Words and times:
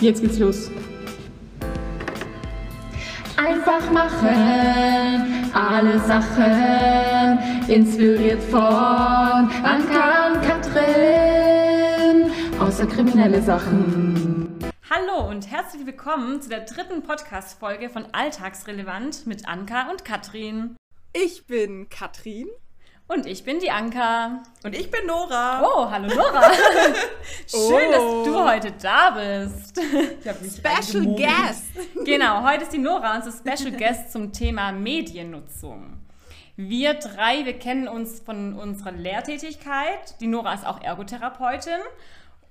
Jetzt 0.00 0.22
geht's 0.22 0.38
los. 0.38 0.70
Einfach 3.36 3.90
machen, 3.90 5.50
alle 5.52 5.98
Sachen, 5.98 7.68
inspiriert 7.68 8.42
von 8.44 8.60
Anka 8.60 10.32
und 10.32 10.42
Katrin, 10.42 12.30
außer 12.58 12.86
kriminelle 12.86 13.42
Sachen. 13.42 14.58
Hallo 14.88 15.28
und 15.28 15.50
herzlich 15.50 15.84
willkommen 15.84 16.40
zu 16.40 16.48
der 16.48 16.60
dritten 16.60 17.02
Podcast-Folge 17.02 17.90
von 17.90 18.06
Alltagsrelevant 18.12 19.26
mit 19.26 19.46
Anka 19.46 19.90
und 19.90 20.06
Katrin. 20.06 20.76
Ich 21.12 21.46
bin 21.46 21.90
Katrin. 21.90 22.48
Und 23.12 23.26
ich 23.26 23.42
bin 23.42 23.58
die 23.58 23.72
Anka. 23.72 24.40
Und 24.62 24.72
ich 24.72 24.88
bin 24.88 25.04
Nora. 25.04 25.62
Oh, 25.64 25.90
hallo 25.90 26.06
Nora. 26.14 26.52
Schön, 27.48 27.90
oh. 27.98 28.22
dass 28.22 28.24
du 28.24 28.48
heute 28.48 28.72
da 28.80 29.10
bist. 29.10 29.78
Ich 30.20 30.28
habe 30.28 30.38
mich 30.44 30.52
Special 30.52 31.04
Guest. 31.16 32.04
Genau, 32.04 32.48
heute 32.48 32.62
ist 32.62 32.72
die 32.72 32.78
Nora 32.78 33.16
unser 33.16 33.32
Special 33.32 33.72
Guest 33.72 34.12
zum 34.12 34.32
Thema 34.32 34.70
Mediennutzung. 34.70 35.98
Wir 36.54 36.94
drei, 36.94 37.44
wir 37.44 37.58
kennen 37.58 37.88
uns 37.88 38.20
von 38.20 38.54
unserer 38.54 38.92
Lehrtätigkeit. 38.92 40.20
Die 40.20 40.28
Nora 40.28 40.54
ist 40.54 40.64
auch 40.64 40.80
Ergotherapeutin. 40.80 41.80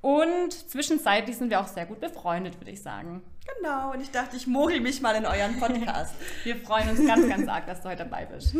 Und 0.02 0.52
zwischenzeitlich 0.52 1.38
sind 1.38 1.52
wir 1.52 1.62
auch 1.62 1.68
sehr 1.68 1.86
gut 1.86 2.02
befreundet, 2.02 2.60
würde 2.60 2.72
ich 2.72 2.82
sagen. 2.82 3.22
Genau, 3.56 3.94
und 3.94 4.02
ich 4.02 4.12
dachte, 4.12 4.36
ich 4.36 4.46
mogel 4.46 4.82
mich 4.82 5.00
mal 5.00 5.16
in 5.16 5.26
euren 5.26 5.58
Podcast. 5.58 6.16
wir 6.44 6.58
freuen 6.58 6.90
uns 6.90 7.06
ganz, 7.08 7.30
ganz 7.30 7.48
arg, 7.48 7.66
dass 7.66 7.82
du 7.82 7.88
heute 7.88 8.04
dabei 8.04 8.26
bist. 8.26 8.54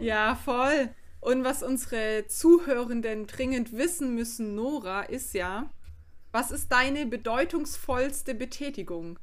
ja, 0.00 0.34
voll. 0.34 0.88
Und 1.20 1.44
was 1.44 1.62
unsere 1.62 2.26
Zuhörenden 2.28 3.26
dringend 3.26 3.76
wissen 3.76 4.14
müssen, 4.14 4.54
Nora, 4.54 5.02
ist 5.02 5.34
ja, 5.34 5.68
was 6.32 6.50
ist 6.50 6.70
deine 6.70 7.06
bedeutungsvollste 7.06 8.34
Betätigung? 8.34 9.18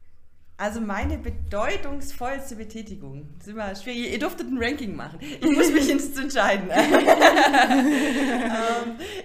Also 0.57 0.79
meine 0.79 1.17
bedeutungsvollste 1.17 2.55
Betätigung. 2.55 3.27
Das 3.37 3.47
ist 3.47 3.53
immer 3.53 3.75
schwierig. 3.75 4.13
Ihr 4.13 4.19
durftet 4.19 4.47
ein 4.47 4.57
Ranking 4.57 4.95
machen. 4.95 5.19
Ich 5.41 5.41
muss 5.51 5.69
mich 5.71 5.87
jetzt 5.89 6.17
entscheiden. 6.17 6.69
ähm, 6.71 6.79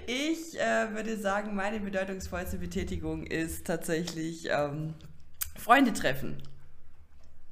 ich 0.09 0.59
äh, 0.59 0.93
würde 0.93 1.17
sagen, 1.17 1.55
meine 1.55 1.79
bedeutungsvollste 1.79 2.59
Betätigung 2.59 3.25
ist 3.25 3.65
tatsächlich 3.65 4.49
ähm, 4.51 4.95
Freunde 5.57 5.93
treffen. 5.93 6.43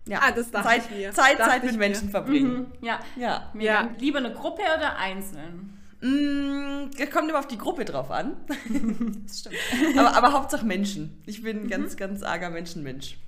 Ja, 0.09 0.21
ah, 0.23 0.33
das 0.33 0.51
Zeit, 0.51 0.83
ich 0.91 0.97
mir. 0.97 1.13
Zeit, 1.13 1.39
Zeit 1.39 1.65
mit 1.65 1.77
Menschen 1.77 2.07
mir. 2.07 2.13
verbringen. 2.13 2.53
Mhm. 2.53 2.67
Ja. 2.81 3.01
ja. 3.17 3.53
ja. 3.59 3.91
Lieber 3.99 4.19
eine 4.19 4.33
Gruppe 4.33 4.63
oder 4.63 4.97
einzeln? 4.97 5.79
Mm, 6.01 6.91
kommt 7.13 7.29
immer 7.29 7.41
auf 7.41 7.49
die 7.49 7.59
Gruppe 7.59 7.85
drauf 7.85 8.11
an. 8.11 8.37
das 9.27 9.41
stimmt. 9.41 9.57
aber, 9.99 10.17
aber 10.17 10.33
Hauptsache 10.33 10.65
Menschen. 10.65 11.23
Ich 11.27 11.43
bin 11.43 11.59
ein 11.59 11.63
mhm. 11.65 11.71
ganz, 11.71 11.97
ganz 11.97 12.23
arger 12.23 12.51
Menschenmensch. 12.51 13.19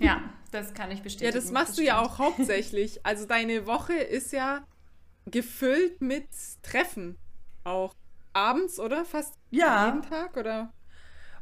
Ja, 0.00 0.22
das 0.50 0.74
kann 0.74 0.90
ich 0.90 1.02
bestätigen. 1.02 1.34
Ja, 1.34 1.40
das 1.40 1.52
machst 1.52 1.70
das 1.70 1.76
du 1.76 1.84
ja 1.84 2.00
auch 2.00 2.18
hauptsächlich. 2.18 3.04
Also 3.04 3.26
deine 3.26 3.66
Woche 3.66 3.94
ist 3.94 4.32
ja 4.32 4.64
gefüllt 5.26 6.00
mit 6.00 6.28
Treffen. 6.62 7.16
Auch 7.64 7.94
abends, 8.32 8.80
oder? 8.80 9.04
Fast 9.04 9.34
ja. 9.50 9.86
jeden 9.86 10.02
Tag, 10.02 10.36
oder? 10.36 10.72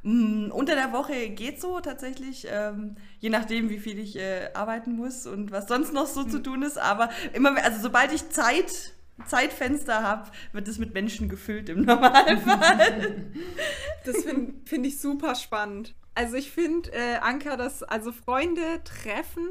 Mm, 0.03 0.51
unter 0.51 0.75
der 0.75 0.93
Woche 0.93 1.31
geht 1.31 1.61
so 1.61 1.79
tatsächlich, 1.81 2.47
ähm, 2.51 2.97
je 3.21 3.31
nachdem, 3.31 3.71
wie 3.71 3.79
viel 3.79 3.99
ich 3.99 4.17
äh, 4.17 4.51
arbeiten 4.53 4.97
muss 4.97 5.27
und 5.27 5.53
was 5.53 5.69
sonst 5.69 5.93
noch 5.93 6.07
so 6.07 6.23
mhm. 6.23 6.31
zu 6.31 6.43
tun 6.43 6.63
ist. 6.63 6.79
Aber 6.79 7.09
immer, 7.35 7.57
also 7.63 7.81
sobald 7.81 8.13
ich 8.13 8.29
Zeit, 8.31 8.95
Zeitfenster 9.27 10.03
habe, 10.03 10.31
wird 10.53 10.67
es 10.67 10.79
mit 10.79 10.93
Menschen 10.93 11.29
gefüllt 11.29 11.69
im 11.69 11.83
Normalfall. 11.85 13.27
das 14.05 14.25
finde 14.25 14.55
find 14.65 14.87
ich 14.87 15.01
super 15.01 15.37
spannend. 15.37 15.95
Also 16.15 16.37
ich 16.37 16.51
finde, 16.51 16.91
äh, 16.93 17.17
Anka, 17.21 17.57
dass 17.57 17.83
also 17.83 18.11
Freunde 18.13 18.83
treffen, 18.85 19.47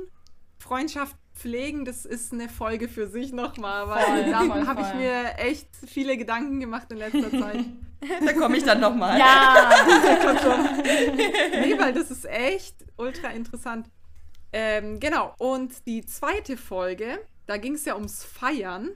Freundschaft 0.60 1.16
pflegen, 1.42 1.86
das 1.86 2.06
ist 2.06 2.34
eine 2.34 2.50
Folge 2.50 2.88
für 2.88 3.08
sich 3.08 3.34
nochmal, 3.34 3.88
weil 3.88 4.30
da 4.30 4.40
habe 4.68 4.82
ich 4.82 4.94
mir 4.94 5.38
echt 5.38 5.68
viele 5.88 6.18
Gedanken 6.18 6.60
gemacht 6.60 6.92
in 6.92 6.98
letzter 6.98 7.32
Zeit. 7.40 7.66
da 8.26 8.34
komme 8.34 8.58
ich 8.58 8.64
dann 8.64 8.80
nochmal. 8.80 9.18
Ja, 9.18 9.72
nee, 11.62 11.78
weil 11.80 11.94
das 11.94 12.12
ist 12.12 12.26
echt 12.26 12.76
ultra 12.98 13.30
interessant. 13.30 13.88
Ähm, 14.54 15.00
genau, 15.00 15.34
und 15.38 15.88
die 15.88 16.06
zweite 16.06 16.58
Folge, 16.58 17.20
da 17.48 17.58
ging 17.58 17.76
es 17.76 17.86
ja 17.86 17.96
ums 17.96 18.24
Feiern. 18.24 18.92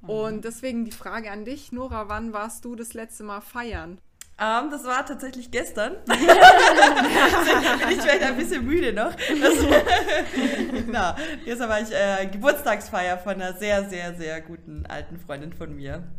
Mhm. 0.00 0.08
Und 0.08 0.44
deswegen 0.44 0.84
die 0.84 0.92
Frage 0.92 1.30
an 1.30 1.44
dich, 1.44 1.72
Nora, 1.72 2.08
wann 2.08 2.32
warst 2.32 2.64
du 2.64 2.74
das 2.74 2.94
letzte 2.94 3.24
Mal 3.24 3.40
feiern? 3.40 4.00
Um, 4.38 4.64
ähm, 4.64 4.70
das 4.70 4.84
war 4.84 5.04
tatsächlich 5.04 5.50
gestern. 5.50 5.96
bin 6.04 6.14
ich 7.90 8.00
vielleicht 8.00 8.22
ein 8.22 8.36
bisschen 8.36 8.64
müde 8.64 8.92
noch. 8.92 9.14
Das, 9.14 9.54
na, 10.86 11.16
gestern 11.44 11.68
war 11.68 11.80
ich 11.80 11.92
äh, 11.92 12.26
Geburtstagsfeier 12.26 13.18
von 13.18 13.34
einer 13.34 13.52
sehr, 13.54 13.88
sehr, 13.88 14.14
sehr 14.14 14.40
guten 14.40 14.86
alten 14.86 15.18
Freundin 15.18 15.52
von 15.52 15.76
mir. 15.76 16.10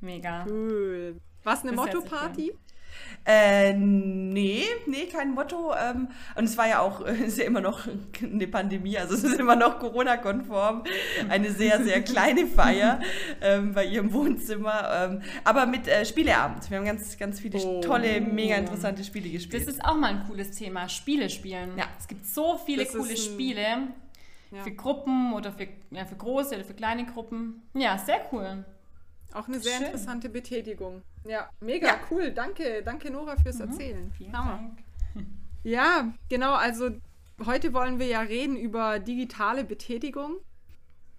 Mega. 0.00 0.44
Cool. 0.46 1.20
War 1.42 1.54
es 1.54 1.62
eine 1.62 1.72
Motto-Party? 1.72 2.54
Äh, 3.28 3.72
nee, 3.74 4.62
nee, 4.86 5.06
kein 5.06 5.32
Motto. 5.32 5.74
Ähm, 5.74 6.08
und 6.36 6.44
es 6.44 6.56
war 6.56 6.68
ja 6.68 6.80
auch, 6.80 7.00
ist 7.26 7.38
ja 7.38 7.44
immer 7.44 7.60
noch 7.60 7.88
eine 8.22 8.46
Pandemie, 8.46 8.96
also 8.96 9.14
es 9.14 9.24
ist 9.24 9.40
immer 9.40 9.56
noch 9.56 9.80
Corona-konform. 9.80 10.84
Eine 11.28 11.50
sehr, 11.50 11.82
sehr 11.82 12.02
kleine 12.02 12.46
Feier 12.46 13.00
ähm, 13.40 13.74
bei 13.74 13.84
ihrem 13.84 14.12
Wohnzimmer. 14.12 14.90
Ähm, 14.94 15.22
aber 15.42 15.66
mit 15.66 15.88
äh, 15.88 16.04
Spieleabend. 16.04 16.70
Wir 16.70 16.78
haben 16.78 16.84
ganz, 16.84 17.18
ganz 17.18 17.40
viele 17.40 17.58
oh. 17.58 17.80
tolle, 17.80 18.20
mega 18.20 18.54
interessante 18.54 19.02
Spiele 19.02 19.28
gespielt. 19.28 19.66
Das 19.66 19.74
ist 19.74 19.84
auch 19.84 19.96
mal 19.96 20.10
ein 20.10 20.24
cooles 20.28 20.52
Thema, 20.52 20.88
Spiele 20.88 21.28
spielen. 21.28 21.76
Ja. 21.76 21.86
Es 21.98 22.06
gibt 22.06 22.26
so 22.26 22.58
viele 22.64 22.84
das 22.84 22.94
coole 22.94 23.16
Spiele. 23.16 23.88
Ja. 24.52 24.62
Für 24.62 24.70
Gruppen 24.70 25.32
oder 25.32 25.52
für, 25.52 25.66
ja, 25.90 26.04
für 26.04 26.14
große 26.14 26.54
oder 26.54 26.64
für 26.64 26.74
kleine 26.74 27.04
Gruppen. 27.06 27.62
Ja, 27.74 27.98
sehr 27.98 28.20
cool. 28.32 28.64
Auch 29.32 29.48
eine 29.48 29.58
sehr 29.58 29.72
Schön. 29.72 29.86
interessante 29.86 30.28
Betätigung. 30.28 31.02
Ja, 31.26 31.50
mega 31.60 31.86
ja. 31.88 32.00
cool. 32.10 32.30
Danke, 32.32 32.82
danke 32.84 33.10
Nora 33.10 33.36
fürs 33.36 33.58
mhm. 33.58 33.70
Erzählen. 33.70 34.12
Vielen 34.12 34.32
Dank. 34.32 34.78
Ja, 35.62 36.14
genau. 36.28 36.54
Also 36.54 36.90
heute 37.44 37.72
wollen 37.72 37.98
wir 37.98 38.06
ja 38.06 38.20
reden 38.20 38.56
über 38.56 39.00
digitale 39.00 39.64
Betätigung. 39.64 40.36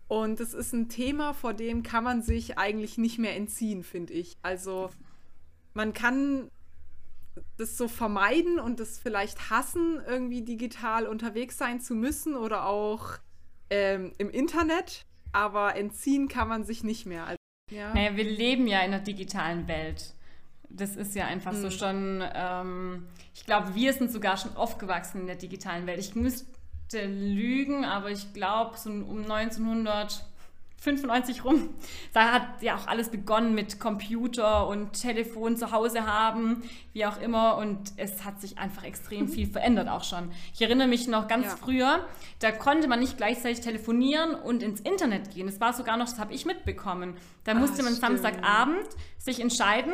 Und 0.07 0.39
das 0.39 0.53
ist 0.53 0.73
ein 0.73 0.87
Thema, 0.87 1.33
vor 1.33 1.53
dem 1.53 1.83
kann 1.83 2.03
man 2.03 2.21
sich 2.21 2.57
eigentlich 2.57 2.97
nicht 2.97 3.19
mehr 3.19 3.35
entziehen, 3.35 3.83
finde 3.83 4.13
ich. 4.13 4.37
Also 4.41 4.89
man 5.73 5.91
kann 5.91 6.49
das 7.57 7.77
so 7.77 7.87
vermeiden 7.87 8.59
und 8.59 8.79
das 8.79 8.99
vielleicht 8.99 9.49
hassen, 9.49 10.01
irgendwie 10.07 10.43
digital 10.43 11.07
unterwegs 11.07 11.57
sein 11.57 11.81
zu 11.81 11.93
müssen 11.93 12.35
oder 12.35 12.67
auch 12.67 13.17
ähm, 13.69 14.13
im 14.17 14.29
Internet, 14.29 15.05
aber 15.33 15.75
entziehen 15.75 16.29
kann 16.29 16.47
man 16.47 16.63
sich 16.63 16.83
nicht 16.83 17.05
mehr. 17.05 17.36
Ja. 17.69 17.93
Naja, 17.93 18.15
wir 18.15 18.23
leben 18.23 18.67
ja 18.67 18.79
in 18.79 18.93
einer 18.93 18.99
digitalen 18.99 19.67
Welt. 19.67 20.13
Das 20.69 20.95
ist 20.95 21.15
ja 21.15 21.25
einfach 21.25 21.53
mhm. 21.53 21.61
so 21.61 21.69
schon, 21.69 22.23
ähm, 22.33 23.07
ich 23.33 23.45
glaube, 23.45 23.75
wir 23.75 23.93
sind 23.93 24.11
sogar 24.11 24.37
schon 24.37 24.55
aufgewachsen 24.55 25.21
in 25.21 25.27
der 25.27 25.35
digitalen 25.35 25.85
Welt. 25.87 25.99
Ich 25.99 26.15
müsste 26.15 27.05
lügen, 27.05 27.85
aber 27.85 28.11
ich 28.11 28.33
glaube, 28.33 28.77
so 28.77 28.89
um 28.89 29.23
1900 29.29 30.25
95 30.87 31.43
rum. 31.43 31.69
Da 32.13 32.31
hat 32.31 32.61
ja 32.61 32.75
auch 32.75 32.87
alles 32.87 33.09
begonnen 33.09 33.53
mit 33.53 33.79
Computer 33.79 34.67
und 34.67 34.93
Telefon 34.93 35.57
zu 35.57 35.71
Hause 35.71 36.05
haben, 36.05 36.63
wie 36.93 37.05
auch 37.05 37.19
immer. 37.19 37.57
Und 37.57 37.91
es 37.97 38.23
hat 38.23 38.39
sich 38.39 38.57
einfach 38.57 38.83
extrem 38.83 39.25
mhm. 39.25 39.29
viel 39.29 39.47
verändert 39.47 39.89
auch 39.89 40.03
schon. 40.03 40.31
Ich 40.53 40.61
erinnere 40.61 40.87
mich 40.87 41.07
noch 41.07 41.27
ganz 41.27 41.45
ja. 41.45 41.55
früher, 41.57 42.05
da 42.39 42.51
konnte 42.51 42.87
man 42.87 42.99
nicht 42.99 43.17
gleichzeitig 43.17 43.61
telefonieren 43.61 44.33
und 44.35 44.63
ins 44.63 44.79
Internet 44.79 45.33
gehen. 45.33 45.47
Das 45.47 45.59
war 45.59 45.73
sogar 45.73 45.97
noch, 45.97 46.05
das 46.05 46.19
habe 46.19 46.33
ich 46.33 46.45
mitbekommen. 46.45 47.15
Da 47.43 47.51
ah, 47.51 47.55
musste 47.55 47.83
man 47.83 47.93
stimmt. 47.93 48.21
Samstagabend 48.21 48.87
sich 49.17 49.41
entscheiden, 49.41 49.93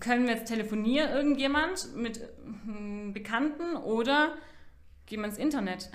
können 0.00 0.26
wir 0.26 0.34
jetzt 0.34 0.48
telefonieren, 0.48 1.10
irgendjemand 1.10 1.94
mit 1.94 2.20
hm, 2.64 3.12
Bekannten 3.12 3.76
oder 3.76 4.34
gehen 5.12 5.20
wir 5.20 5.28
ins 5.28 5.36
Internet. 5.36 5.90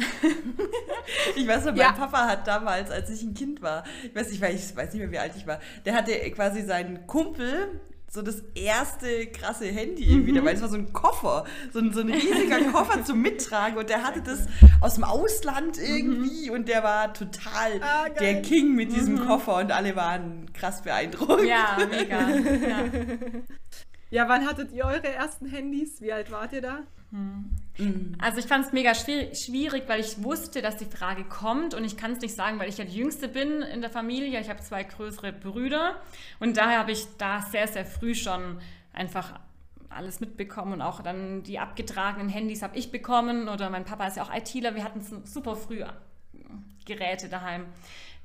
ich 1.35 1.47
weiß 1.47 1.65
noch, 1.65 1.71
mein 1.71 1.79
ja. 1.79 1.91
Papa 1.91 2.27
hat 2.27 2.45
damals, 2.45 2.91
als 2.91 3.09
ich 3.09 3.23
ein 3.23 3.33
Kind 3.33 3.63
war, 3.63 3.83
ich 4.03 4.13
weiß, 4.13 4.29
nicht, 4.29 4.43
ich 4.43 4.75
weiß 4.75 4.93
nicht 4.93 5.01
mehr, 5.01 5.11
wie 5.11 5.17
alt 5.17 5.33
ich 5.35 5.47
war, 5.47 5.59
der 5.85 5.95
hatte 5.95 6.11
quasi 6.29 6.61
seinen 6.61 7.07
Kumpel 7.07 7.81
so 8.11 8.21
das 8.21 8.43
erste 8.53 9.25
krasse 9.25 9.65
Handy 9.65 10.03
irgendwie 10.03 10.33
mhm. 10.33 10.35
dabei. 10.35 10.53
Das 10.53 10.61
war 10.61 10.69
so 10.69 10.77
ein 10.77 10.93
Koffer, 10.93 11.45
so 11.73 11.79
ein, 11.79 11.93
so 11.93 12.01
ein 12.01 12.11
riesiger 12.11 12.59
Koffer 12.71 13.03
zum 13.03 13.23
Mittragen 13.23 13.79
und 13.79 13.89
der 13.89 14.03
hatte 14.03 14.21
das 14.21 14.45
aus 14.81 14.95
dem 14.95 15.03
Ausland 15.03 15.79
irgendwie 15.79 16.49
mhm. 16.49 16.55
und 16.55 16.67
der 16.67 16.83
war 16.83 17.11
total 17.11 17.81
ah, 17.81 18.09
der 18.09 18.43
King 18.43 18.75
mit 18.75 18.95
diesem 18.95 19.15
mhm. 19.15 19.25
Koffer 19.25 19.55
und 19.55 19.71
alle 19.71 19.95
waren 19.95 20.53
krass 20.53 20.83
beeindruckt. 20.83 21.43
Ja, 21.43 21.75
mega. 21.89 22.19
Ja. 22.67 22.83
ja, 24.11 24.29
wann 24.29 24.45
hattet 24.45 24.71
ihr 24.73 24.85
eure 24.85 25.07
ersten 25.07 25.47
Handys? 25.47 26.01
Wie 26.01 26.13
alt 26.13 26.31
wart 26.31 26.53
ihr 26.53 26.61
da? 26.61 26.79
Mhm. 27.77 28.15
Also 28.19 28.39
ich 28.39 28.45
fand 28.45 28.65
es 28.65 28.73
mega 28.73 28.93
schwierig, 28.95 29.83
weil 29.87 29.99
ich 29.99 30.23
wusste, 30.23 30.61
dass 30.61 30.77
die 30.77 30.85
Frage 30.85 31.23
kommt 31.23 31.73
und 31.73 31.83
ich 31.83 31.97
kann 31.97 32.13
es 32.13 32.21
nicht 32.21 32.35
sagen, 32.35 32.59
weil 32.59 32.69
ich 32.69 32.77
ja 32.77 32.85
die 32.85 32.97
Jüngste 32.97 33.27
bin 33.27 33.61
in 33.61 33.81
der 33.81 33.89
Familie. 33.89 34.39
Ich 34.39 34.49
habe 34.49 34.61
zwei 34.61 34.83
größere 34.83 35.33
Brüder 35.33 36.01
und 36.39 36.57
daher 36.57 36.79
habe 36.79 36.91
ich 36.91 37.05
da 37.17 37.41
sehr, 37.41 37.67
sehr 37.67 37.85
früh 37.85 38.15
schon 38.15 38.59
einfach 38.93 39.39
alles 39.89 40.19
mitbekommen 40.19 40.73
und 40.73 40.81
auch 40.81 41.01
dann 41.01 41.43
die 41.43 41.59
abgetragenen 41.59 42.29
Handys 42.29 42.61
habe 42.61 42.77
ich 42.77 42.91
bekommen 42.91 43.47
oder 43.47 43.69
mein 43.69 43.85
Papa 43.85 44.07
ist 44.07 44.17
ja 44.17 44.23
auch 44.23 44.33
ITler, 44.33 44.75
wir 44.75 44.83
hatten 44.83 45.01
super 45.25 45.55
früh 45.55 45.83
Geräte 46.85 47.29
daheim. 47.29 47.65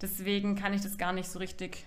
Deswegen 0.01 0.57
kann 0.57 0.73
ich 0.73 0.81
das 0.81 0.99
gar 0.99 1.13
nicht 1.13 1.29
so 1.29 1.39
richtig 1.39 1.85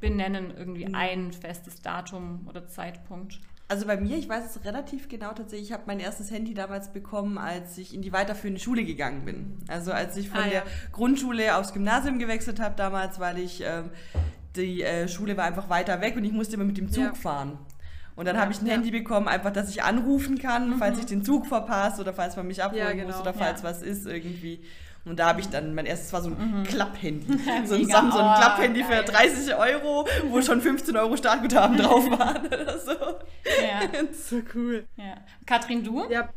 benennen, 0.00 0.52
irgendwie 0.56 0.86
mhm. 0.86 0.94
ein 0.94 1.32
festes 1.32 1.80
Datum 1.80 2.46
oder 2.48 2.66
Zeitpunkt. 2.66 3.40
Also 3.66 3.86
bei 3.86 3.96
mir, 3.96 4.18
ich 4.18 4.28
weiß 4.28 4.44
es 4.44 4.64
relativ 4.64 5.08
genau 5.08 5.32
tatsächlich, 5.32 5.70
ich 5.70 5.72
habe 5.72 5.84
mein 5.86 5.98
erstes 5.98 6.30
Handy 6.30 6.52
damals 6.52 6.92
bekommen, 6.92 7.38
als 7.38 7.78
ich 7.78 7.94
in 7.94 8.02
die 8.02 8.12
weiterführende 8.12 8.60
Schule 8.60 8.84
gegangen 8.84 9.24
bin. 9.24 9.58
Also 9.68 9.92
als 9.92 10.16
ich 10.18 10.28
von 10.28 10.40
ah, 10.40 10.44
ja. 10.44 10.50
der 10.50 10.62
Grundschule 10.92 11.56
aufs 11.56 11.72
Gymnasium 11.72 12.18
gewechselt 12.18 12.60
habe 12.60 12.74
damals, 12.76 13.18
weil 13.20 13.38
ich, 13.38 13.62
ähm, 13.64 13.90
die 14.54 14.82
äh, 14.82 15.08
Schule 15.08 15.36
war 15.38 15.44
einfach 15.44 15.70
weiter 15.70 16.02
weg 16.02 16.14
und 16.16 16.24
ich 16.24 16.32
musste 16.32 16.56
immer 16.56 16.64
mit 16.64 16.76
dem 16.76 16.90
Zug 16.90 17.04
ja. 17.04 17.14
fahren. 17.14 17.58
Und 18.16 18.26
dann 18.26 18.36
ja, 18.36 18.42
habe 18.42 18.52
ich 18.52 18.60
ein. 18.60 18.66
Handy 18.66 18.90
bekommen, 18.90 19.28
einfach, 19.28 19.50
dass 19.50 19.70
ich 19.70 19.82
anrufen 19.82 20.38
kann, 20.38 20.70
mhm. 20.70 20.78
falls 20.78 20.98
ich 20.98 21.06
den 21.06 21.24
Zug 21.24 21.46
verpasse 21.46 22.02
oder 22.02 22.12
falls 22.12 22.36
man 22.36 22.46
mich 22.46 22.62
abholen 22.62 22.96
genau. 22.96 23.08
muss 23.08 23.20
oder 23.20 23.34
falls 23.34 23.64
was 23.64 23.82
ist 23.82 24.06
irgendwie. 24.06 24.60
Und 25.04 25.18
da 25.18 25.26
habe 25.28 25.40
ich 25.40 25.48
dann, 25.48 25.74
mein 25.74 25.84
erstes 25.84 26.12
war 26.12 26.22
so 26.22 26.30
ein 26.30 26.60
mhm. 26.60 26.64
Klapp-Handy. 26.64 27.26
so 27.66 27.74
ein 27.74 27.86
Samsung 27.86 28.22
oh, 28.22 28.34
Klapp-Handy 28.36 28.84
für 28.84 29.02
30 29.02 29.54
Euro, 29.54 30.06
wo 30.28 30.40
schon 30.40 30.60
15 30.60 30.96
Euro 30.96 31.16
Startguthaben 31.16 31.76
drauf 31.76 32.08
waren 32.18 32.46
oder 32.46 32.78
so. 32.78 32.92
Ja. 32.92 33.80
so 34.12 34.40
cool. 34.54 34.86
Ja. 34.96 35.16
Katrin, 35.44 35.84
du? 35.84 36.08
Ja, 36.08 36.30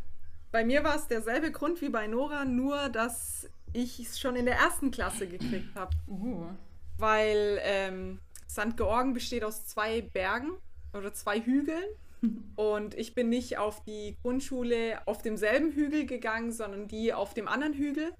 bei 0.51 0.65
mir 0.65 0.83
war 0.83 0.95
es 0.95 1.07
derselbe 1.07 1.51
Grund 1.51 1.81
wie 1.81 1.89
bei 1.89 2.07
Nora, 2.07 2.43
nur 2.43 2.89
dass 2.89 3.49
ich 3.71 3.99
es 3.99 4.19
schon 4.19 4.35
in 4.35 4.45
der 4.45 4.55
ersten 4.55 4.91
Klasse 4.91 5.27
gekriegt 5.27 5.75
habe. 5.75 5.95
Uh. 6.07 6.47
Weil 6.97 7.59
ähm, 7.63 8.19
St. 8.49 8.75
Georgen 8.75 9.13
besteht 9.13 9.43
aus 9.43 9.65
zwei 9.65 10.01
Bergen 10.01 10.51
oder 10.93 11.13
zwei 11.13 11.39
Hügeln. 11.39 11.85
Und 12.55 12.95
ich 12.95 13.13
bin 13.13 13.29
nicht 13.29 13.57
auf 13.57 13.83
die 13.83 14.17
Grundschule 14.23 14.99
auf 15.05 15.21
demselben 15.21 15.71
Hügel 15.71 16.05
gegangen, 16.05 16.51
sondern 16.51 16.87
die 16.87 17.13
auf 17.13 17.35
dem 17.35 17.47
anderen 17.47 17.73
Hügel 17.73 18.11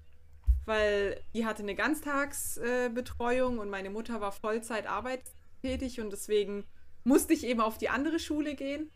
weil 0.68 1.20
die 1.34 1.46
hatte 1.46 1.62
eine 1.62 1.74
Ganztagsbetreuung 1.74 3.56
äh, 3.56 3.60
und 3.60 3.70
meine 3.70 3.90
Mutter 3.90 4.20
war 4.20 4.32
Vollzeit 4.32 4.86
arbeitstätig 4.86 6.00
und 6.00 6.10
deswegen 6.10 6.64
musste 7.04 7.32
ich 7.32 7.44
eben 7.44 7.60
auf 7.60 7.78
die 7.78 7.88
andere 7.88 8.18
Schule 8.18 8.54
gehen. 8.54 8.90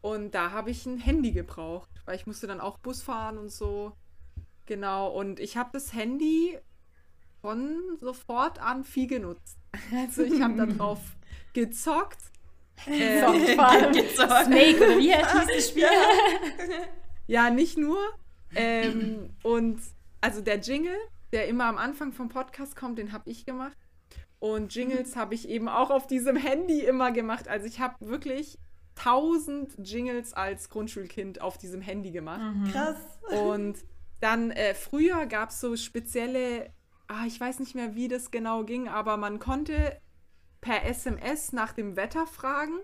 Und 0.00 0.34
da 0.34 0.52
habe 0.52 0.70
ich 0.70 0.86
ein 0.86 0.98
Handy 0.98 1.32
gebraucht, 1.32 1.90
weil 2.06 2.16
ich 2.16 2.26
musste 2.26 2.46
dann 2.46 2.60
auch 2.60 2.78
Bus 2.78 3.02
fahren 3.02 3.36
und 3.36 3.50
so. 3.50 3.92
Genau, 4.66 5.08
und 5.08 5.38
ich 5.38 5.56
habe 5.56 5.70
das 5.72 5.92
Handy 5.92 6.58
von 7.42 7.98
sofort 8.00 8.60
an 8.60 8.84
viel 8.84 9.06
genutzt. 9.06 9.58
Also 9.94 10.22
ich 10.22 10.40
habe 10.40 10.54
da 10.56 10.66
drauf 10.76 11.00
gezockt. 11.52 12.20
Äh, 12.86 13.20
gezockt. 13.92 14.46
Snake, 14.46 14.76
oder 14.76 14.98
wie 14.98 15.12
hieß 15.12 15.46
das 15.56 15.68
Spiel? 15.68 15.84
ja, 17.26 17.50
nicht 17.50 17.76
nur. 17.76 17.98
Ähm, 18.54 19.30
und 19.42 19.80
also 20.20 20.40
der 20.40 20.58
Jingle, 20.58 20.96
der 21.32 21.48
immer 21.48 21.64
am 21.64 21.78
Anfang 21.78 22.12
vom 22.12 22.28
Podcast 22.28 22.76
kommt, 22.76 22.98
den 22.98 23.12
habe 23.12 23.30
ich 23.30 23.44
gemacht. 23.44 23.76
Und 24.38 24.74
Jingles 24.74 25.16
habe 25.16 25.34
ich 25.34 25.48
eben 25.48 25.68
auch 25.68 25.90
auf 25.90 26.06
diesem 26.06 26.36
Handy 26.36 26.80
immer 26.80 27.10
gemacht. 27.10 27.48
Also 27.48 27.66
ich 27.66 27.80
habe 27.80 27.94
wirklich 28.00 28.58
tausend 28.94 29.74
Jingles 29.78 30.32
als 30.32 30.68
Grundschulkind 30.68 31.40
auf 31.40 31.58
diesem 31.58 31.80
Handy 31.80 32.10
gemacht. 32.10 32.40
Mhm. 32.40 32.70
Krass. 32.70 32.96
Und 33.30 33.78
dann 34.20 34.50
äh, 34.50 34.74
früher 34.74 35.26
gab 35.26 35.50
es 35.50 35.60
so 35.60 35.76
spezielle, 35.76 36.72
ah, 37.06 37.24
ich 37.26 37.40
weiß 37.40 37.60
nicht 37.60 37.74
mehr, 37.74 37.94
wie 37.94 38.08
das 38.08 38.30
genau 38.30 38.64
ging, 38.64 38.88
aber 38.88 39.16
man 39.16 39.38
konnte 39.38 40.00
per 40.60 40.84
SMS 40.84 41.52
nach 41.52 41.72
dem 41.72 41.96
Wetter 41.96 42.26
fragen, 42.26 42.78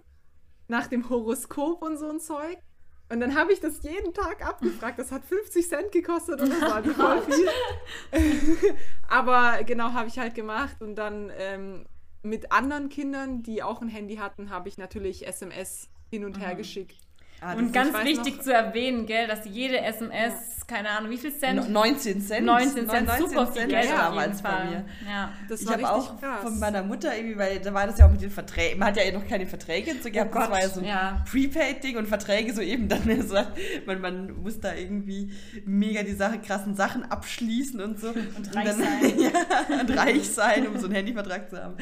nach 0.69 0.87
dem 0.87 1.09
Horoskop 1.09 1.83
und 1.83 1.99
so 1.99 2.09
ein 2.09 2.21
Zeug. 2.21 2.59
Und 3.11 3.21
dann 3.21 3.35
habe 3.35 3.53
ich 3.53 3.61
das 3.61 3.83
jeden 3.83 4.15
Tag 4.15 4.45
abgefragt. 4.47 4.99
Das 4.99 5.13
hat 5.13 5.25
50 5.25 5.69
Cent 5.69 5.93
gekostet 5.93 6.41
und 6.41 6.51
das 6.51 6.61
war 6.61 6.83
voll 6.83 7.23
viel. 8.13 8.75
Aber 9.09 9.63
genau 9.65 9.93
habe 9.93 10.09
ich 10.09 10.19
halt 10.19 10.35
gemacht. 10.35 10.81
Und 10.81 10.97
dann 10.97 11.31
ähm, 11.37 11.87
mit 12.23 12.51
anderen 12.51 12.89
Kindern, 12.89 13.43
die 13.43 13.63
auch 13.63 13.83
ein 13.83 13.89
Handy 13.89 14.17
hatten, 14.17 14.51
habe 14.51 14.69
ich 14.69 14.79
natürlich 14.79 15.27
SMS 15.27 15.91
hin 16.11 16.25
und 16.25 16.41
her 16.41 16.55
mhm. 16.55 16.59
geschickt. 16.59 16.97
Ah, 17.41 17.55
und 17.55 17.73
ganz 17.73 17.93
wichtig 18.05 18.37
noch, 18.37 18.43
zu 18.45 18.55
erwähnen, 18.55 19.05
gell, 19.07 19.27
dass 19.27 19.45
jede 19.45 19.79
SMS, 19.79 20.33
ja. 20.33 20.65
keine 20.67 20.89
Ahnung, 20.91 21.11
wie 21.11 21.19
viel 21.19 21.37
Cent? 21.37 21.69
19 21.69 22.23
Cent. 22.23 22.47
19 22.47 22.89
Cent, 22.89 23.07
19 23.07 23.29
super 23.29 23.47
viel 23.49 23.67
Geld 23.67 23.91
ja, 23.91 23.97
damals 23.97 24.41
von 24.41 24.51
mir. 24.71 24.85
Ja. 25.07 25.31
Das 25.49 25.61
ich 25.61 25.69
habe 25.69 25.91
auch 25.91 26.19
krass. 26.19 26.43
von 26.43 26.59
meiner 26.59 26.83
Mutter 26.83 27.15
irgendwie, 27.15 27.37
weil 27.37 27.61
da 27.61 27.75
war 27.75 27.87
das 27.87 27.99
ja 27.99 28.07
auch 28.07 28.11
mit 28.11 28.23
den 28.23 28.31
Verträgen, 28.31 28.79
man 28.79 28.89
hat 28.89 28.97
ja 28.97 29.13
noch 29.13 29.29
keine 29.29 29.47
Verträge 29.47 29.95
so 30.03 30.11
gehabt, 30.11 30.35
oh 30.35 30.39
das 30.39 30.51
war 30.51 30.61
ja 30.61 30.69
so 30.69 30.81
ein 30.81 30.87
ja. 30.87 31.23
Prepaid-Ding 31.31 31.99
und 31.99 32.09
Verträge 32.09 32.55
so 32.55 32.63
eben 32.63 32.89
dann 32.89 33.03
so, 33.29 33.37
man, 33.85 34.01
man 34.01 34.43
muss 34.43 34.61
da 34.61 34.73
irgendwie 34.75 35.31
mega 35.67 36.03
die 36.03 36.15
Sache, 36.15 36.39
krassen 36.39 36.75
Sachen 36.75 37.05
abschließen 37.05 37.81
und 37.81 38.01
so. 38.01 38.09
Und, 38.15 38.47
und 38.47 38.57
reich 38.57 38.65
dann, 38.65 38.79
sein. 38.79 39.19
ja, 39.19 39.81
und 39.81 39.97
reich 39.97 40.31
sein, 40.31 40.67
um 40.67 40.79
so 40.79 40.87
einen 40.87 40.95
Handyvertrag 40.95 41.51
zu 41.51 41.63
haben. 41.63 41.75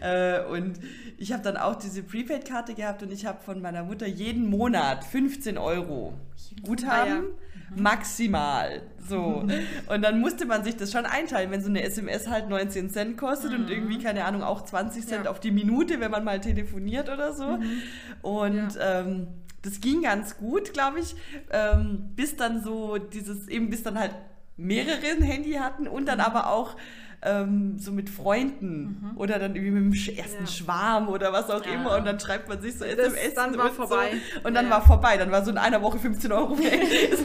Äh, 0.00 0.40
und 0.46 0.78
ich 1.18 1.32
habe 1.32 1.42
dann 1.42 1.56
auch 1.56 1.76
diese 1.76 2.02
Prepaid-Karte 2.02 2.74
gehabt 2.74 3.02
und 3.02 3.12
ich 3.12 3.26
habe 3.26 3.42
von 3.42 3.60
meiner 3.60 3.84
Mutter 3.84 4.06
jeden 4.06 4.46
Monat 4.48 5.04
15 5.04 5.58
Euro 5.58 6.14
Guthaben. 6.62 7.24
Ja. 7.24 7.80
Maximal. 7.82 8.82
So. 9.08 9.46
Und 9.88 10.02
dann 10.02 10.20
musste 10.20 10.46
man 10.46 10.62
sich 10.64 10.76
das 10.76 10.92
schon 10.92 11.06
einteilen, 11.06 11.50
wenn 11.50 11.60
so 11.60 11.68
eine 11.68 11.82
SMS 11.82 12.28
halt 12.28 12.48
19 12.48 12.90
Cent 12.90 13.16
kostet 13.16 13.52
mhm. 13.52 13.64
und 13.64 13.70
irgendwie, 13.70 13.98
keine 13.98 14.24
Ahnung, 14.24 14.42
auch 14.42 14.62
20 14.62 15.06
Cent 15.06 15.24
ja. 15.24 15.30
auf 15.30 15.40
die 15.40 15.50
Minute, 15.50 15.98
wenn 15.98 16.10
man 16.10 16.24
mal 16.24 16.40
telefoniert 16.40 17.08
oder 17.08 17.32
so. 17.32 17.56
Mhm. 17.56 17.82
Und 18.22 18.74
ja. 18.76 19.00
ähm, 19.00 19.26
das 19.62 19.80
ging 19.80 20.02
ganz 20.02 20.36
gut, 20.36 20.72
glaube 20.72 21.00
ich, 21.00 21.16
ähm, 21.50 22.10
bis 22.14 22.36
dann 22.36 22.62
so 22.62 22.98
dieses, 22.98 23.48
eben 23.48 23.70
bis 23.70 23.82
dann 23.82 23.98
halt 23.98 24.14
mehrere 24.56 25.06
ein 25.06 25.22
Handy 25.22 25.54
hatten 25.54 25.88
und 25.88 26.06
dann 26.06 26.18
mhm. 26.18 26.24
aber 26.24 26.50
auch 26.50 26.76
ähm, 27.24 27.78
so 27.78 27.90
mit 27.90 28.10
Freunden 28.10 29.00
mhm. 29.00 29.16
oder 29.16 29.38
dann 29.38 29.56
irgendwie 29.56 29.80
mit 29.80 29.94
dem 29.94 30.16
ersten 30.16 30.44
ja. 30.44 30.50
Schwarm 30.50 31.08
oder 31.08 31.32
was 31.32 31.50
auch 31.50 31.64
ja. 31.64 31.72
immer 31.72 31.96
und 31.96 32.04
dann 32.04 32.20
schreibt 32.20 32.48
man 32.48 32.60
sich 32.60 32.78
so 32.78 32.84
SMS 32.84 33.34
dann 33.34 33.56
war 33.56 33.70
vorbei. 33.70 34.12
So. 34.34 34.46
und 34.46 34.54
dann 34.54 34.66
ja. 34.66 34.70
war 34.72 34.86
vorbei, 34.86 35.16
dann 35.16 35.30
war 35.30 35.44
so 35.44 35.50
in 35.50 35.58
einer 35.58 35.80
Woche 35.82 35.98
15 35.98 36.30
Euro 36.32 36.58
weg. 36.58 36.82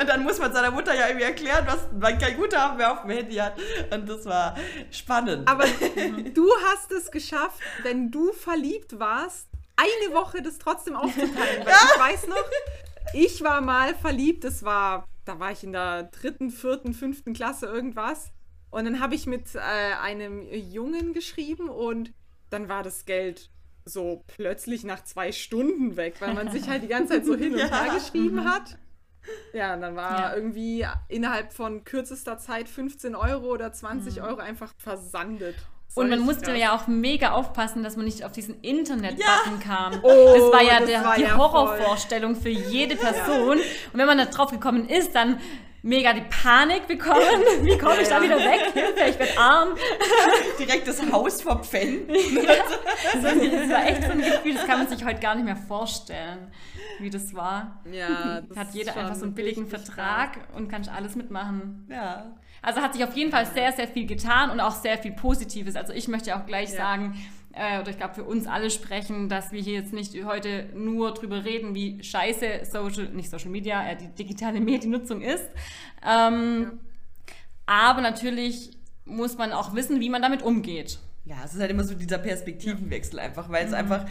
Und 0.00 0.08
dann 0.08 0.22
muss 0.22 0.38
man 0.38 0.52
seiner 0.52 0.70
Mutter 0.70 0.94
ja 0.94 1.08
irgendwie 1.08 1.26
erklären, 1.26 1.64
was 1.66 1.88
man 1.98 2.18
kein 2.18 2.36
Guthaben 2.36 2.78
mehr 2.78 2.92
auf 2.92 3.02
dem 3.02 3.10
Handy 3.10 3.36
hat 3.36 3.54
und 3.90 4.08
das 4.08 4.24
war 4.24 4.56
spannend. 4.90 5.48
Aber 5.48 5.64
du 6.34 6.48
hast 6.66 6.90
es 6.92 7.10
geschafft, 7.10 7.60
wenn 7.82 8.10
du 8.10 8.32
verliebt 8.32 8.98
warst, 8.98 9.48
eine 9.76 10.14
Woche 10.14 10.42
das 10.42 10.58
trotzdem 10.58 10.96
aufzuteilen. 10.96 11.64
Weil 11.64 11.72
ich 11.72 12.00
weiß 12.00 12.28
noch, 12.28 12.44
ich 13.14 13.42
war 13.42 13.60
mal 13.60 13.94
verliebt, 13.94 14.44
das 14.44 14.62
war, 14.62 15.04
da 15.24 15.38
war 15.38 15.52
ich 15.52 15.64
in 15.64 15.72
der 15.72 16.04
dritten, 16.04 16.50
vierten, 16.50 16.94
fünften 16.94 17.32
Klasse 17.32 17.66
irgendwas. 17.66 18.30
Und 18.70 18.84
dann 18.84 19.00
habe 19.00 19.14
ich 19.14 19.26
mit 19.26 19.54
äh, 19.54 19.58
einem 20.00 20.46
Jungen 20.52 21.12
geschrieben 21.12 21.68
und 21.68 22.12
dann 22.50 22.68
war 22.68 22.82
das 22.82 23.04
Geld 23.04 23.50
so 23.84 24.24
plötzlich 24.26 24.84
nach 24.84 25.02
zwei 25.04 25.32
Stunden 25.32 25.96
weg, 25.96 26.16
weil 26.20 26.34
man 26.34 26.50
sich 26.50 26.68
halt 26.68 26.82
die 26.82 26.88
ganze 26.88 27.14
Zeit 27.14 27.26
so 27.26 27.34
hin 27.34 27.52
und 27.54 27.58
ja. 27.58 27.68
her 27.68 27.94
geschrieben 27.94 28.36
mhm. 28.36 28.44
hat. 28.44 28.78
Ja, 29.52 29.74
und 29.74 29.82
dann 29.82 29.96
war 29.96 30.20
ja. 30.20 30.34
irgendwie 30.34 30.86
innerhalb 31.08 31.52
von 31.52 31.84
kürzester 31.84 32.38
Zeit 32.38 32.68
15 32.68 33.14
Euro 33.14 33.48
oder 33.48 33.72
20 33.72 34.16
mhm. 34.16 34.22
Euro 34.22 34.38
einfach 34.38 34.72
versandet. 34.78 35.56
Und 35.94 36.08
man 36.08 36.20
musste 36.20 36.52
krass. 36.52 36.58
ja 36.58 36.76
auch 36.76 36.86
mega 36.86 37.32
aufpassen, 37.32 37.82
dass 37.82 37.96
man 37.96 38.04
nicht 38.04 38.24
auf 38.24 38.30
diesen 38.30 38.60
Internet-Button 38.60 39.60
ja. 39.60 39.66
kam. 39.66 39.94
Oh, 40.02 40.34
das 40.36 40.52
war 40.52 40.62
ja 40.62 40.84
der, 40.86 41.04
war 41.04 41.16
die 41.16 41.22
ja 41.22 41.36
Horrorvorstellung 41.36 42.36
für 42.36 42.48
jede 42.48 42.94
Person. 42.94 43.58
Ja. 43.58 43.64
Und 43.92 43.98
wenn 43.98 44.06
man 44.06 44.18
da 44.18 44.26
drauf 44.26 44.52
gekommen 44.52 44.88
ist, 44.88 45.16
dann 45.16 45.40
mega 45.82 46.12
die 46.12 46.22
Panik 46.22 46.86
bekommen. 46.86 47.20
Wie 47.62 47.78
komme 47.78 48.02
ich 48.02 48.08
da 48.08 48.22
wieder 48.22 48.38
weg? 48.38 48.72
Hilfe, 48.72 49.10
ich 49.10 49.16
bin 49.16 49.38
arm. 49.38 49.70
Direkt 50.58 50.88
das 50.88 51.10
Haus 51.10 51.42
verpfänden. 51.42 52.14
ja, 52.34 52.54
das 53.14 53.22
war 53.22 53.86
echt 53.86 54.04
so 54.04 54.10
ein 54.10 54.18
Gefühl, 54.18 54.54
das 54.54 54.66
kann 54.66 54.78
man 54.78 54.88
sich 54.88 55.04
heute 55.04 55.20
gar 55.20 55.34
nicht 55.34 55.44
mehr 55.44 55.56
vorstellen, 55.56 56.50
wie 56.98 57.10
das 57.10 57.34
war. 57.34 57.80
Ja, 57.90 58.40
das 58.48 58.56
hat 58.56 58.74
jeder 58.74 58.96
einfach 58.96 59.16
so 59.16 59.24
einen 59.24 59.34
billigen 59.34 59.66
Vertrag 59.66 60.34
stark. 60.34 60.38
und 60.54 60.68
kann 60.68 60.86
alles 60.88 61.16
mitmachen. 61.16 61.86
Ja. 61.90 62.32
Also 62.62 62.80
hat 62.80 62.92
sich 62.92 63.04
auf 63.04 63.14
jeden 63.14 63.30
Fall 63.30 63.46
sehr, 63.46 63.72
sehr 63.72 63.88
viel 63.88 64.06
getan 64.06 64.50
und 64.50 64.60
auch 64.60 64.74
sehr 64.74 64.98
viel 64.98 65.12
Positives. 65.12 65.76
Also 65.76 65.92
ich 65.92 66.08
möchte 66.08 66.36
auch 66.36 66.46
gleich 66.46 66.70
ja. 66.70 66.76
sagen, 66.76 67.18
äh, 67.52 67.80
oder 67.80 67.90
ich 67.90 67.96
glaube 67.96 68.14
für 68.14 68.24
uns 68.24 68.46
alle 68.46 68.70
sprechen, 68.70 69.28
dass 69.28 69.52
wir 69.52 69.60
hier 69.60 69.74
jetzt 69.74 69.92
nicht 69.92 70.14
heute 70.24 70.66
nur 70.74 71.14
drüber 71.14 71.44
reden, 71.44 71.74
wie 71.74 72.02
scheiße 72.02 72.62
Social, 72.70 73.08
nicht 73.08 73.30
Social 73.30 73.50
Media, 73.50 73.88
äh, 73.90 73.96
die 73.96 74.08
digitale 74.08 74.60
Mediennutzung 74.60 75.20
ist. 75.20 75.44
Ähm, 76.06 76.62
ja. 76.62 76.72
Aber 77.66 78.00
natürlich 78.00 78.70
muss 79.04 79.38
man 79.38 79.52
auch 79.52 79.74
wissen, 79.74 80.00
wie 80.00 80.10
man 80.10 80.22
damit 80.22 80.42
umgeht. 80.42 80.98
Ja, 81.24 81.36
es 81.44 81.54
ist 81.54 81.60
halt 81.60 81.70
immer 81.70 81.84
so 81.84 81.94
dieser 81.94 82.18
Perspektivenwechsel 82.18 83.18
einfach, 83.18 83.48
weil 83.50 83.64
es 83.64 83.70
mhm. 83.70 83.76
einfach 83.76 84.06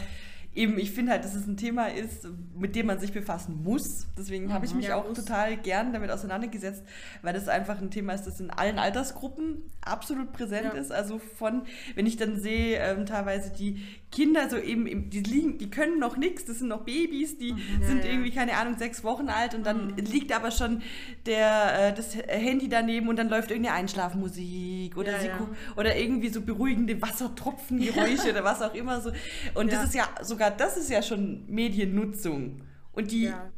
eben, 0.54 0.78
ich 0.78 0.90
finde 0.90 1.12
halt, 1.12 1.24
dass 1.24 1.34
es 1.34 1.46
ein 1.46 1.56
Thema 1.56 1.86
ist, 1.86 2.26
mit 2.54 2.74
dem 2.74 2.86
man 2.86 2.98
sich 2.98 3.12
befassen 3.12 3.62
muss. 3.62 4.06
Deswegen 4.18 4.46
mhm, 4.46 4.52
habe 4.52 4.66
ich 4.66 4.74
mich 4.74 4.86
ja, 4.86 4.96
auch 4.96 5.08
muss. 5.08 5.18
total 5.18 5.56
gern 5.56 5.92
damit 5.92 6.10
auseinandergesetzt, 6.10 6.82
weil 7.22 7.32
das 7.32 7.48
einfach 7.48 7.80
ein 7.80 7.90
Thema 7.90 8.14
ist, 8.14 8.26
das 8.26 8.40
in 8.40 8.50
allen 8.50 8.78
Altersgruppen 8.78 9.62
absolut 9.80 10.32
präsent 10.32 10.74
ja. 10.74 10.80
ist. 10.80 10.90
Also 10.90 11.18
von, 11.18 11.62
wenn 11.94 12.06
ich 12.06 12.16
dann 12.16 12.40
sehe, 12.40 12.78
ähm, 12.78 13.06
teilweise 13.06 13.50
die 13.50 13.84
Kinder 14.10 14.50
so 14.50 14.56
eben, 14.56 15.10
die 15.10 15.20
liegen, 15.20 15.58
die 15.58 15.70
können 15.70 16.00
noch 16.00 16.16
nichts, 16.16 16.44
das 16.44 16.58
sind 16.58 16.68
noch 16.68 16.80
Babys, 16.82 17.38
die 17.38 17.52
mhm, 17.52 17.60
ja, 17.80 17.86
sind 17.86 18.04
irgendwie, 18.04 18.32
keine 18.32 18.56
Ahnung, 18.56 18.76
sechs 18.76 19.04
Wochen 19.04 19.28
alt 19.28 19.54
und 19.54 19.64
dann 19.64 19.88
mhm. 19.88 19.96
liegt 19.96 20.32
aber 20.34 20.50
schon 20.50 20.82
der, 21.26 21.90
äh, 21.90 21.94
das 21.94 22.16
Handy 22.16 22.68
daneben 22.68 23.08
und 23.08 23.16
dann 23.16 23.28
läuft 23.28 23.50
irgendeine 23.50 23.76
Einschlafmusik 23.76 24.96
oder, 24.96 25.20
sie 25.20 25.30
oder 25.76 25.96
irgendwie 25.96 26.28
so 26.28 26.40
beruhigende 26.40 27.00
Wassertropfengeräusche 27.00 28.30
oder 28.30 28.42
was 28.42 28.62
auch 28.62 28.74
immer 28.74 29.00
so. 29.00 29.12
Und 29.54 29.72
das 29.72 29.84
ist 29.84 29.94
ja 29.94 30.08
so 30.22 30.30
sogar 30.40 30.50
das 30.50 30.76
ist 30.78 30.90
ja 30.90 31.02
schon 31.02 31.44
Mediennutzung. 31.48 32.62
Und 32.92 33.10
die 33.10 33.24
ja. 33.24 33.50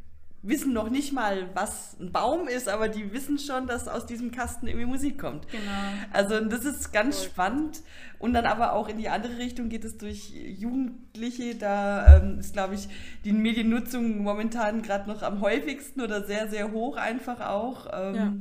Wissen 0.43 0.73
noch 0.73 0.89
nicht 0.89 1.13
mal, 1.13 1.49
was 1.53 1.97
ein 1.99 2.11
Baum 2.11 2.47
ist, 2.47 2.67
aber 2.67 2.89
die 2.89 3.13
wissen 3.13 3.39
schon, 3.39 3.65
dass 3.65 3.87
aus 3.87 4.05
diesem 4.05 4.31
Kasten 4.31 4.67
irgendwie 4.67 4.85
Musik 4.85 5.17
kommt. 5.17 5.47
Genau. 5.49 5.61
Also 6.11 6.39
das 6.41 6.65
ist 6.65 6.91
ganz 6.91 7.19
cool. 7.21 7.25
spannend. 7.27 7.81
Und 8.19 8.33
dann 8.33 8.45
aber 8.45 8.73
auch 8.73 8.87
in 8.89 8.97
die 8.97 9.09
andere 9.09 9.37
Richtung 9.37 9.69
geht 9.69 9.85
es 9.85 9.97
durch 9.97 10.29
Jugendliche. 10.29 11.55
Da 11.55 12.17
ähm, 12.17 12.39
ist, 12.39 12.53
glaube 12.53 12.75
ich, 12.75 12.87
die 13.25 13.31
Mediennutzung 13.31 14.21
momentan 14.21 14.81
gerade 14.81 15.09
noch 15.09 15.23
am 15.23 15.41
häufigsten 15.41 16.01
oder 16.01 16.23
sehr, 16.23 16.49
sehr 16.49 16.71
hoch 16.71 16.97
einfach 16.97 17.39
auch. 17.41 17.87
Ähm, 17.91 18.15
ja 18.15 18.33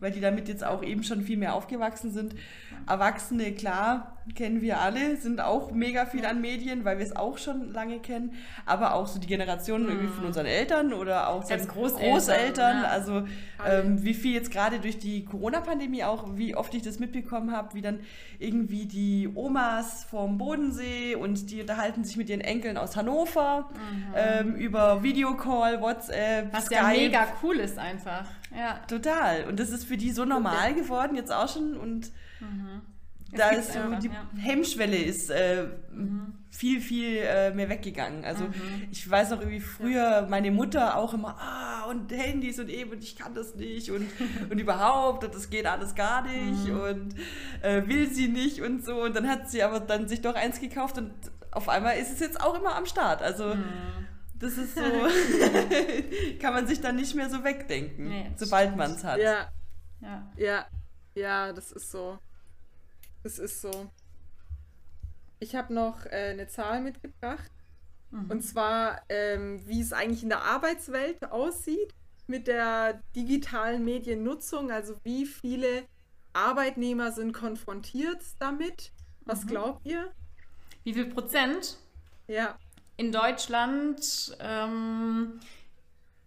weil 0.00 0.10
die 0.10 0.20
damit 0.20 0.48
jetzt 0.48 0.64
auch 0.64 0.82
eben 0.82 1.02
schon 1.02 1.22
viel 1.22 1.36
mehr 1.36 1.54
aufgewachsen 1.54 2.12
sind. 2.12 2.34
Erwachsene, 2.86 3.52
klar, 3.52 4.14
kennen 4.34 4.62
wir 4.62 4.80
alle, 4.80 5.16
sind 5.16 5.40
auch 5.40 5.72
mega 5.72 6.06
viel 6.06 6.24
an 6.24 6.40
Medien, 6.40 6.84
weil 6.84 6.98
wir 6.98 7.04
es 7.04 7.14
auch 7.14 7.36
schon 7.36 7.72
lange 7.72 7.98
kennen, 7.98 8.32
aber 8.64 8.94
auch 8.94 9.06
so 9.06 9.18
die 9.18 9.26
Generationen 9.26 9.88
irgendwie 9.88 10.08
von 10.08 10.20
mhm. 10.20 10.28
unseren 10.28 10.46
Eltern 10.46 10.92
oder 10.94 11.28
auch 11.28 11.44
selbst 11.44 11.68
Großeltern. 11.68 12.10
Großeltern 12.10 12.82
ja. 12.82 12.88
Also 12.88 13.24
ähm, 13.66 14.02
wie 14.02 14.14
viel 14.14 14.34
jetzt 14.34 14.50
gerade 14.50 14.80
durch 14.80 14.98
die 14.98 15.24
Corona-Pandemie 15.24 16.04
auch, 16.04 16.36
wie 16.36 16.54
oft 16.54 16.74
ich 16.74 16.82
das 16.82 16.98
mitbekommen 16.98 17.52
habe, 17.52 17.74
wie 17.74 17.82
dann 17.82 18.00
irgendwie 18.38 18.86
die 18.86 19.28
Omas 19.34 20.04
vom 20.04 20.38
Bodensee 20.38 21.14
und 21.14 21.50
die 21.50 21.60
unterhalten 21.60 22.04
sich 22.04 22.16
mit 22.16 22.28
ihren 22.28 22.40
Enkeln 22.40 22.78
aus 22.78 22.96
Hannover 22.96 23.70
mhm. 23.72 24.14
ähm, 24.16 24.54
über 24.56 25.02
Videocall, 25.02 25.80
WhatsApp, 25.80 26.52
Was 26.52 26.66
Skype. 26.66 26.80
ja 26.80 26.88
mega 26.88 27.26
cool 27.42 27.56
ist 27.56 27.78
einfach. 27.78 28.24
Ja. 28.56 28.80
Total. 28.88 29.44
Und 29.44 29.58
das 29.58 29.70
ist 29.70 29.84
für 29.84 29.96
die 29.96 30.10
so 30.10 30.24
normal 30.24 30.74
geworden 30.74 31.16
jetzt 31.16 31.32
auch 31.32 31.48
schon 31.48 31.76
und 31.76 32.10
mhm. 32.40 32.82
da 33.32 33.50
ist 33.50 33.72
so, 33.72 33.80
einfach, 33.80 33.98
die 33.98 34.08
ja. 34.08 34.28
Hemmschwelle 34.36 34.96
ist 34.96 35.30
äh, 35.30 35.66
mhm. 35.92 36.34
viel, 36.50 36.80
viel 36.80 37.18
äh, 37.18 37.52
mehr 37.52 37.68
weggegangen. 37.68 38.24
Also 38.24 38.44
mhm. 38.44 38.88
ich 38.90 39.08
weiß 39.08 39.30
noch 39.30 39.40
irgendwie 39.40 39.60
früher 39.60 40.26
meine 40.30 40.50
Mutter 40.50 40.96
auch 40.96 41.14
immer, 41.14 41.36
ah, 41.38 41.84
und 41.90 42.12
Handys 42.12 42.60
und 42.60 42.70
eben, 42.70 42.92
und 42.92 43.02
ich 43.02 43.16
kann 43.16 43.34
das 43.34 43.56
nicht 43.56 43.90
und, 43.90 44.06
und 44.50 44.58
überhaupt, 44.58 45.24
und 45.24 45.34
das 45.34 45.50
geht 45.50 45.66
alles 45.66 45.94
gar 45.94 46.22
nicht 46.22 46.68
mhm. 46.68 46.80
und 46.80 47.14
äh, 47.62 47.86
will 47.86 48.08
sie 48.08 48.28
nicht 48.28 48.60
und 48.60 48.84
so. 48.84 49.02
Und 49.02 49.16
dann 49.16 49.28
hat 49.28 49.50
sie 49.50 49.62
aber 49.62 49.80
dann 49.80 50.08
sich 50.08 50.20
doch 50.20 50.36
eins 50.36 50.60
gekauft 50.60 50.98
und 50.98 51.12
auf 51.50 51.68
einmal 51.68 51.96
ist 51.98 52.12
es 52.12 52.20
jetzt 52.20 52.40
auch 52.40 52.58
immer 52.58 52.76
am 52.76 52.86
Start. 52.86 53.22
Also 53.22 53.54
mhm. 53.54 53.64
Das 54.44 54.58
ist 54.58 54.74
so, 54.74 54.82
kann 56.38 56.52
man 56.52 56.66
sich 56.66 56.78
dann 56.78 56.96
nicht 56.96 57.14
mehr 57.14 57.30
so 57.30 57.42
wegdenken, 57.42 58.10
nee, 58.10 58.30
sobald 58.36 58.76
man 58.76 58.90
es 58.90 59.02
hat. 59.02 59.18
Ja. 59.18 59.50
ja, 60.02 60.32
ja, 60.36 60.66
ja, 61.14 61.52
das 61.54 61.72
ist 61.72 61.90
so. 61.90 62.18
Das 63.22 63.38
ist 63.38 63.62
so. 63.62 63.90
Ich 65.38 65.56
habe 65.56 65.72
noch 65.72 66.04
äh, 66.04 66.32
eine 66.32 66.46
Zahl 66.46 66.82
mitgebracht. 66.82 67.50
Mhm. 68.10 68.30
Und 68.32 68.42
zwar, 68.42 69.00
ähm, 69.08 69.66
wie 69.66 69.80
es 69.80 69.94
eigentlich 69.94 70.22
in 70.22 70.28
der 70.28 70.42
Arbeitswelt 70.42 71.24
aussieht 71.32 71.94
mit 72.26 72.46
der 72.46 73.00
digitalen 73.16 73.82
Mediennutzung. 73.82 74.70
Also 74.70 74.94
wie 75.04 75.24
viele 75.24 75.84
Arbeitnehmer 76.34 77.12
sind 77.12 77.32
konfrontiert 77.32 78.22
damit? 78.40 78.92
Was 79.24 79.44
mhm. 79.44 79.48
glaubt 79.48 79.86
ihr? 79.86 80.12
Wie 80.82 80.92
viel 80.92 81.06
Prozent? 81.06 81.78
Ja 82.26 82.58
in 82.96 83.12
Deutschland, 83.12 84.36
ähm, 84.40 85.40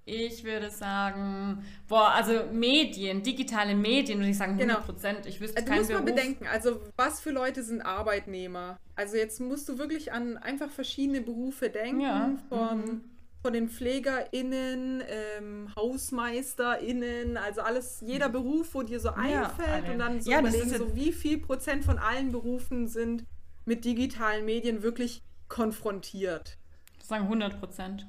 ich 0.09 0.45
würde 0.45 0.69
sagen, 0.69 1.65
boah, 1.89 2.11
also 2.11 2.45
Medien, 2.51 3.23
digitale 3.23 3.75
Medien, 3.75 4.19
würde 4.19 4.31
ich 4.31 4.37
sagen 4.37 4.53
100 4.53 4.67
genau. 4.77 4.85
Prozent. 4.85 5.17
Genau. 5.19 5.29
Ich 5.29 5.41
wüsste 5.41 5.57
also, 5.57 5.69
Du 5.69 5.77
musst 5.77 5.91
mal 5.91 6.01
bedenken, 6.01 6.47
also 6.47 6.79
was 6.95 7.19
für 7.19 7.31
Leute 7.31 7.61
sind 7.61 7.81
Arbeitnehmer? 7.81 8.77
Also 8.95 9.17
jetzt 9.17 9.41
musst 9.41 9.67
du 9.67 9.77
wirklich 9.77 10.13
an 10.13 10.37
einfach 10.37 10.69
verschiedene 10.69 11.21
Berufe 11.21 11.69
denken, 11.69 12.01
ja. 12.01 12.37
von, 12.47 12.77
mhm. 12.79 13.03
von 13.41 13.51
den 13.51 13.67
PflegerInnen, 13.67 15.03
ähm, 15.07 15.75
HausmeisterInnen, 15.75 17.35
also 17.35 17.59
alles, 17.61 17.99
jeder 17.99 18.29
Beruf, 18.29 18.75
wo 18.75 18.83
dir 18.83 19.01
so 19.01 19.09
einfällt 19.09 19.87
ja, 19.87 19.91
und 19.91 19.99
dann 19.99 20.21
so 20.21 20.31
ja, 20.31 20.39
überlegen, 20.39 20.69
so 20.69 20.95
wie 20.95 21.11
viel 21.11 21.37
Prozent 21.37 21.83
von 21.83 21.97
allen 21.97 22.31
Berufen 22.31 22.87
sind 22.87 23.25
mit 23.65 23.83
digitalen 23.83 24.45
Medien 24.45 24.83
wirklich 24.83 25.21
konfrontiert. 25.47 26.57
Ich 26.99 27.05
sagen 27.05 27.23
100 27.23 27.59
Prozent. 27.59 28.07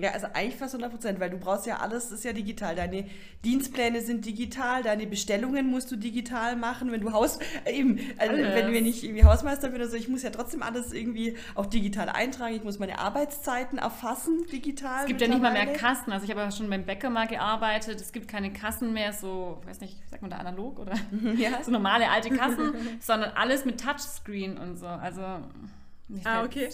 Ja, 0.00 0.12
also 0.12 0.28
eigentlich 0.32 0.54
fast 0.54 0.74
100 0.74 0.92
Prozent, 0.92 1.18
weil 1.18 1.28
du 1.28 1.38
brauchst 1.38 1.66
ja 1.66 1.78
alles, 1.78 2.12
ist 2.12 2.24
ja 2.24 2.32
digital. 2.32 2.76
Deine 2.76 3.06
Dienstpläne 3.44 4.00
sind 4.00 4.24
digital, 4.24 4.84
deine 4.84 5.08
Bestellungen 5.08 5.68
musst 5.68 5.90
du 5.90 5.96
digital 5.96 6.54
machen. 6.54 6.92
Wenn 6.92 7.00
du 7.00 7.12
Haus, 7.12 7.40
äh, 7.64 7.72
eben, 7.72 7.98
also 8.16 8.36
wenn 8.36 8.72
wir 8.72 8.80
nicht 8.80 9.02
irgendwie 9.02 9.24
Hausmeister 9.24 9.70
bin 9.70 9.80
oder 9.80 9.90
so, 9.90 9.96
ich 9.96 10.08
muss 10.08 10.22
ja 10.22 10.30
trotzdem 10.30 10.62
alles 10.62 10.92
irgendwie 10.92 11.36
auch 11.56 11.66
digital 11.66 12.08
eintragen. 12.08 12.54
Ich 12.54 12.62
muss 12.62 12.78
meine 12.78 13.00
Arbeitszeiten 13.00 13.78
erfassen, 13.78 14.46
digital. 14.52 15.00
Es 15.00 15.06
gibt 15.06 15.20
ja 15.20 15.26
nicht 15.26 15.42
mal 15.42 15.52
mehr 15.52 15.72
Kassen. 15.72 16.12
Also 16.12 16.24
ich 16.24 16.30
habe 16.30 16.42
ja 16.42 16.52
schon 16.52 16.70
beim 16.70 16.84
Bäcker 16.86 17.10
mal 17.10 17.26
gearbeitet. 17.26 18.00
Es 18.00 18.12
gibt 18.12 18.28
keine 18.28 18.52
Kassen 18.52 18.92
mehr, 18.92 19.12
so, 19.12 19.60
weiß 19.66 19.80
nicht, 19.80 19.96
sagt 20.08 20.22
man 20.22 20.30
da 20.30 20.36
analog 20.36 20.78
oder 20.78 20.94
ja. 21.36 21.60
so 21.64 21.72
normale 21.72 22.08
alte 22.08 22.30
Kassen, 22.30 22.72
sondern 23.00 23.32
alles 23.32 23.64
mit 23.64 23.80
Touchscreen 23.80 24.58
und 24.58 24.76
so. 24.76 24.86
Also 24.86 25.22
mir 26.08 26.20
ah, 26.24 26.44
okay. 26.44 26.68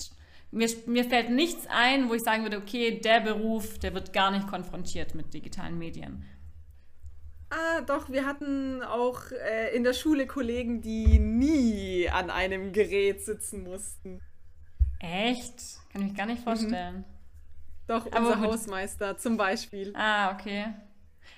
Mir, 0.50 0.68
mir 0.86 1.04
fällt 1.04 1.30
nichts 1.30 1.66
ein, 1.68 2.08
wo 2.08 2.14
ich 2.14 2.22
sagen 2.22 2.44
würde, 2.44 2.58
okay, 2.58 3.00
der 3.00 3.20
Beruf, 3.20 3.78
der 3.78 3.92
wird 3.92 4.12
gar 4.12 4.30
nicht 4.30 4.46
konfrontiert 4.46 5.14
mit 5.14 5.34
digitalen 5.34 5.78
Medien. 5.78 6.24
Ah, 7.50 7.80
doch, 7.82 8.10
wir 8.10 8.24
hatten 8.24 8.82
auch 8.82 9.30
äh, 9.30 9.74
in 9.74 9.84
der 9.84 9.92
Schule 9.92 10.26
Kollegen, 10.26 10.80
die 10.80 11.18
nie 11.18 12.08
an 12.08 12.30
einem 12.30 12.72
Gerät 12.72 13.24
sitzen 13.24 13.62
mussten. 13.62 14.20
Echt? 14.98 15.80
Kann 15.92 16.02
ich 16.02 16.12
mir 16.12 16.14
gar 16.14 16.26
nicht 16.26 16.40
mhm. 16.40 16.44
vorstellen. 16.44 16.96
Mhm. 16.96 17.04
Doch, 17.86 18.06
aber 18.12 18.28
unser 18.28 18.40
Hausmeister 18.40 19.18
zum 19.18 19.36
Beispiel. 19.36 19.92
Ah, 19.94 20.32
okay. 20.32 20.66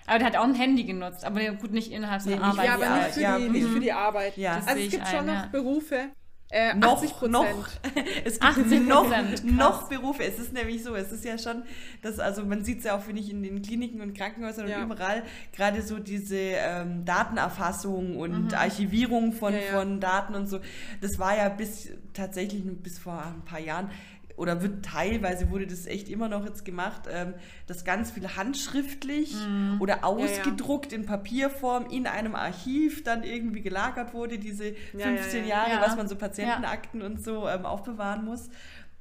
Aber 0.06 0.18
der 0.18 0.28
hat 0.28 0.36
auch 0.36 0.44
ein 0.44 0.54
Handy 0.54 0.84
genutzt, 0.84 1.24
aber 1.24 1.40
gut, 1.52 1.72
nicht 1.72 1.90
innerhalb 1.90 2.22
seiner 2.22 2.36
nee, 2.36 2.42
Arbeit. 2.42 2.66
Ja, 2.66 2.74
aber 2.74 2.96
nicht 2.96 3.14
für, 3.14 3.20
ja, 3.20 3.38
die, 3.38 3.48
nicht 3.48 3.66
für 3.66 3.80
die 3.80 3.92
Arbeit. 3.92 4.36
Ja. 4.36 4.54
Also 4.64 4.82
es 4.82 4.90
gibt 4.90 5.04
ein, 5.04 5.16
schon 5.16 5.26
noch 5.26 5.34
ja. 5.34 5.48
Berufe, 5.50 6.10
äh, 6.50 6.74
noch, 6.74 7.02
80 7.02 7.28
noch, 7.28 7.44
es 8.24 8.38
gibt 8.38 8.88
noch, 8.88 9.10
noch 9.44 9.88
Berufe. 9.88 10.22
Es 10.22 10.38
ist 10.38 10.52
nämlich 10.52 10.84
so, 10.84 10.94
es 10.94 11.10
ist 11.10 11.24
ja 11.24 11.38
schon, 11.38 11.64
dass, 12.02 12.20
also 12.20 12.44
man 12.44 12.64
sieht 12.64 12.78
es 12.78 12.84
ja 12.84 12.96
auch, 12.96 13.02
finde 13.02 13.20
ich, 13.20 13.30
in 13.30 13.42
den 13.42 13.62
Kliniken 13.62 14.00
und 14.00 14.16
Krankenhäusern 14.16 14.68
ja. 14.68 14.78
und 14.78 14.84
überall, 14.84 15.24
gerade 15.52 15.82
so 15.82 15.98
diese 15.98 16.36
ähm, 16.36 17.04
Datenerfassung 17.04 18.16
und 18.16 18.52
mhm. 18.52 18.54
Archivierung 18.54 19.32
von, 19.32 19.54
ja, 19.54 19.60
ja. 19.60 19.78
von 19.78 20.00
Daten 20.00 20.36
und 20.36 20.46
so, 20.46 20.60
das 21.00 21.18
war 21.18 21.36
ja 21.36 21.48
bis 21.48 21.88
tatsächlich 22.12 22.62
bis 22.82 22.98
vor 22.98 23.22
ein 23.22 23.44
paar 23.44 23.60
Jahren 23.60 23.90
oder 24.36 24.62
wird 24.62 24.84
teilweise 24.84 25.50
wurde 25.50 25.66
das 25.66 25.86
echt 25.86 26.08
immer 26.08 26.28
noch 26.28 26.44
jetzt 26.44 26.64
gemacht, 26.64 27.02
ähm, 27.10 27.34
dass 27.66 27.84
ganz 27.84 28.10
viel 28.10 28.36
handschriftlich 28.36 29.34
mm. 29.34 29.80
oder 29.80 30.04
ausgedruckt 30.04 30.92
ja, 30.92 30.98
ja. 30.98 31.02
in 31.02 31.06
Papierform 31.06 31.86
in 31.90 32.06
einem 32.06 32.34
Archiv 32.34 33.02
dann 33.02 33.22
irgendwie 33.22 33.62
gelagert 33.62 34.14
wurde, 34.14 34.38
diese 34.38 34.70
ja, 34.92 35.06
15 35.06 35.46
Jahre, 35.46 35.80
was 35.80 35.96
man 35.96 36.08
so 36.08 36.16
Patientenakten 36.16 37.02
und 37.02 37.24
so 37.24 37.48
ähm, 37.48 37.64
aufbewahren 37.64 38.24
muss. 38.24 38.48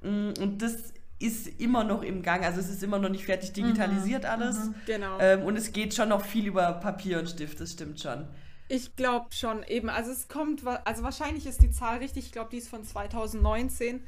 Mm, 0.02 0.32
und 0.40 0.62
das 0.62 0.94
ist 1.20 1.48
immer 1.60 1.84
noch 1.84 2.02
im 2.02 2.22
Gang, 2.22 2.44
also 2.44 2.60
es 2.60 2.70
ist 2.70 2.84
immer 2.84 3.00
noch 3.00 3.10
nicht 3.10 3.26
fertig 3.26 3.54
digitalisiert 3.54 4.24
mhm. 4.24 4.30
alles. 4.30 4.66
Mhm. 4.66 4.76
Genau. 4.86 5.20
Ähm, 5.20 5.44
und 5.44 5.58
es 5.58 5.72
geht 5.72 5.94
schon 5.94 6.10
noch 6.10 6.26
viel 6.26 6.48
über 6.48 6.74
Papier 6.74 7.20
und 7.20 7.30
Stift, 7.30 7.60
das 7.60 7.72
stimmt 7.72 8.00
schon. 8.00 8.28
Ich 8.68 8.96
glaube 8.96 9.28
schon 9.30 9.64
eben. 9.64 9.90
Also 9.90 10.12
es 10.12 10.28
kommt, 10.28 10.64
also 10.66 11.04
wahrscheinlich 11.04 11.46
ist 11.46 11.62
die 11.62 11.72
Zahl 11.72 12.00
richtig. 12.00 12.26
Ich 12.26 12.32
glaube, 12.32 12.50
die 12.52 12.58
ist 12.58 12.68
von 12.68 12.84
2019. 12.84 14.02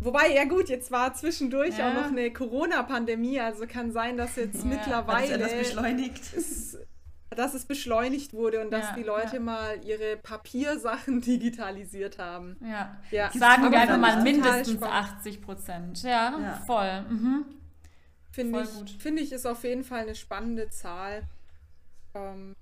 Wobei, 0.00 0.32
ja 0.32 0.44
gut, 0.44 0.68
jetzt 0.68 0.92
war 0.92 1.12
zwischendurch 1.14 1.78
ja. 1.78 1.90
auch 1.90 1.94
noch 1.94 2.06
eine 2.06 2.32
Corona-Pandemie, 2.32 3.40
also 3.40 3.66
kann 3.66 3.90
sein, 3.90 4.16
dass 4.16 4.36
jetzt 4.36 4.62
ja. 4.62 4.66
mittlerweile 4.66 5.38
das 5.38 5.52
beschleunigt. 5.52 6.32
Ist, 6.34 6.78
dass 7.30 7.54
es 7.54 7.64
beschleunigt 7.64 8.32
wurde 8.32 8.60
und 8.60 8.70
dass 8.70 8.90
ja, 8.90 8.94
die 8.94 9.02
Leute 9.02 9.36
ja. 9.36 9.40
mal 9.40 9.84
ihre 9.84 10.16
Papiersachen 10.16 11.20
digitalisiert 11.22 12.18
haben. 12.18 12.56
Ja, 12.60 12.96
ja. 13.10 13.30
sagen 13.32 13.70
wir 13.70 13.80
einfach 13.80 13.98
mal 13.98 14.22
mindestens 14.22 14.82
80 14.82 15.42
Prozent. 15.42 16.02
Ja, 16.04 16.38
ja, 16.40 16.62
voll. 16.64 17.02
Mhm. 17.08 17.44
Finde 18.30 18.62
ich, 18.62 18.98
find 18.98 19.20
ich, 19.20 19.32
ist 19.32 19.46
auf 19.46 19.64
jeden 19.64 19.82
Fall 19.82 20.02
eine 20.02 20.14
spannende 20.14 20.70
Zahl. 20.70 21.22
Ähm, 22.14 22.54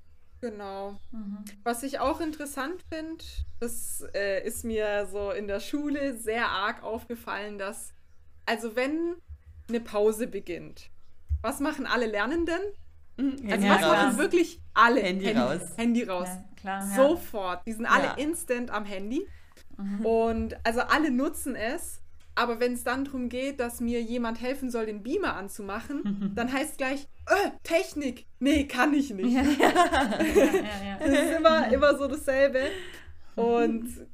Genau. 0.50 0.96
Mhm. 1.10 1.38
Was 1.64 1.82
ich 1.82 1.98
auch 1.98 2.20
interessant 2.20 2.82
finde, 2.92 3.24
das 3.60 4.04
äh, 4.14 4.46
ist 4.46 4.64
mir 4.64 5.06
so 5.10 5.30
in 5.32 5.48
der 5.48 5.60
Schule 5.60 6.16
sehr 6.16 6.46
arg 6.48 6.82
aufgefallen, 6.82 7.58
dass 7.58 7.92
Also 8.46 8.76
wenn 8.76 9.16
eine 9.68 9.80
Pause 9.80 10.28
beginnt, 10.28 10.90
was 11.42 11.58
machen 11.60 11.86
alle 11.86 12.06
Lernenden? 12.06 12.60
Mhm. 13.16 13.36
Also 13.50 13.66
Ja, 13.66 13.74
was 13.74 13.80
machen 13.82 14.18
wirklich 14.18 14.60
alle? 14.74 15.00
Handy 15.00 15.30
raus. 15.32 15.60
Handy 15.76 16.02
raus. 16.04 16.28
Ja, 16.28 16.44
klar, 16.60 16.80
ja. 16.88 16.94
Sofort. 16.94 17.66
Die 17.66 17.72
sind 17.72 17.86
alle 17.86 18.04
Ja. 18.04 18.14
instant 18.14 18.70
am 18.70 18.84
Handy. 18.84 19.26
Mhm. 19.76 20.06
Und 20.06 20.56
also 20.64 20.80
alle 20.82 21.10
nutzen 21.10 21.56
es. 21.56 22.00
Aber 22.36 22.60
wenn 22.60 22.74
es 22.74 22.84
dann 22.84 23.04
darum 23.04 23.28
geht, 23.30 23.58
dass 23.60 23.80
mir 23.80 24.00
jemand 24.02 24.40
helfen 24.40 24.70
soll, 24.70 24.86
den 24.86 25.02
Beamer 25.02 25.34
anzumachen, 25.36 26.32
dann 26.36 26.52
heißt 26.52 26.76
gleich, 26.78 27.08
äh, 27.26 27.50
Technik. 27.62 28.26
Nee, 28.38 28.64
kann 28.64 28.94
ich 28.94 29.10
nicht. 29.10 29.36
Ja, 29.36 29.42
ja. 29.42 30.98
Das 30.98 31.08
ist 31.08 31.36
immer, 31.36 31.72
immer 31.72 31.98
so 31.98 32.06
dasselbe. 32.06 32.60
Und 33.34 34.06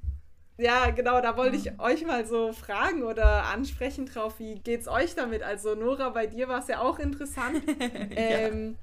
ja, 0.58 0.90
genau, 0.90 1.20
da 1.20 1.36
wollte 1.36 1.56
ich 1.56 1.78
euch 1.80 2.04
mal 2.06 2.26
so 2.26 2.52
fragen 2.52 3.02
oder 3.02 3.44
ansprechen 3.46 4.06
drauf, 4.06 4.38
wie 4.38 4.56
geht's 4.56 4.88
euch 4.88 5.14
damit? 5.14 5.42
Also 5.42 5.74
Nora, 5.74 6.10
bei 6.10 6.26
dir 6.26 6.48
war 6.48 6.60
es 6.60 6.68
ja 6.68 6.80
auch 6.80 6.98
interessant. 6.98 7.62
ähm, 8.16 8.76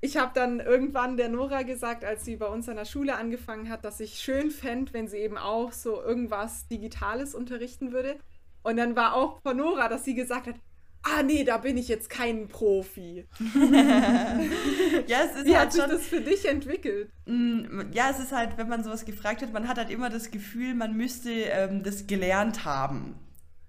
ich 0.00 0.16
habe 0.16 0.32
dann 0.34 0.60
irgendwann 0.60 1.16
der 1.16 1.28
Nora 1.28 1.62
gesagt, 1.62 2.04
als 2.04 2.24
sie 2.24 2.36
bei 2.36 2.46
uns 2.46 2.68
an 2.68 2.76
der 2.76 2.86
Schule 2.86 3.16
angefangen 3.16 3.68
hat, 3.68 3.84
dass 3.84 4.00
ich 4.00 4.18
schön 4.18 4.50
fände, 4.50 4.92
wenn 4.94 5.08
sie 5.08 5.18
eben 5.18 5.36
auch 5.36 5.72
so 5.72 6.02
irgendwas 6.02 6.66
Digitales 6.68 7.34
unterrichten 7.34 7.92
würde. 7.92 8.16
Und 8.62 8.76
dann 8.76 8.96
war 8.96 9.14
auch 9.14 9.40
von 9.42 9.56
Nora, 9.56 9.88
dass 9.88 10.04
sie 10.04 10.14
gesagt 10.14 10.46
hat, 10.46 10.56
ah 11.02 11.22
nee, 11.22 11.44
da 11.44 11.58
bin 11.58 11.76
ich 11.76 11.88
jetzt 11.88 12.10
kein 12.10 12.48
Profi. 12.48 13.26
Ja, 15.06 15.18
es 15.24 15.36
ist 15.36 15.46
Wie 15.46 15.56
halt 15.56 15.66
hat 15.66 15.72
sich 15.72 15.80
schon. 15.82 15.90
das 15.90 16.02
für 16.06 16.20
dich 16.20 16.46
entwickelt? 16.48 17.10
Mm, 17.26 17.90
Ja, 17.92 18.10
es 18.10 18.18
ist 18.18 18.32
halt, 18.32 18.56
wenn 18.58 18.68
man 18.68 18.84
sowas 18.84 19.04
gefragt 19.04 19.40
wird, 19.40 19.52
man 19.52 19.68
hat 19.68 19.78
halt 19.78 19.90
immer 19.90 20.10
das 20.10 20.30
Gefühl, 20.30 20.74
man 20.74 20.96
müsste 20.96 21.30
ähm, 21.30 21.82
das 21.82 22.06
gelernt 22.06 22.64
haben. 22.64 23.14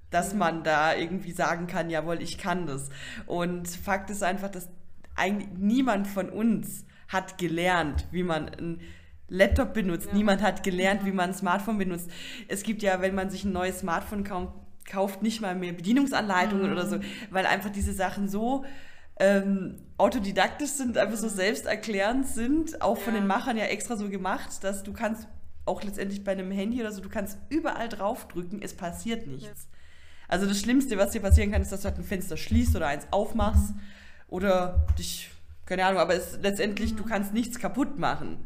Dass 0.10 0.34
man 0.36 0.64
da 0.64 0.94
irgendwie 0.96 1.32
sagen 1.32 1.68
kann, 1.68 1.90
jawohl, 1.90 2.22
ich 2.22 2.38
kann 2.38 2.68
das. 2.68 2.90
Und 3.28 3.68
Fakt 3.70 4.10
ist 4.10 4.24
einfach, 4.24 4.50
dass 4.50 4.68
eigentlich 5.16 5.48
niemand 5.58 6.06
von 6.08 6.30
uns 6.30 6.86
hat 7.08 7.38
gelernt, 7.38 8.08
wie 8.12 8.24
man 8.24 8.50
ein 8.50 8.82
Laptop 9.30 9.74
benutzt. 9.74 10.08
Ja. 10.08 10.14
Niemand 10.14 10.42
hat 10.42 10.64
gelernt, 10.64 11.06
wie 11.06 11.14
man 11.14 11.30
ein 11.30 11.34
Smartphone 11.34 11.78
benutzt. 11.78 12.10
Es 12.50 12.64
gibt 12.64 12.84
ja, 12.84 13.02
wenn 13.02 13.16
man 13.16 13.30
sich 13.30 13.46
ein 13.46 13.54
neues 13.54 13.80
Smartphone 13.80 14.26
kauft, 14.26 14.54
kauft 14.92 15.22
nicht 15.22 15.40
mal 15.42 15.56
mehr 15.56 15.74
Bedienungsanleitungen 15.74 16.72
oder 16.72 16.86
so, 16.86 17.00
weil 17.30 17.46
einfach 17.46 17.70
diese 17.70 17.94
Sachen 17.94 18.28
so 18.28 18.66
ähm, 19.20 19.76
autodidaktisch 19.98 20.72
sind, 20.72 20.98
einfach 20.98 21.18
so 21.18 21.30
selbsterklärend 21.30 22.28
sind, 22.28 22.82
auch 22.82 22.98
von 22.98 23.14
Ja. 23.14 23.20
den 23.22 23.28
Machern 23.28 23.56
ja 23.58 23.66
extra 23.66 23.96
so 23.96 24.10
gemacht, 24.10 24.64
dass 24.64 24.84
du 24.84 24.94
kannst 24.94 25.28
auch 25.66 25.84
letztendlich 25.84 26.24
bei 26.24 26.32
einem 26.32 26.52
Handy 26.52 26.82
oder 26.82 26.92
so, 26.92 27.02
du 27.02 27.10
kannst 27.10 27.38
überall 27.50 27.88
draufdrücken, 27.88 28.62
es 28.62 28.74
passiert 28.74 29.28
nichts. 29.28 29.68
Also 30.28 30.46
das 30.46 30.60
Schlimmste, 30.60 30.98
was 30.98 31.12
dir 31.12 31.22
passieren 31.22 31.52
kann, 31.52 31.62
ist, 31.62 31.72
dass 31.72 31.82
du 31.82 31.90
halt 31.90 31.98
ein 31.98 32.04
Fenster 32.04 32.36
schließt 32.36 32.76
oder 32.76 32.88
eins 32.88 33.06
aufmachst 33.12 33.74
oder 34.28 34.88
dich, 34.98 35.30
keine 35.66 35.86
Ahnung, 35.86 36.00
aber 36.00 36.16
es, 36.16 36.40
letztendlich, 36.42 36.96
du 36.96 37.04
kannst 37.04 37.34
nichts 37.34 37.60
kaputt 37.60 38.00
machen 38.00 38.38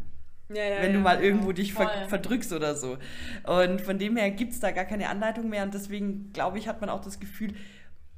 Ja, 0.49 0.63
ja, 0.63 0.81
wenn 0.81 0.93
du 0.93 0.99
mal 0.99 1.15
genau. 1.15 1.27
irgendwo 1.27 1.51
dich 1.51 1.73
Voll. 1.73 1.89
verdrückst 2.07 2.53
oder 2.53 2.75
so. 2.75 2.97
Und 3.43 3.81
von 3.81 3.97
dem 3.97 4.15
her 4.15 4.29
gibt 4.31 4.53
es 4.53 4.59
da 4.59 4.71
gar 4.71 4.85
keine 4.85 5.09
Anleitung 5.09 5.49
mehr 5.49 5.63
und 5.63 5.73
deswegen, 5.73 6.31
glaube 6.33 6.59
ich, 6.59 6.67
hat 6.67 6.81
man 6.81 6.89
auch 6.89 7.01
das 7.01 7.19
Gefühl, 7.19 7.53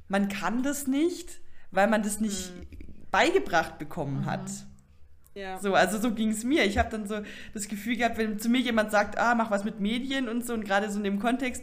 man 0.08 0.28
kann 0.28 0.62
das 0.62 0.86
nicht, 0.86 1.40
weil 1.70 1.88
man 1.88 2.02
das 2.02 2.20
nicht 2.20 2.52
beigebracht 3.10 3.78
bekommen 3.78 4.26
hat. 4.26 4.50
Ja. 5.38 5.58
So, 5.60 5.74
also 5.74 5.98
so 5.98 6.10
ging 6.10 6.30
es 6.30 6.42
mir. 6.42 6.64
Ich 6.64 6.78
habe 6.78 6.90
dann 6.90 7.06
so 7.06 7.20
das 7.54 7.68
Gefühl 7.68 7.96
gehabt, 7.96 8.18
wenn 8.18 8.40
zu 8.40 8.48
mir 8.48 8.60
jemand 8.60 8.90
sagt, 8.90 9.18
ah, 9.18 9.36
mach 9.36 9.52
was 9.52 9.62
mit 9.62 9.78
Medien 9.78 10.28
und 10.28 10.44
so, 10.44 10.52
und 10.52 10.64
gerade 10.64 10.90
so 10.90 10.98
in 10.98 11.04
dem 11.04 11.20
Kontext 11.20 11.62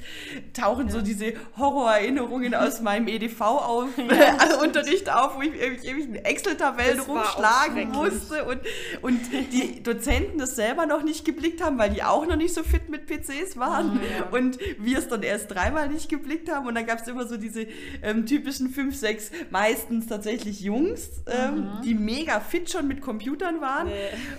tauchen 0.53 0.89
so 0.89 1.01
diese 1.01 1.33
Horrorerinnerungen 1.57 2.55
aus 2.55 2.79
meinem 2.79 3.09
EDV-Unterricht 3.09 5.09
auf, 5.13 5.35
wo 5.35 5.41
ich 5.41 5.61
ewig, 5.61 5.83
ewig 5.83 6.05
in 6.05 6.15
Excel-Tabellen 6.15 7.01
rumschlagen 7.01 7.89
musste 7.89 8.45
und, 8.45 8.61
und 9.01 9.19
die 9.51 9.83
Dozenten 9.83 10.37
das 10.37 10.55
selber 10.55 10.85
noch 10.85 11.03
nicht 11.03 11.25
geblickt 11.25 11.61
haben, 11.61 11.77
weil 11.77 11.89
die 11.89 12.01
auch 12.01 12.25
noch 12.25 12.37
nicht 12.37 12.53
so 12.53 12.63
fit 12.63 12.87
mit 12.87 13.07
PCs 13.07 13.57
waren 13.57 13.99
und 14.31 14.57
wir 14.79 14.99
es 14.99 15.09
dann 15.09 15.21
erst 15.21 15.51
dreimal 15.51 15.89
nicht 15.89 16.07
geblickt 16.07 16.49
haben 16.49 16.65
und 16.65 16.75
dann 16.75 16.85
gab 16.85 17.01
es 17.01 17.07
immer 17.09 17.27
so 17.27 17.35
diese 17.35 17.67
ähm, 18.01 18.25
typischen 18.25 18.69
fünf, 18.69 18.95
sechs, 18.95 19.31
meistens 19.49 20.07
tatsächlich 20.07 20.61
Jungs, 20.61 21.09
ähm, 21.27 21.81
die 21.83 21.93
mega 21.93 22.39
fit 22.39 22.71
schon 22.71 22.87
mit 22.87 23.01
Computern 23.01 23.59
waren 23.59 23.64
Nee. 23.85 23.91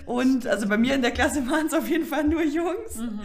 und 0.06 0.46
also 0.46 0.68
bei 0.68 0.76
mir 0.78 0.94
in 0.94 1.02
der 1.02 1.10
Klasse 1.10 1.46
waren 1.50 1.66
es 1.66 1.74
auf 1.74 1.88
jeden 1.88 2.04
Fall 2.06 2.24
nur 2.24 2.42
Jungs. 2.42 2.96
Mhm, 2.96 3.20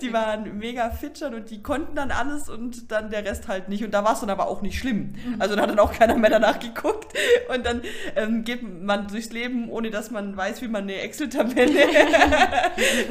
Die 0.00 0.12
waren 0.12 0.58
mega 0.58 0.90
fit 0.90 1.18
schon 1.18 1.34
und 1.34 1.50
die 1.50 1.62
konnten 1.62 1.94
dann 1.96 2.10
alles 2.10 2.48
und 2.48 2.90
dann 2.92 3.10
der 3.10 3.24
Rest 3.24 3.48
halt 3.48 3.68
nicht. 3.68 3.84
Und 3.84 3.92
da 3.94 4.04
war 4.04 4.12
es 4.14 4.20
dann 4.20 4.30
aber 4.30 4.48
auch 4.48 4.62
nicht 4.62 4.78
schlimm. 4.78 5.14
Also 5.38 5.56
da 5.56 5.62
hat 5.62 5.70
dann 5.70 5.78
auch 5.78 5.92
keiner 5.92 6.16
mehr 6.16 6.30
danach 6.30 6.58
geguckt. 6.58 7.12
Und 7.54 7.64
dann 7.66 7.82
ähm, 8.16 8.44
geht 8.44 8.62
man 8.62 9.08
durchs 9.08 9.30
Leben, 9.32 9.68
ohne 9.70 9.90
dass 9.90 10.10
man 10.10 10.36
weiß, 10.36 10.62
wie 10.62 10.68
man 10.68 10.82
eine 10.84 10.96
Excel-Tabelle 11.00 11.72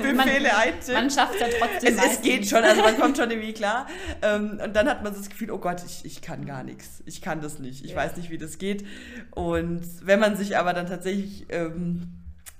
Befehle 0.02 0.58
eintippt. 0.58 0.93
Man 0.93 1.10
schafft 1.10 1.39
ja 1.39 1.48
trotzdem. 1.60 1.98
Es, 1.98 2.06
es 2.17 2.22
geht 2.22 2.48
schon, 2.48 2.63
also 2.63 2.82
man 2.82 2.98
kommt 2.98 3.17
schon 3.17 3.30
irgendwie 3.36 3.54
klar. 3.54 3.88
Ähm, 4.22 4.60
und 4.63 4.76
dann 4.76 4.88
hat 4.89 5.04
man 5.04 5.13
so 5.13 5.20
das 5.20 5.30
Gefühl, 5.30 5.52
oh 5.52 5.58
Gott, 5.58 5.82
ich, 5.86 6.06
ich 6.06 6.22
kann 6.22 6.46
gar 6.46 6.63
nichts. 6.63 7.04
Ich 7.06 7.22
kann 7.22 7.41
das 7.41 7.60
nicht. 7.60 7.84
Ich 7.86 7.91
Ja. 7.91 7.98
weiß 7.98 8.17
nicht, 8.17 8.30
wie 8.30 8.38
das 8.38 8.58
geht. 8.58 8.86
Und 9.32 9.82
wenn 10.04 10.20
man 10.20 10.36
sich 10.36 10.58
aber 10.58 10.74
dann 10.74 10.88
tatsächlich 10.88 11.46
ähm, 11.50 12.08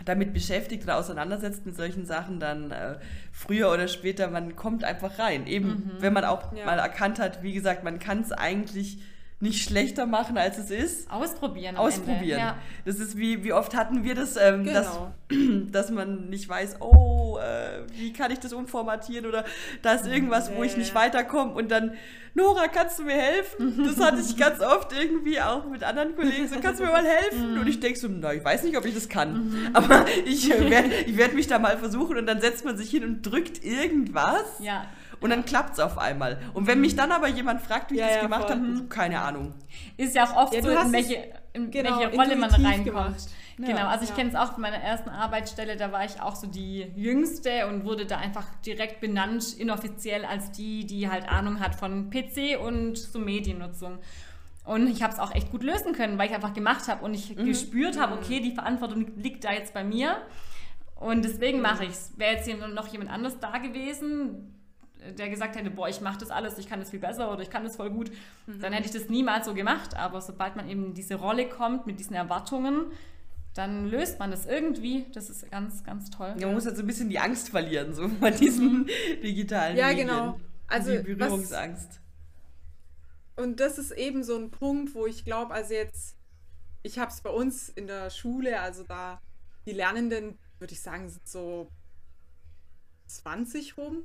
damit 0.05 0.33
beschäftigt 0.33 0.83
oder 0.83 0.97
auseinandersetzt 0.97 1.65
mit 1.65 1.75
solchen 1.75 2.05
Sachen, 2.05 2.39
dann 2.39 2.71
äh, 2.71 2.95
früher 3.31 3.71
oder 3.71 3.87
später, 3.87 4.27
man 4.29 4.55
kommt 4.55 4.83
einfach 4.83 5.19
rein. 5.19 5.47
Eben, 5.47 5.95
wenn 5.99 6.13
man 6.13 6.23
auch 6.25 6.53
Ja. 6.55 6.65
mal 6.65 6.79
erkannt 6.79 7.19
hat, 7.19 7.43
wie 7.43 7.53
gesagt, 7.53 7.83
man 7.83 7.99
kann 7.99 8.21
es 8.21 8.31
eigentlich 8.31 8.99
nicht 9.45 9.63
schlechter 9.63 10.05
machen, 10.05 10.38
als 10.38 10.58
es 10.58 10.69
ist. 10.69 11.10
Ausprobieren. 11.10 11.77
Ausprobieren. 11.77 12.39
Ja. 12.39 12.58
Das 12.84 12.99
ist 12.99 13.15
wie, 13.17 13.43
wie 13.43 13.53
oft 13.53 13.75
hatten 13.75 14.03
wir 14.03 14.15
das, 14.15 14.36
ähm, 14.36 14.65
Genau. 14.65 14.73
dass, 14.73 14.99
dass 15.71 15.91
man 15.91 16.29
nicht 16.29 16.49
weiß, 16.49 16.81
oh, 16.81 17.38
äh, 17.38 17.84
wie 17.97 18.12
kann 18.12 18.31
ich 18.31 18.39
das 18.39 18.51
umformatieren 18.53 19.25
oder 19.25 19.45
da 19.81 19.93
ist 19.93 20.05
irgendwas, 20.05 20.53
wo 20.53 20.63
ich 20.63 20.75
nicht 20.75 20.93
weiterkomme 20.93 21.53
und 21.53 21.71
dann, 21.71 21.93
Nora, 22.38 22.67
kannst 22.67 22.99
du 22.99 23.03
mir 23.03 23.13
helfen? 23.15 23.86
Das 23.86 23.97
hatte 24.05 24.19
ich 24.19 24.36
ganz 24.36 24.60
oft 24.60 24.91
irgendwie 24.91 25.39
auch 25.39 25.65
mit 25.69 25.84
anderen 25.84 26.15
Kollegen, 26.17 26.49
so, 26.49 26.60
kannst 26.60 26.81
du 26.81 26.86
mir 26.86 26.91
mal 26.91 27.05
helfen? 27.05 27.58
Und 27.58 27.67
ich 27.67 27.79
denke 27.79 27.97
so, 27.97 28.10
na, 28.10 28.34
ich 28.34 28.43
weiß 28.43 28.63
nicht, 28.63 28.77
ob 28.77 28.86
ich 28.86 28.93
das 28.93 29.08
kann, 29.08 29.69
aber 29.73 30.05
ich 30.25 30.49
werde 30.49 30.89
ich 31.05 31.15
werd 31.17 31.34
mich 31.34 31.47
da 31.47 31.60
mal 31.60 31.77
versuchen 31.77 32.17
und 32.17 32.25
dann 32.25 32.41
setzt 32.41 32.65
man 32.65 32.75
sich 32.75 32.89
hin 32.89 33.05
und 33.05 33.21
drückt 33.21 33.63
irgendwas 33.63 34.43
ja. 34.60 34.86
Und 35.21 35.30
dann 35.30 35.45
klappt 35.45 35.73
es 35.73 35.80
auf 35.80 35.97
einmal. 35.97 36.39
Und 36.54 36.67
wenn 36.67 36.82
mich 36.82 36.95
dann 36.95 37.12
aber 37.12 37.28
jemand 37.28 37.62
fragt, 37.62 37.91
wie 37.91 37.95
ich 37.95 38.01
Ja, 38.01 38.08
das 38.08 38.15
ja, 38.17 38.21
gemacht 38.23 38.49
habe, 38.49 38.86
keine 38.89 39.21
Ahnung. 39.21 39.54
Ist 39.97 40.15
ja 40.15 40.25
auch 40.25 40.36
oft 40.36 40.54
Ja, 40.54 40.62
so, 40.62 40.69
in 40.69 40.93
welche, 40.93 41.15
in 41.54 41.71
genau, 41.71 41.99
welche 41.99 42.15
Rolle 42.15 42.36
man 42.36 42.49
reinkommt. 42.51 42.86
gemacht. 42.86 43.15
Genau, 43.58 43.88
also 43.88 44.04
ich 44.04 44.10
Ja. 44.10 44.15
kenne 44.17 44.30
es 44.32 44.36
auch 44.36 44.51
von 44.54 44.62
meiner 44.62 44.78
ersten 44.78 45.10
Arbeitsstelle, 45.10 45.78
da 45.78 45.91
war 45.91 46.04
ich 46.04 46.21
auch 46.21 46.36
so 46.36 46.45
die 46.47 46.82
Jüngste 46.95 47.67
und 47.67 47.86
wurde 47.86 48.06
da 48.06 48.17
einfach 48.17 48.45
direkt 48.65 48.99
benannt, 48.99 49.54
inoffiziell 49.58 50.25
als 50.25 50.51
die, 50.51 50.86
die 50.86 51.10
halt 51.10 51.30
Ahnung 51.30 51.62
hat 51.62 51.75
von 51.75 52.10
PC 52.10 52.60
und 52.62 52.97
so 52.97 53.17
Mediennutzung. 53.19 53.99
Und 54.65 54.88
ich 54.88 55.04
habe 55.04 55.13
es 55.13 55.19
auch 55.19 55.34
echt 55.34 55.51
gut 55.51 55.63
lösen 55.63 55.93
können, 55.93 56.17
weil 56.17 56.28
ich 56.28 56.36
einfach 56.36 56.54
gemacht 56.54 56.88
habe 56.89 57.06
und 57.06 57.13
ich 57.13 57.36
Mhm. 57.36 57.45
gespürt 57.45 57.99
habe, 57.99 58.15
okay, 58.15 58.39
die 58.41 58.51
Verantwortung 58.51 59.12
liegt 59.15 59.43
da 59.45 59.54
jetzt 59.54 59.73
bei 59.73 59.84
mir. 59.84 60.17
Und 60.95 61.23
deswegen 61.23 61.58
Mhm. 61.58 61.63
mache 61.63 61.84
ich 61.84 61.91
es. 61.91 62.13
Wäre 62.17 62.34
jetzt 62.36 62.45
hier 62.47 62.58
noch 62.67 62.88
jemand 62.88 63.12
anders 63.12 63.39
da 63.39 63.58
gewesen, 63.60 64.54
der 65.13 65.29
gesagt 65.29 65.55
hätte, 65.55 65.69
boah, 65.69 65.87
ich 65.89 66.01
mache 66.01 66.17
das 66.19 66.29
alles, 66.31 66.57
ich 66.57 66.67
kann 66.67 66.79
das 66.79 66.89
viel 66.89 66.99
besser 66.99 67.31
oder 67.31 67.41
ich 67.41 67.49
kann 67.49 67.63
das 67.63 67.75
voll 67.75 67.89
gut, 67.91 68.11
dann 68.47 68.73
hätte 68.73 68.85
ich 68.87 68.91
das 68.93 69.09
niemals 69.09 69.45
so 69.45 69.53
gemacht. 69.53 69.95
Aber 69.95 70.21
sobald 70.21 70.55
man 70.55 70.69
eben 70.69 70.85
in 70.87 70.93
diese 70.93 71.15
Rolle 71.15 71.47
kommt 71.49 71.85
mit 71.87 71.99
diesen 71.99 72.15
Erwartungen, 72.15 72.85
dann 73.53 73.87
löst 73.89 74.19
man 74.19 74.31
das 74.31 74.45
irgendwie. 74.45 75.05
Das 75.13 75.29
ist 75.29 75.49
ganz, 75.49 75.83
ganz 75.83 76.09
toll. 76.09 76.35
Ja, 76.37 76.47
man 76.47 76.55
muss 76.55 76.65
halt 76.65 76.75
so 76.75 76.83
ein 76.83 76.87
bisschen 76.87 77.09
die 77.09 77.19
Angst 77.19 77.49
verlieren, 77.49 77.93
so 77.93 78.07
von 78.09 78.35
diesen 78.35 78.87
digitalen 79.23 79.77
Ja, 79.77 79.87
Medien. 79.87 80.07
genau. 80.07 80.39
Also, 80.67 80.91
die 80.91 80.97
was- 80.97 81.03
Berührungsangst. 81.29 82.01
Und 83.37 83.59
das 83.59 83.77
ist 83.77 83.91
eben 83.91 84.23
so 84.23 84.37
ein 84.37 84.49
Punkt, 84.49 84.95
wo 84.95 85.05
ich 85.05 85.25
glaube, 85.25 85.53
also 85.53 85.73
jetzt, 85.73 86.15
ich 86.83 86.99
habe 86.99 87.11
es 87.11 87.21
bei 87.21 87.29
uns 87.29 87.69
in 87.69 87.85
der 87.87 88.09
Schule, 88.09 88.59
also 88.61 88.83
da 88.83 89.21
die 89.65 89.73
Lernenden, 89.73 90.37
würde 90.59 90.73
ich 90.73 90.81
sagen, 90.81 91.09
sind 91.09 91.27
so 91.27 91.69
20 93.07 93.77
rum. 93.77 94.03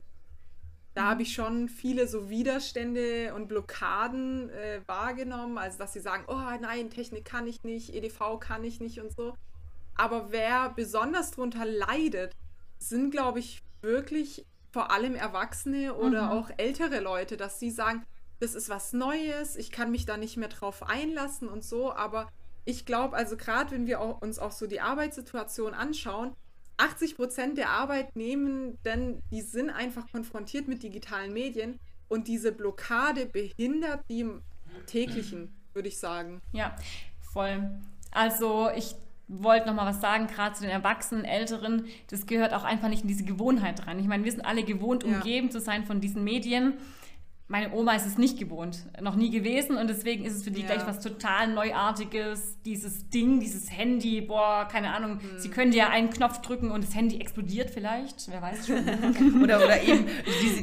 Da 0.94 1.04
habe 1.04 1.22
ich 1.22 1.32
schon 1.32 1.68
viele 1.68 2.08
so 2.08 2.30
Widerstände 2.30 3.32
und 3.34 3.48
Blockaden 3.48 4.50
äh, 4.50 4.80
wahrgenommen, 4.86 5.56
also 5.56 5.78
dass 5.78 5.92
sie 5.92 6.00
sagen, 6.00 6.24
oh 6.26 6.58
nein, 6.60 6.90
Technik 6.90 7.24
kann 7.24 7.46
ich 7.46 7.62
nicht, 7.62 7.94
EDV 7.94 8.40
kann 8.40 8.64
ich 8.64 8.80
nicht 8.80 9.00
und 9.00 9.12
so. 9.12 9.34
Aber 9.94 10.32
wer 10.32 10.70
besonders 10.70 11.30
darunter 11.32 11.64
leidet, 11.64 12.34
sind, 12.78 13.10
glaube 13.10 13.38
ich, 13.38 13.62
wirklich 13.82 14.46
vor 14.72 14.90
allem 14.90 15.14
Erwachsene 15.14 15.94
oder 15.94 16.32
auch 16.32 16.50
ältere 16.56 17.00
Leute, 17.00 17.36
dass 17.36 17.58
sie 17.58 17.70
sagen, 17.70 18.04
das 18.40 18.54
ist 18.54 18.68
was 18.68 18.92
Neues, 18.92 19.56
ich 19.56 19.70
kann 19.70 19.90
mich 19.90 20.06
da 20.06 20.16
nicht 20.16 20.36
mehr 20.36 20.48
drauf 20.48 20.82
einlassen 20.82 21.48
und 21.48 21.62
so. 21.62 21.92
Aber 21.92 22.28
ich 22.64 22.86
glaube, 22.86 23.16
also 23.16 23.36
gerade 23.36 23.72
wenn 23.72 23.86
wir 23.86 24.00
auch, 24.00 24.22
uns 24.22 24.38
auch 24.38 24.52
so 24.52 24.66
die 24.66 24.80
Arbeitssituation 24.80 25.74
anschauen, 25.74 26.34
80 26.80 27.16
Prozent 27.16 27.58
der 27.58 27.70
Arbeitnehmenden, 27.70 29.22
die 29.30 29.42
sind 29.42 29.70
einfach 29.70 30.10
konfrontiert 30.10 30.68
mit 30.68 30.82
digitalen 30.82 31.32
Medien 31.32 31.78
und 32.08 32.26
diese 32.28 32.52
Blockade 32.52 33.26
behindert 33.26 34.04
die 34.08 34.26
täglichen, 34.86 35.52
würde 35.74 35.88
ich 35.88 35.98
sagen. 35.98 36.40
Ja, 36.52 36.74
voll. 37.32 37.70
Also 38.10 38.70
ich 38.76 38.94
wollte 39.28 39.68
noch 39.68 39.74
mal 39.74 39.86
was 39.86 40.00
sagen, 40.00 40.26
gerade 40.26 40.54
zu 40.56 40.62
den 40.62 40.70
Erwachsenen, 40.70 41.24
Älteren, 41.24 41.86
das 42.08 42.26
gehört 42.26 42.52
auch 42.52 42.64
einfach 42.64 42.88
nicht 42.88 43.02
in 43.02 43.08
diese 43.08 43.24
Gewohnheit 43.24 43.86
rein. 43.86 43.98
Ich 44.00 44.06
meine, 44.06 44.24
wir 44.24 44.32
sind 44.32 44.44
alle 44.44 44.64
gewohnt, 44.64 45.04
Ja. 45.04 45.16
umgeben 45.16 45.50
zu 45.50 45.60
sein 45.60 45.84
von 45.84 46.00
diesen 46.00 46.24
Medien. 46.24 46.74
Meine 47.52 47.72
Oma 47.72 47.94
ist 47.96 48.06
es 48.06 48.16
nicht 48.16 48.38
gewohnt, 48.38 48.78
noch 49.00 49.16
nie 49.16 49.28
gewesen 49.28 49.76
und 49.76 49.90
deswegen 49.90 50.24
ist 50.24 50.36
es 50.36 50.44
für 50.44 50.52
die 50.52 50.60
Ja. 50.60 50.68
gleich 50.68 50.86
was 50.86 51.00
total 51.00 51.48
Neuartiges, 51.52 52.58
dieses 52.64 53.08
Ding, 53.10 53.40
dieses 53.40 53.68
Handy, 53.76 54.20
boah, 54.20 54.68
keine 54.70 54.94
Ahnung, 54.94 55.18
Hm. 55.20 55.38
sie 55.40 55.48
können 55.48 55.72
ja 55.72 55.88
einen 55.88 56.10
Knopf 56.10 56.42
drücken 56.42 56.70
und 56.70 56.84
das 56.86 56.94
Handy 56.94 57.20
explodiert 57.20 57.70
vielleicht, 57.70 58.28
wer 58.30 58.40
weiß 58.40 58.68
schon. 58.68 58.76
Oder, 59.42 59.64
oder 59.64 59.82
eben, 59.82 60.06
diese, 60.40 60.62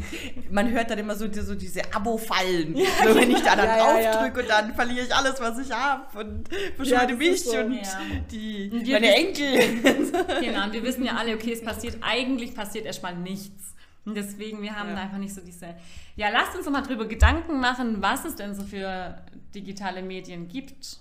man 0.50 0.71
hört 0.71 0.89
dann 0.89 0.97
immer 1.00 1.15
so, 1.15 1.26
so 1.30 1.56
diese 1.56 1.82
Abo-Fallen. 1.93 2.73
So, 3.04 3.15
wenn 3.15 3.32
ich 3.32 3.41
da 3.41 3.58
dann 3.58 3.65
Ja, 3.67 3.78
ja, 3.78 4.00
ja. 4.00 4.12
draufdrücke 4.13 4.39
und 4.43 4.50
dann 4.50 4.73
verliere 4.73 5.06
ich 5.08 5.13
alles, 5.13 5.41
was 5.41 5.60
ich 5.60 5.69
habe 5.73 6.17
und 6.19 6.50
Ja, 6.88 7.06
das 7.06 7.17
mich 7.17 7.43
so. 7.43 7.58
und 7.58 7.73
Ja. 7.73 8.00
die, 8.32 8.69
Und 8.71 8.88
meine 8.89 9.13
Enkel. 9.13 9.60
genau, 10.41 10.63
und 10.63 10.71
wir 10.71 10.84
wissen 10.84 11.04
ja 11.04 11.17
alle, 11.17 11.36
okay, 11.36 11.52
es 11.52 11.62
passiert, 11.62 11.97
eigentlich 12.00 12.56
passiert 12.56 12.86
erstmal 12.86 13.13
nichts. 13.17 13.73
Und 14.08 14.15
deswegen, 14.15 14.62
wir 14.62 14.74
haben 14.74 14.89
Ja. 14.89 14.96
da 14.96 15.02
einfach 15.02 15.17
nicht 15.17 15.34
so 15.36 15.41
diese. 15.41 15.76
Ja, 16.15 16.30
lasst 16.30 16.56
uns 16.56 16.63
doch 16.65 16.72
mal 16.72 16.82
drüber 16.82 17.06
Gedanken 17.08 17.60
machen, 17.60 18.02
was 18.02 18.24
es 18.24 18.36
denn 18.36 18.56
so 18.56 18.63
für 18.63 19.22
digitale 19.54 20.02
Medien 20.02 20.48
gibt. 20.48 21.00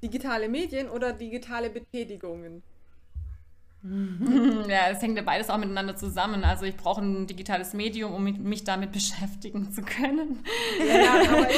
Digitale 0.00 0.48
Medien 0.48 0.88
oder 0.88 1.12
digitale 1.12 1.70
Betätigungen? 1.70 2.62
Ja, 4.68 4.90
das 4.92 5.00
hängt 5.02 5.16
ja 5.16 5.22
beides 5.22 5.50
auch 5.50 5.56
miteinander 5.56 5.94
zusammen. 5.96 6.42
Also 6.44 6.64
ich 6.64 6.76
brauche 6.76 7.00
ein 7.00 7.26
digitales 7.28 7.74
Medium, 7.74 8.12
um 8.12 8.24
mich- 8.24 8.64
damit 8.64 8.90
beschäftigen 8.98 9.70
zu 9.72 9.82
können. 9.82 10.44
Ja, 10.84 11.14
aber 11.20 11.48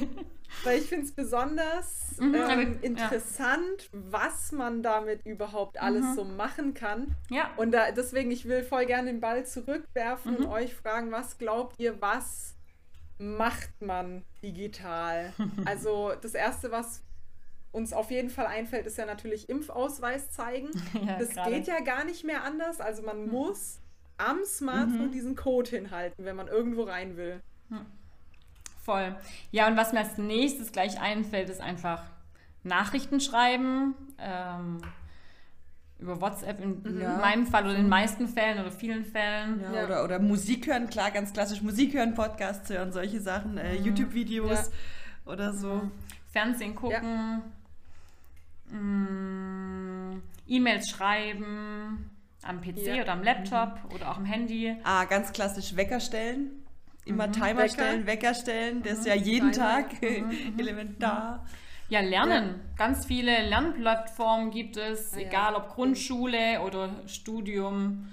weil 0.64 0.78
ich 0.78 0.88
finde 0.88 1.06
es 1.06 1.12
besonders 1.12 2.16
Mhm, 2.18 2.34
ähm, 2.34 2.36
ja. 2.36 2.64
interessant, 2.82 3.88
was 3.92 4.52
man 4.52 4.82
damit 4.82 5.24
überhaupt 5.26 5.80
alles 5.80 6.04
Mhm. 6.04 6.14
so 6.14 6.24
machen 6.24 6.74
kann. 6.74 7.14
Ja. 7.30 7.50
Und 7.56 7.72
da, 7.72 7.90
deswegen, 7.90 8.30
ich 8.30 8.46
will 8.46 8.62
voll 8.62 8.86
gerne 8.86 9.10
den 9.10 9.20
Ball 9.20 9.44
zurückwerfen 9.46 10.32
Mhm. 10.32 10.36
und 10.38 10.46
euch 10.46 10.74
fragen, 10.74 11.10
was 11.10 11.38
glaubt 11.38 11.78
ihr, 11.78 12.00
was 12.00 12.54
macht 13.18 13.70
man 13.80 14.24
digital? 14.42 15.32
also 15.64 16.12
das 16.20 16.34
Erste, 16.34 16.70
was 16.70 17.02
uns 17.72 17.92
auf 17.94 18.10
jeden 18.10 18.28
Fall 18.30 18.46
einfällt, 18.46 18.86
ist 18.86 18.98
ja 18.98 19.06
natürlich 19.06 19.48
Impfausweis 19.48 20.30
zeigen. 20.30 20.68
ja 21.06 21.18
Das 21.18 21.30
gerade. 21.30 21.50
geht 21.50 21.66
ja 21.66 21.80
gar 21.80 22.04
nicht 22.04 22.24
mehr 22.24 22.44
anders. 22.44 22.80
Also 22.80 23.02
man 23.02 23.28
muss 23.28 23.80
am 24.18 24.44
Smartphone 24.44 25.10
diesen 25.10 25.34
Code 25.34 25.70
hinhalten, 25.70 26.24
wenn 26.26 26.36
man 26.36 26.46
irgendwo 26.48 26.82
rein 26.82 27.16
will. 27.16 27.40
Voll. 28.84 29.14
Ja, 29.50 29.68
und 29.68 29.76
was 29.76 29.92
mir 29.92 30.00
als 30.00 30.18
nächstes 30.18 30.72
gleich 30.72 31.00
einfällt, 31.00 31.48
ist 31.48 31.60
einfach 31.60 32.02
Nachrichten 32.64 33.20
schreiben. 33.20 33.94
Ähm, 34.18 34.82
über 36.00 36.20
WhatsApp 36.20 36.60
in 36.60 36.98
Ja. 37.00 37.16
meinem 37.18 37.46
Fall 37.46 37.62
oder 37.64 37.74
in 37.76 37.82
den 37.82 37.88
meisten 37.88 38.26
Fällen 38.26 38.58
oder 38.58 38.72
vielen 38.72 39.04
Fällen. 39.04 39.60
Ja, 39.60 39.72
Ja. 39.72 39.84
Oder, 39.84 40.04
oder 40.04 40.18
Musik 40.18 40.66
hören, 40.66 40.90
klar, 40.90 41.12
ganz 41.12 41.32
klassisch 41.32 41.62
Musik 41.62 41.94
hören, 41.94 42.14
Podcasts 42.14 42.68
hören, 42.70 42.92
solche 42.92 43.20
Sachen, 43.20 43.56
äh, 43.56 43.76
YouTube-Videos 43.76 44.72
oder 45.26 45.52
so. 45.52 45.88
Fernsehen 46.32 46.74
gucken, 46.74 47.42
mm, 48.70 50.22
E-Mails 50.48 50.88
schreiben, 50.90 52.10
am 52.42 52.60
PC 52.60 52.96
Ja. 52.96 53.02
oder 53.02 53.12
am 53.12 53.22
Laptop 53.22 53.78
oder 53.94 54.10
auch 54.10 54.16
am 54.16 54.24
Handy. 54.24 54.74
Ah, 54.82 55.04
ganz 55.04 55.32
klassisch 55.32 55.76
Wecker 55.76 56.00
stellen. 56.00 56.50
Immer 57.04 57.30
Timer 57.32 57.58
Wecker. 57.62 57.68
stellen, 57.68 58.06
Wecker 58.06 58.34
stellen, 58.34 58.82
der 58.82 58.92
ist 58.92 59.06
ja 59.06 59.14
jeden 59.14 59.52
Timer. 59.52 59.88
Tag 59.88 60.02
elementar. 60.58 61.44
Ja, 61.88 62.00
lernen. 62.00 62.60
Ganz 62.76 63.04
viele 63.06 63.46
Lernplattformen 63.48 64.50
gibt 64.50 64.76
es, 64.76 65.12
ja. 65.14 65.22
egal 65.22 65.54
ob 65.56 65.68
Grundschule 65.74 66.60
oder 66.62 66.88
Studium. 67.06 68.06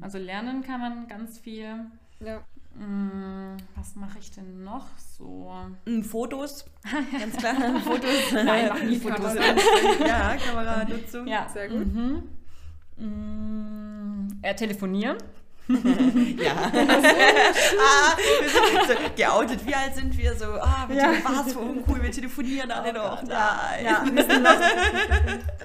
Also 0.00 0.18
lernen 0.18 0.62
kann 0.62 0.80
man 0.80 1.08
ganz 1.08 1.38
viel. 1.38 1.86
Ja. 2.20 2.40
Mm, 2.74 3.56
Was 3.76 3.94
mache 3.96 4.18
ich 4.18 4.30
denn 4.32 4.64
noch 4.64 4.86
so? 4.98 5.52
Mm, 5.86 6.02
Fotos, 6.02 6.64
ganz 7.18 7.36
klar, 7.36 7.54
Fotos. 7.84 8.32
Nein, 8.32 8.66
mach 8.68 8.82
nie 8.82 8.96
Fotos. 8.96 9.34
ja, 10.00 10.36
Kameranutzung. 10.36 11.26
Ja. 11.26 11.48
Sehr 11.48 11.68
gut. 11.68 11.86
Mhm. 11.86 12.22
Äh, 14.42 14.54
telefonieren. 14.54 15.16
Ja. 15.68 16.54
ah, 16.54 18.16
wir 18.40 18.48
sind 18.48 18.88
so 18.88 18.94
geoutet. 19.16 19.66
Wie 19.66 19.74
alt 19.74 19.94
sind 19.94 20.16
wir? 20.18 20.34
So, 20.36 20.46
ah, 20.46 20.84
wir 20.88 20.96
Ja. 20.96 21.12
was 21.24 21.52
für 21.52 21.60
uncool, 21.60 22.02
wir 22.02 22.10
telefonieren 22.10 22.70
alle 22.70 22.92
noch. 22.92 23.22
Nein. 23.22 23.84
Ja, 23.84 24.04
wir 24.04 24.24
sind, 24.24 24.42
noch, 24.42 24.58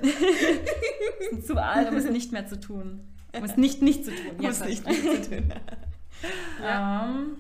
wir 0.02 1.30
sind 1.32 1.46
zu 1.46 1.62
alt, 1.62 1.90
um 1.90 1.98
es 1.98 2.10
nicht 2.10 2.32
mehr 2.32 2.46
zu 2.48 2.60
tun. 2.60 3.02
Um 3.34 3.44
es 3.44 3.58
nicht 3.58 3.82
nicht 3.82 4.06
zu 4.06 4.12
tun. 4.12 4.38
Muss 4.38 4.60
Jetzt. 4.60 4.86
nicht 4.86 4.88
viel 4.90 5.22
zu 5.24 5.30
tun. 5.30 5.54
Ähm, 6.64 7.38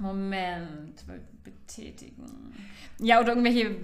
Moment, 0.00 1.04
betätigen. 1.44 2.52
Ja, 2.98 3.20
oder 3.20 3.28
irgendwelche, 3.36 3.76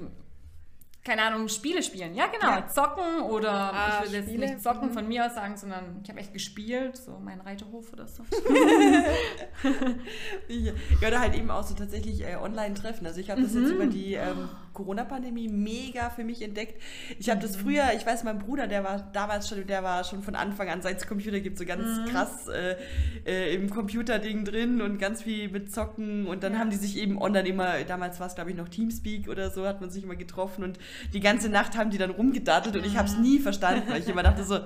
keine 1.06 1.22
Ahnung, 1.22 1.48
Spiele 1.48 1.82
spielen. 1.82 2.14
Ja, 2.14 2.26
genau. 2.26 2.50
Ja. 2.50 2.66
Zocken 2.68 3.22
oder 3.22 3.52
Ah, 3.52 4.00
ich 4.04 4.08
will 4.10 4.18
jetzt 4.18 4.28
Spiele. 4.28 4.46
nicht 4.46 4.62
zocken 4.62 4.88
Mhm. 4.88 4.92
von 4.92 5.08
mir 5.08 5.24
aus 5.26 5.34
sagen, 5.34 5.56
sondern 5.56 6.00
ich 6.02 6.08
habe 6.10 6.18
echt 6.20 6.32
gespielt, 6.32 6.96
so 6.96 7.18
mein 7.22 7.40
Reiterhof 7.40 7.92
oder 7.92 8.06
so. 8.06 8.24
Ich, 10.48 10.64
ja, 11.00 11.08
oder 11.08 11.20
halt 11.20 11.34
eben 11.34 11.50
auch 11.50 11.62
so 11.62 11.74
tatsächlich 11.74 12.22
äh, 12.22 12.36
Online-Treffen. 12.36 13.06
Also 13.06 13.20
ich 13.20 13.30
habe 13.30 13.42
das 13.42 13.52
Mhm. 13.52 13.62
jetzt 13.62 13.72
über 13.72 13.86
die 13.86 14.14
ähm, 14.14 14.48
Corona-Pandemie 14.76 15.48
mega 15.48 16.10
für 16.10 16.22
mich 16.24 16.42
entdeckt. 16.42 16.80
Ich 17.18 17.28
habe 17.30 17.38
Mhm. 17.38 17.42
das 17.42 17.56
früher, 17.56 17.84
ich 17.96 18.06
weiß, 18.06 18.22
mein 18.24 18.38
Bruder, 18.38 18.66
der 18.68 18.84
war 18.84 19.10
damals 19.12 19.48
schon, 19.48 19.66
der 19.66 19.82
war 19.82 20.04
schon 20.04 20.22
von 20.22 20.34
Anfang 20.36 20.68
an, 20.68 20.82
seit 20.82 20.98
es 20.98 21.06
Computer 21.08 21.40
gibt, 21.40 21.58
so 21.58 21.64
ganz 21.64 21.82
Mhm. 22.00 22.04
krass 22.12 22.48
äh, 22.48 22.76
äh, 23.26 23.54
im 23.54 23.70
Computerding 23.70 24.44
drin 24.44 24.80
und 24.82 24.98
ganz 24.98 25.22
viel 25.22 25.48
mit 25.48 25.72
Zocken. 25.72 26.26
Und 26.26 26.42
dann 26.42 26.58
haben 26.58 26.70
die 26.70 26.76
sich 26.76 26.96
eben 26.98 27.20
online 27.20 27.48
immer, 27.48 27.82
damals 27.84 28.20
war 28.20 28.26
es 28.28 28.34
glaube 28.36 28.50
ich 28.50 28.56
noch 28.56 28.68
Teamspeak 28.68 29.28
oder 29.28 29.50
so, 29.50 29.66
hat 29.66 29.80
man 29.80 29.90
sich 29.90 30.04
immer 30.04 30.16
getroffen 30.16 30.62
und 30.62 30.78
die 31.12 31.20
ganze 31.20 31.48
Nacht 31.48 31.76
haben 31.76 31.90
die 31.90 31.98
dann 31.98 32.10
rumgedattelt 32.10 32.76
und 32.76 32.86
ich 32.86 32.96
habe 32.96 33.08
es 33.08 33.16
nie 33.18 33.38
verstanden, 33.40 33.82
weil 33.90 34.00
ich 34.02 34.08
immer 34.08 34.22
dachte 34.22 34.44
so, 34.44 34.60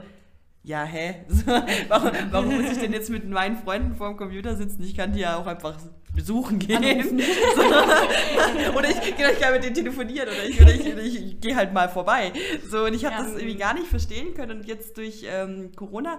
ja, 0.62 0.84
hä? 0.84 1.14
So, 1.28 1.46
warum, 1.88 2.10
warum 2.30 2.60
muss 2.60 2.72
ich 2.72 2.78
denn 2.78 2.92
jetzt 2.92 3.08
mit 3.08 3.26
meinen 3.28 3.56
Freunden 3.56 3.94
vor 3.94 4.08
dem 4.08 4.16
Computer 4.18 4.56
sitzen? 4.56 4.82
Ich 4.82 4.94
kann 4.94 5.12
die 5.14 5.20
ja 5.20 5.36
auch 5.38 5.46
einfach 5.46 5.78
besuchen 6.20 6.58
gehen. 6.58 7.20
So. 7.56 7.62
Oder 8.78 8.88
ich, 8.90 9.16
genau, 9.16 9.30
ich 9.30 9.40
kann 9.40 9.52
mit 9.54 9.64
denen 9.64 9.74
telefonieren 9.74 10.28
oder 10.28 10.44
ich, 10.48 10.60
oder 10.60 10.72
ich, 10.74 10.86
ich, 10.86 11.24
ich 11.26 11.40
gehe 11.40 11.56
halt 11.56 11.72
mal 11.72 11.88
vorbei. 11.88 12.32
So, 12.68 12.84
und 12.84 12.94
ich 12.94 13.04
habe 13.04 13.14
Ja. 13.16 13.22
das 13.22 13.32
irgendwie 13.32 13.56
gar 13.56 13.74
nicht 13.74 13.86
verstehen 13.86 14.34
können. 14.34 14.58
Und 14.60 14.66
jetzt 14.66 14.96
durch 14.96 15.24
ähm, 15.28 15.70
Corona 15.76 16.18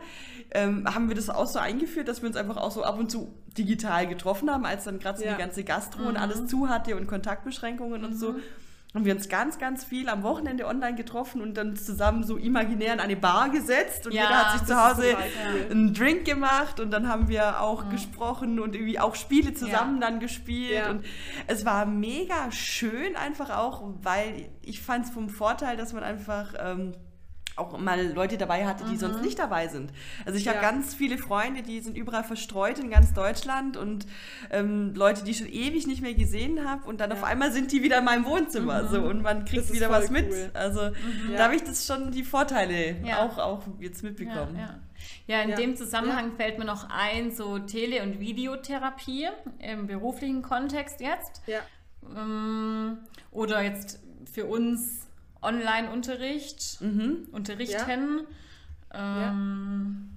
ähm, 0.52 0.86
haben 0.94 1.08
wir 1.10 1.16
das 1.16 1.30
auch 1.30 1.48
so 1.48 1.60
eingeführt, 1.60 2.08
dass 2.08 2.22
wir 2.22 2.28
uns 2.28 2.36
einfach 2.38 2.58
auch 2.58 2.72
so 2.72 2.84
ab 2.84 3.00
und 3.00 3.10
zu 3.12 3.34
digital 3.58 4.08
getroffen 4.08 4.50
haben, 4.50 4.66
als 4.66 4.84
dann 4.86 5.00
gerade 5.00 5.20
so 5.20 5.26
Ja. 5.26 5.34
die 5.34 5.40
ganze 5.40 5.64
Gastro 5.64 6.04
und 6.04 6.18
alles 6.18 6.48
zu 6.48 6.70
hatte 6.70 6.96
und 6.96 7.08
Kontaktbeschränkungen 7.08 8.04
und 8.04 8.18
so 8.18 8.36
haben 8.94 9.06
wir 9.06 9.16
uns 9.16 9.30
ganz, 9.30 9.58
ganz 9.58 9.86
viel 9.86 10.10
am 10.10 10.22
Wochenende 10.24 10.68
online 10.68 10.96
getroffen 10.96 11.42
und 11.42 11.56
dann 11.56 11.78
zusammen 11.78 12.24
so 12.26 12.36
imaginär 12.36 12.94
in 12.94 13.00
eine 13.00 13.16
Bar 13.16 13.50
gesetzt 13.50 14.06
und 14.06 14.14
Ja, 14.14 14.24
jeder 14.24 14.38
hat 14.46 14.58
sich 14.60 14.68
zu 14.68 14.76
Hause 14.76 15.12
total 15.12 15.72
einen 15.72 15.94
Drink 15.94 16.26
gemacht 16.26 16.80
und 16.82 16.92
dann 16.92 17.08
haben 17.08 17.30
wir 17.30 17.62
auch 17.62 17.90
gesprochen 17.90 18.60
und 18.60 18.76
irgendwie 18.76 19.00
auch 19.00 19.16
Spiele 19.16 19.54
zusammen 19.54 20.02
Ja. 20.02 20.10
dann 20.10 20.20
gespielt 20.20 20.72
Ja. 20.86 20.90
und 20.90 21.06
es 21.48 21.64
war 21.66 21.86
mega 21.86 22.52
schön 22.52 23.16
einfach 23.16 23.50
auch, 23.58 23.82
weil 24.02 24.50
ich 24.62 24.82
fand 24.82 25.06
es 25.06 25.12
vom 25.12 25.30
Vorteil, 25.30 25.78
dass 25.78 25.94
man 25.94 26.04
einfach 26.04 26.54
ähm, 26.60 26.94
auch 27.58 27.78
mal 27.78 28.12
Leute 28.14 28.38
dabei 28.38 28.66
hatte, 28.66 28.86
die 28.86 28.96
sonst 28.98 29.22
nicht 29.22 29.38
dabei 29.38 29.68
sind. 29.68 29.92
Also 30.26 30.38
ich 30.40 30.48
habe 30.48 30.58
Ja. 30.58 30.72
ganz 30.72 30.94
viele 30.96 31.18
Freunde, 31.18 31.62
die 31.64 31.80
sind 31.82 31.98
überall 31.98 32.24
verstreut 32.24 32.80
in 32.80 32.90
ganz 32.90 33.14
Deutschland 33.14 33.76
und 33.78 34.08
ähm, 34.52 34.94
Leute, 34.96 35.24
die 35.24 35.32
ich 35.32 35.38
schon 35.40 35.50
ewig 35.50 35.86
nicht 35.86 36.02
mehr 36.02 36.14
gesehen 36.14 36.68
habe 36.68 36.88
und 36.88 37.02
dann 37.02 37.12
auf 37.12 37.24
einmal 37.24 37.52
sind 37.52 37.72
die 37.72 37.84
wieder 37.84 37.98
in 38.00 38.06
meinem 38.06 38.26
Wohnzimmer 38.26 38.88
so 38.88 39.02
und 39.02 39.22
man 39.22 39.46
kriegt 39.46 39.72
wieder 39.74 39.90
was 39.90 40.10
mit. 40.10 40.30
cool. 40.32 40.50
Also 40.54 40.82
Ja. 40.82 40.92
da 41.38 41.44
habe 41.46 41.56
ich 41.56 41.64
das 41.64 41.86
schon 41.86 42.12
die 42.12 42.24
Vorteile 42.24 42.96
Ja. 43.06 43.20
auch, 43.26 43.38
auch 43.38 43.64
jetzt 43.80 44.02
mitbekommen. 44.02 44.56
Ja, 44.56 44.80
ja. 45.28 45.38
ja 45.38 45.42
in 45.44 45.50
Ja. 45.50 45.56
dem 45.58 45.76
Zusammenhang 45.76 46.32
fällt 46.38 46.58
mir 46.58 46.66
noch 46.66 46.88
ein, 46.90 47.32
so 47.32 47.60
Tele- 47.60 48.02
und 48.04 48.20
Videotherapie 48.20 49.28
im 49.60 49.88
beruflichen 49.88 50.42
Kontext 50.42 51.02
jetzt. 51.02 51.42
Ja. 51.48 51.60
Ähm, 52.16 52.98
Oder 53.32 53.62
jetzt 53.62 54.00
für 54.34 54.46
uns 54.46 55.08
Online-Unterricht, 55.42 56.80
Mhm. 56.82 57.28
unterrichten. 57.32 58.22
Ähm, 58.94 60.10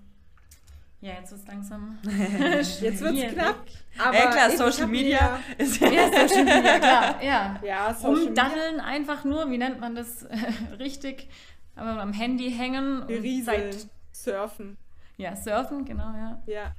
ja. 1.01 1.13
jetzt 1.15 1.33
ist 1.33 1.41
es 1.43 1.47
langsam. 1.47 1.99
Jetzt 2.05 2.81
wird's 2.83 3.01
schwierig. 3.01 3.33
knapp. 3.35 3.65
Aber 3.99 4.17
ja 4.17 4.31
klar, 4.31 4.51
Social 4.51 4.87
Media 4.89 5.39
ist 5.59 5.81
Ja, 5.81 6.07
Social 6.11 6.45
Media, 6.45 6.79
klar, 6.79 7.23
ja. 7.23 7.61
Ja, 7.63 7.95
Social 7.95 8.15
Media. 8.15 8.29
Umdaddeln 8.29 8.81
einfach 8.81 9.25
nur, 9.25 9.51
wie 9.51 9.59
nennt 9.59 9.81
man 9.81 9.95
das 9.95 10.27
richtig? 10.79 11.29
Aber 11.77 12.01
am 12.01 12.13
Handy 12.13 12.51
hängen 12.51 13.03
und 13.03 13.09
Berieseln, 13.09 13.73
Zeit, 13.73 13.87
surfen. 14.13 14.77
ja, 15.17 15.37
surfen, 15.37 15.85
genau, 15.85 16.13
ja. 16.17 16.43
Ja. 16.47 16.75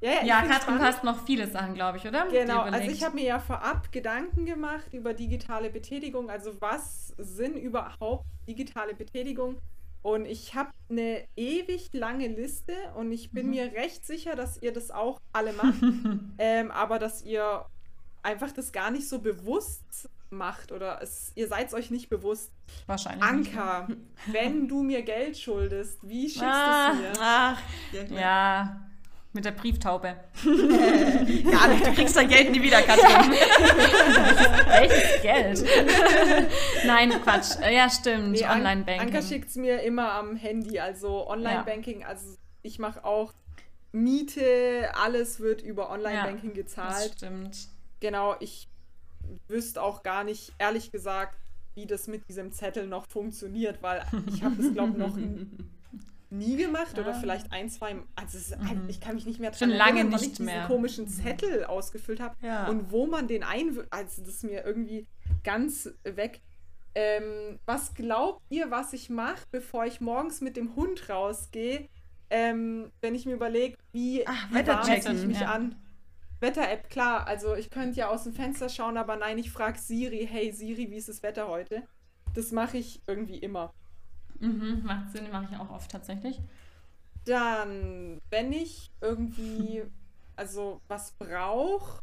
Ja, 0.00 0.10
ja, 0.10 0.24
ja 0.24 0.42
Katrin, 0.42 0.78
hast 0.80 1.02
noch 1.02 1.24
viele 1.24 1.48
Sachen, 1.48 1.74
glaube 1.74 1.98
ich, 1.98 2.06
oder? 2.06 2.26
Genau, 2.30 2.60
also 2.60 2.88
ich 2.90 3.04
habe 3.04 3.16
mir 3.16 3.24
ja 3.24 3.38
vorab 3.40 3.90
Gedanken 3.90 4.46
gemacht 4.46 4.92
über 4.92 5.12
digitale 5.12 5.70
Betätigung. 5.70 6.30
Also 6.30 6.60
was 6.60 7.14
sind 7.18 7.56
überhaupt 7.56 8.24
digitale 8.46 8.94
Betätigung? 8.94 9.56
Und 10.02 10.26
ich 10.26 10.54
habe 10.54 10.70
eine 10.88 11.24
ewig 11.36 11.90
lange 11.92 12.28
Liste 12.28 12.72
und 12.94 13.10
ich 13.10 13.32
bin 13.32 13.46
mhm. 13.46 13.50
mir 13.50 13.72
recht 13.72 14.06
sicher, 14.06 14.36
dass 14.36 14.62
ihr 14.62 14.72
das 14.72 14.90
auch 14.92 15.20
alle 15.32 15.52
macht. 15.52 15.82
ähm, 16.38 16.70
aber 16.70 17.00
dass 17.00 17.22
ihr 17.22 17.66
einfach 18.22 18.52
das 18.52 18.70
gar 18.70 18.92
nicht 18.92 19.08
so 19.08 19.18
bewusst 19.18 20.08
macht 20.30 20.72
oder 20.72 21.02
es, 21.02 21.32
ihr 21.34 21.48
seid 21.48 21.68
es 21.68 21.74
euch 21.74 21.90
nicht 21.90 22.08
bewusst. 22.08 22.52
Wahrscheinlich. 22.86 23.24
Anka, 23.24 23.88
wenn 24.26 24.68
du 24.68 24.82
mir 24.82 25.02
Geld 25.02 25.36
schuldest, 25.36 25.98
wie 26.02 26.28
schickst 26.28 26.44
ah, 26.44 26.90
du 26.90 26.94
es 26.94 27.00
mir? 27.00 27.12
Ach, 27.20 27.62
ja. 28.10 28.87
Mit 29.32 29.44
der 29.44 29.52
Brieftaube. 29.52 30.16
Gar 30.44 31.68
nicht, 31.68 31.86
du 31.86 31.92
kriegst 31.92 32.16
dein 32.16 32.28
Geld 32.28 32.50
nie 32.50 32.62
wieder, 32.62 32.80
Katrin. 32.80 33.30
Welches 34.66 35.22
Geld? 35.22 35.64
Nein, 36.86 37.10
Quatsch. 37.22 37.56
Ja, 37.70 37.90
stimmt. 37.90 38.32
Nee, 38.32 38.44
Online-Banking. 38.44 39.06
Anka 39.06 39.22
schickt 39.22 39.50
es 39.50 39.56
mir 39.56 39.82
immer 39.82 40.12
am 40.12 40.36
Handy, 40.36 40.80
also 40.80 41.28
Online-Banking. 41.28 42.00
Ja. 42.00 42.08
Also 42.08 42.36
ich 42.62 42.78
mache 42.78 43.04
auch 43.04 43.34
Miete, 43.92 44.90
alles 44.94 45.40
wird 45.40 45.60
über 45.62 45.90
Online-Banking 45.90 46.50
ja, 46.50 46.56
gezahlt. 46.56 47.10
Das 47.10 47.12
stimmt. 47.12 47.68
Genau, 48.00 48.34
ich 48.40 48.68
wüsste 49.46 49.82
auch 49.82 50.02
gar 50.02 50.24
nicht, 50.24 50.52
ehrlich 50.58 50.90
gesagt, 50.90 51.36
wie 51.74 51.86
das 51.86 52.08
mit 52.08 52.28
diesem 52.28 52.52
Zettel 52.52 52.86
noch 52.86 53.06
funktioniert, 53.08 53.82
weil 53.82 54.04
ich 54.26 54.42
habe 54.42 54.60
es, 54.60 54.72
glaube 54.72 54.92
ich, 54.92 54.98
noch 54.98 55.16
nie 56.30 56.56
gemacht 56.56 56.96
ja. 56.96 57.02
oder 57.02 57.14
vielleicht 57.14 57.52
ein, 57.52 57.68
zwei. 57.70 57.96
Also 58.14 58.38
ist, 58.38 58.58
mhm. 58.58 58.88
ich 58.88 59.00
kann 59.00 59.14
mich 59.14 59.26
nicht 59.26 59.40
mehr 59.40 59.50
dran 59.50 59.70
erinnern, 59.70 60.08
nicht 60.08 60.22
ich 60.22 60.28
diesen 60.30 60.46
mehr. 60.46 60.66
komischen 60.66 61.04
mhm. 61.04 61.08
Zettel 61.08 61.64
ausgefüllt 61.64 62.20
habe 62.20 62.36
ja. 62.42 62.68
und 62.68 62.90
wo 62.90 63.06
man 63.06 63.28
den 63.28 63.42
ein. 63.42 63.78
Also 63.90 64.22
das 64.22 64.34
ist 64.34 64.44
mir 64.44 64.64
irgendwie 64.64 65.06
ganz 65.44 65.90
weg. 66.04 66.40
Ähm, 66.94 67.58
was 67.64 67.94
glaubt 67.94 68.42
ihr, 68.48 68.70
was 68.70 68.92
ich 68.92 69.08
mache, 69.10 69.42
bevor 69.50 69.84
ich 69.86 70.00
morgens 70.00 70.40
mit 70.40 70.56
dem 70.56 70.74
Hund 70.74 71.08
rausgehe? 71.08 71.88
Ähm, 72.30 72.90
wenn 73.00 73.14
ich 73.14 73.24
mir 73.24 73.34
überlege, 73.34 73.76
wie, 73.92 74.26
Ach, 74.26 74.52
warm 74.52 75.16
ich 75.16 75.26
mich 75.26 75.40
ja. 75.40 75.52
an? 75.52 75.76
Wetter-App, 76.40 76.90
klar. 76.90 77.26
Also 77.26 77.54
ich 77.54 77.70
könnte 77.70 77.98
ja 77.98 78.08
aus 78.08 78.24
dem 78.24 78.32
Fenster 78.32 78.68
schauen, 78.68 78.96
aber 78.96 79.16
nein, 79.16 79.38
ich 79.38 79.50
frage 79.50 79.78
Siri, 79.78 80.26
hey 80.30 80.52
Siri, 80.52 80.90
wie 80.90 80.96
ist 80.96 81.08
das 81.08 81.22
Wetter 81.22 81.48
heute? 81.48 81.82
Das 82.34 82.52
mache 82.52 82.78
ich 82.78 83.02
irgendwie 83.06 83.38
immer. 83.38 83.72
Mhm, 84.40 84.82
macht 84.84 85.10
Sinn, 85.12 85.30
mache 85.30 85.48
ich 85.50 85.58
auch 85.58 85.70
oft 85.70 85.90
tatsächlich. 85.90 86.40
Dann, 87.24 88.20
wenn 88.30 88.52
ich 88.52 88.90
irgendwie, 89.00 89.82
also 90.36 90.80
was 90.88 91.12
brauche, 91.12 92.02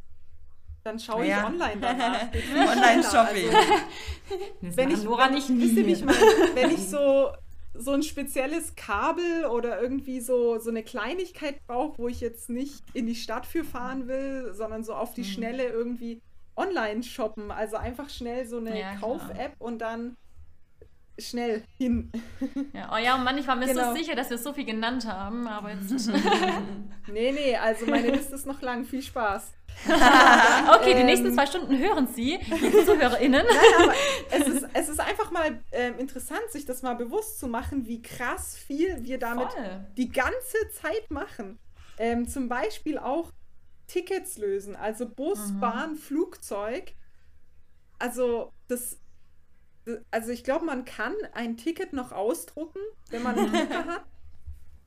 dann 0.83 0.99
schaue 0.99 1.25
ja. 1.25 1.39
ich 1.39 1.45
online 1.45 1.81
danach. 1.81 2.21
Online-Shopping. 2.71 3.55
Also, 3.55 4.77
wenn 4.77 4.91
ich, 4.91 5.03
Nora 5.03 5.29
nicht 5.29 5.49
ich, 5.49 6.05
wenn 6.05 6.69
ich 6.69 6.87
so 6.89 7.31
so 7.77 7.91
ein 7.91 8.03
spezielles 8.03 8.75
Kabel 8.75 9.45
oder 9.45 9.81
irgendwie 9.81 10.21
so, 10.21 10.59
so 10.59 10.69
eine 10.69 10.83
Kleinigkeit 10.83 11.65
brauche, 11.67 11.97
wo 11.97 12.07
ich 12.07 12.21
jetzt 12.21 12.49
nicht 12.49 12.83
in 12.93 13.05
die 13.05 13.15
Stadt 13.15 13.45
für 13.45 13.63
fahren 13.63 14.07
will, 14.07 14.53
sondern 14.53 14.83
so 14.83 14.93
auf 14.93 15.13
die 15.13 15.21
mhm. 15.21 15.25
Schnelle 15.25 15.67
irgendwie 15.67 16.21
online 16.55 17.03
shoppen. 17.03 17.51
Also 17.51 17.77
einfach 17.77 18.09
schnell 18.09 18.45
so 18.47 18.57
eine 18.57 18.79
ja, 18.79 18.95
Kauf-App 18.95 19.55
und 19.59 19.79
dann 19.79 20.15
schnell 21.17 21.63
hin. 21.77 22.11
Ja, 22.73 22.91
oh 22.93 22.97
ja, 22.97 23.15
und 23.15 23.23
Mann, 23.23 23.37
ich 23.37 23.47
war 23.47 23.55
mir 23.55 23.67
genau. 23.67 23.93
so 23.93 23.97
sicher, 23.97 24.15
dass 24.15 24.29
wir 24.29 24.37
so 24.37 24.53
viel 24.53 24.65
genannt 24.65 25.05
haben, 25.05 25.47
aber 25.47 25.71
jetzt. 25.71 26.09
nee, 27.11 27.31
nee, 27.31 27.55
also 27.55 27.85
meine 27.85 28.11
Liste 28.11 28.35
ist 28.35 28.45
noch 28.45 28.61
lang. 28.61 28.85
Viel 28.85 29.01
Spaß. 29.01 29.53
okay, 29.85 30.93
die 30.93 31.01
ähm, 31.01 31.05
nächsten 31.05 31.33
zwei 31.33 31.45
Stunden 31.45 31.77
hören 31.77 32.07
Sie, 32.07 32.37
liebe 32.61 32.85
ZuhörerInnen. 32.85 33.45
Nein, 33.45 33.95
es 34.31 34.47
ist, 34.47 34.67
es 34.73 34.89
ist 34.89 34.99
einfach 34.99 35.31
mal 35.31 35.61
ähm, 35.71 35.99
interessant, 35.99 36.43
sich 36.49 36.65
das 36.65 36.81
mal 36.81 36.95
bewusst 36.95 37.39
zu 37.39 37.47
machen, 37.47 37.85
wie 37.85 38.01
krass 38.01 38.57
viel 38.57 39.03
wir 39.03 39.19
damit 39.19 39.51
Voll. 39.51 39.85
die 39.97 40.09
ganze 40.09 40.57
Zeit 40.81 41.09
machen. 41.09 41.59
Ähm, 41.97 42.27
zum 42.27 42.47
Beispiel 42.47 42.97
auch 42.97 43.31
Tickets 43.87 44.37
lösen, 44.37 44.75
also 44.75 45.07
Bus, 45.07 45.51
mhm. 45.51 45.59
Bahn, 45.59 45.95
Flugzeug. 45.95 46.93
Also 47.99 48.51
das 48.67 48.99
also 50.11 50.31
ich 50.31 50.43
glaube, 50.43 50.65
man 50.65 50.85
kann 50.85 51.13
ein 51.33 51.57
Ticket 51.57 51.93
noch 51.93 52.11
ausdrucken, 52.11 52.79
wenn 53.09 53.23
man 53.23 53.37
einen 53.37 53.51
Drucker 53.51 53.85
hat. 53.85 54.05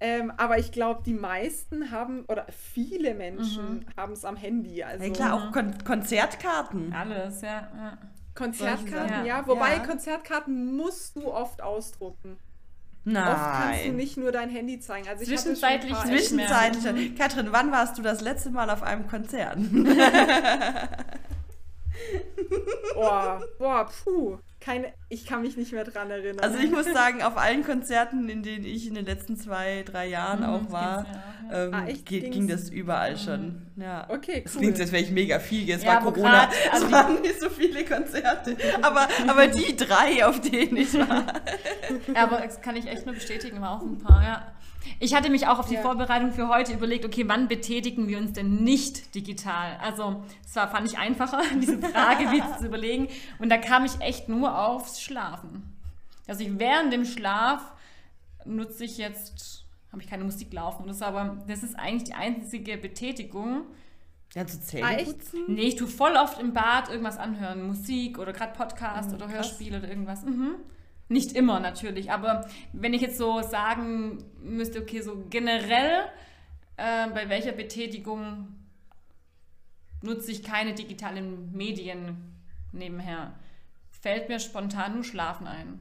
Ähm, 0.01 0.33
aber 0.37 0.59
ich 0.59 0.71
glaube, 0.71 1.03
die 1.05 1.15
meisten 1.15 1.91
haben, 1.91 2.25
oder 2.27 2.47
viele 2.51 3.15
Menschen 3.15 3.81
mhm. 3.81 3.87
haben 3.97 4.13
es 4.13 4.25
am 4.25 4.37
Handy. 4.37 4.85
Also, 4.85 5.05
ja, 5.05 5.13
klar, 5.13 5.35
auch 5.35 5.51
Kon 5.53 5.75
Konzertkarten. 5.83 6.93
Alles, 6.93 7.41
ja. 7.41 7.69
ja. 7.77 7.99
Konzertkarten, 8.35 9.27
ja. 9.27 9.39
ja. 9.39 9.47
Wobei 9.49 9.75
ja. 9.75 9.81
Konzertkarten 9.81 10.77
musst 10.77 11.17
du 11.17 11.33
oft 11.33 11.61
ausdrucken. 11.63 12.37
Nein. 13.05 13.27
Oft 13.27 13.43
kannst 13.43 13.87
du 13.87 13.93
nicht 13.93 14.17
nur 14.19 14.31
dein 14.31 14.51
Handy 14.51 14.79
zeigen. 14.79 15.09
Also 15.09 15.25
zwischenzeitlich, 15.25 15.97
zwischenzeitlich. 15.97 17.17
Katrin, 17.17 17.49
wann 17.51 17.73
warst 17.73 17.99
du 17.99 18.03
das 18.03 18.21
letzte 18.21 18.51
Mal 18.51 18.71
auf 18.71 18.85
einem 18.85 19.09
Konzert? 19.09 19.59
boah, 22.95 23.43
boah, 23.59 23.91
puh 24.05 24.39
keine, 24.61 24.93
ich 25.09 25.25
kann 25.25 25.43
mich 25.43 25.57
nicht 25.57 25.73
mehr 25.73 25.85
dran 25.85 26.11
erinnern. 26.11 26.41
Also 26.41 26.59
ich 26.59 26.71
muss 26.71 26.87
sagen, 26.93 27.23
auf 27.23 27.37
allen 27.37 27.65
Konzerten, 27.65 28.29
in 28.29 28.43
denen 28.43 28.65
ich 28.65 28.87
in 28.87 28.95
den 28.95 29.07
letzten 29.07 29.37
zwei, 29.37 29.85
drei 29.85 30.09
Jahren 30.09 30.41
mhm, 30.41 30.47
auch 30.47 30.73
war, 30.73 31.07
ja. 31.51 31.65
ähm, 31.65 31.75
ah, 31.75 31.87
ging 32.05 32.49
das 32.49 32.69
überall 32.69 33.13
mhm. 33.13 33.19
schon. 33.19 33.63
Ja. 33.77 34.07
Okay, 34.09 34.39
cool. 34.39 34.43
Es 34.45 34.57
klingt, 34.57 34.81
als 34.81 34.93
wäre 34.93 35.03
ich 35.03 35.11
mega 35.11 35.39
viel. 35.39 35.71
Es 35.71 35.85
ja, 35.85 35.95
war 35.95 36.03
Corona, 36.03 36.47
grad, 36.47 36.55
also 36.73 36.87
es 36.87 36.93
waren 36.93 37.21
nicht 37.21 37.41
so 37.41 37.49
viele 37.49 37.85
Konzerte. 37.85 38.57
aber, 38.83 39.09
aber 39.27 39.47
die 39.47 39.77
drei, 39.77 40.27
auf 40.27 40.41
denen 40.41 40.77
ich 40.77 40.95
war. 40.95 41.27
Ja, 42.15 42.25
aber 42.25 42.41
das 42.41 42.61
kann 42.61 42.77
ich 42.77 42.87
echt 42.87 43.07
nur 43.07 43.15
bestätigen, 43.15 43.61
war 43.61 43.79
auch 43.79 43.83
ein 43.83 43.99
paar, 43.99 44.23
ja. 44.23 44.53
Ich 45.01 45.15
hatte 45.15 45.31
mich 45.31 45.47
auch 45.47 45.59
auf 45.59 45.69
die 45.69 45.75
ja. 45.75 45.83
Vorbereitung 45.83 46.33
für 46.33 46.49
heute 46.49 46.73
überlegt, 46.73 47.05
okay, 47.05 47.25
wann 47.27 47.49
betätigen 47.49 48.09
wir 48.09 48.19
uns 48.19 48.33
denn 48.33 48.63
nicht 48.65 49.15
digital? 49.15 49.77
Also, 49.83 50.23
es 50.45 50.57
war, 50.57 50.69
fand 50.69 50.91
ich 50.91 50.99
einfacher, 50.99 51.43
diese 51.61 51.79
Frage 51.79 52.31
wie 52.31 52.43
zu 52.59 52.67
überlegen. 52.67 53.09
Und 53.39 53.51
da 53.51 53.59
kam 53.59 53.85
ich 53.85 54.01
echt 54.01 54.29
nur 54.29 54.59
aufs 54.59 55.01
Schlafen. 55.01 55.77
Also, 56.27 56.45
ich 56.45 56.59
während 56.59 56.93
dem 56.93 57.05
Schlaf 57.05 57.73
nutze 58.45 58.85
ich 58.85 58.99
jetzt, 58.99 59.65
habe 59.93 60.03
ich 60.03 60.09
keine 60.09 60.25
Musik 60.25 60.53
laufen. 60.53 60.87
Das 60.87 60.97
ist 60.97 61.03
aber, 61.03 61.39
das 61.47 61.63
ist 61.63 61.79
eigentlich 61.79 62.05
die 62.05 62.15
einzige 62.15 62.77
Betätigung. 62.79 63.63
Ja, 64.35 64.47
zu 64.47 64.61
Zähne 64.61 65.05
putzen? 65.05 65.45
Nee, 65.49 65.63
ich 65.63 65.77
tue 65.77 65.87
voll 65.87 66.15
oft 66.17 66.41
im 66.41 66.53
Bad 66.53 66.91
irgendwas 66.91 67.19
anhören. 67.19 67.67
Musik 67.67 68.19
oder 68.19 68.33
gerade 68.33 68.53
Podcast 68.53 69.11
mhm, 69.11 69.17
oder 69.17 69.29
Hörspiel 69.29 69.77
oder 69.77 69.89
irgendwas. 69.89 70.23
Mhm. 70.25 70.57
Nicht 71.09 71.33
immer 71.33 71.59
natürlich, 71.59 72.11
aber 72.11 72.47
wenn 72.73 72.93
ich 72.93 73.01
jetzt 73.01 73.17
so 73.17 73.41
sagen 73.43 74.25
müsste, 74.43 74.83
okay, 74.83 75.01
so 75.01 75.25
generell, 75.31 76.05
äh, 76.77 77.09
bei 77.09 77.29
welcher 77.29 77.53
Betätigung 77.53 78.49
nutze 80.03 80.31
ich 80.31 80.43
keine 80.43 80.75
digitalen 80.75 81.51
Medien 81.53 82.35
nebenher, 82.73 83.33
fällt 83.91 84.29
mir 84.29 84.39
spontan 84.39 84.95
nur 84.95 85.05
Schlafen 85.05 85.47
ein. 85.47 85.81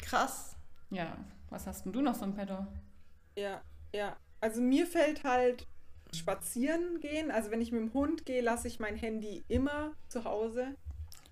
Krass. 0.00 0.56
Ja, 0.90 1.16
was 1.50 1.66
hast 1.66 1.84
denn 1.84 1.92
du 1.92 2.02
noch 2.02 2.14
so 2.14 2.24
ein 2.24 2.34
Pedo? 2.34 2.66
Ja, 3.36 3.62
ja. 3.94 4.16
Also 4.40 4.60
mir 4.60 4.86
fällt 4.86 5.24
halt 5.24 5.66
spazieren 6.12 7.00
gehen. 7.00 7.30
Also 7.30 7.50
wenn 7.50 7.60
ich 7.60 7.72
mit 7.72 7.80
dem 7.80 7.94
Hund 7.94 8.26
gehe, 8.26 8.42
lasse 8.42 8.68
ich 8.68 8.78
mein 8.78 8.96
Handy 8.96 9.44
immer 9.48 9.92
zu 10.08 10.24
Hause. 10.24 10.74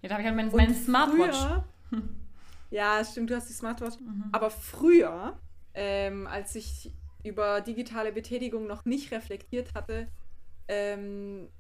Ja, 0.03 0.09
da 0.09 0.15
habe 0.15 0.23
ich 0.23 0.27
halt 0.27 0.37
meine, 0.37 0.51
meine 0.51 0.75
Smartwatch. 0.75 1.37
Früher, 1.37 1.65
Ja, 2.75 3.05
stimmt, 3.05 3.31
du 3.31 3.37
hast 3.37 3.49
die 3.49 3.53
Smartwatch. 3.53 4.01
Mhm. 4.01 4.31
Aber 4.33 4.51
früher, 4.51 5.39
ähm, 5.75 6.27
als 6.27 6.57
ich 6.57 6.93
über 7.23 7.61
digitale 7.61 8.11
Betätigung 8.11 8.67
noch 8.67 8.85
nicht 8.85 9.13
reflektiert 9.13 9.75
hatte, 9.75 10.09
ähm, 10.67 11.51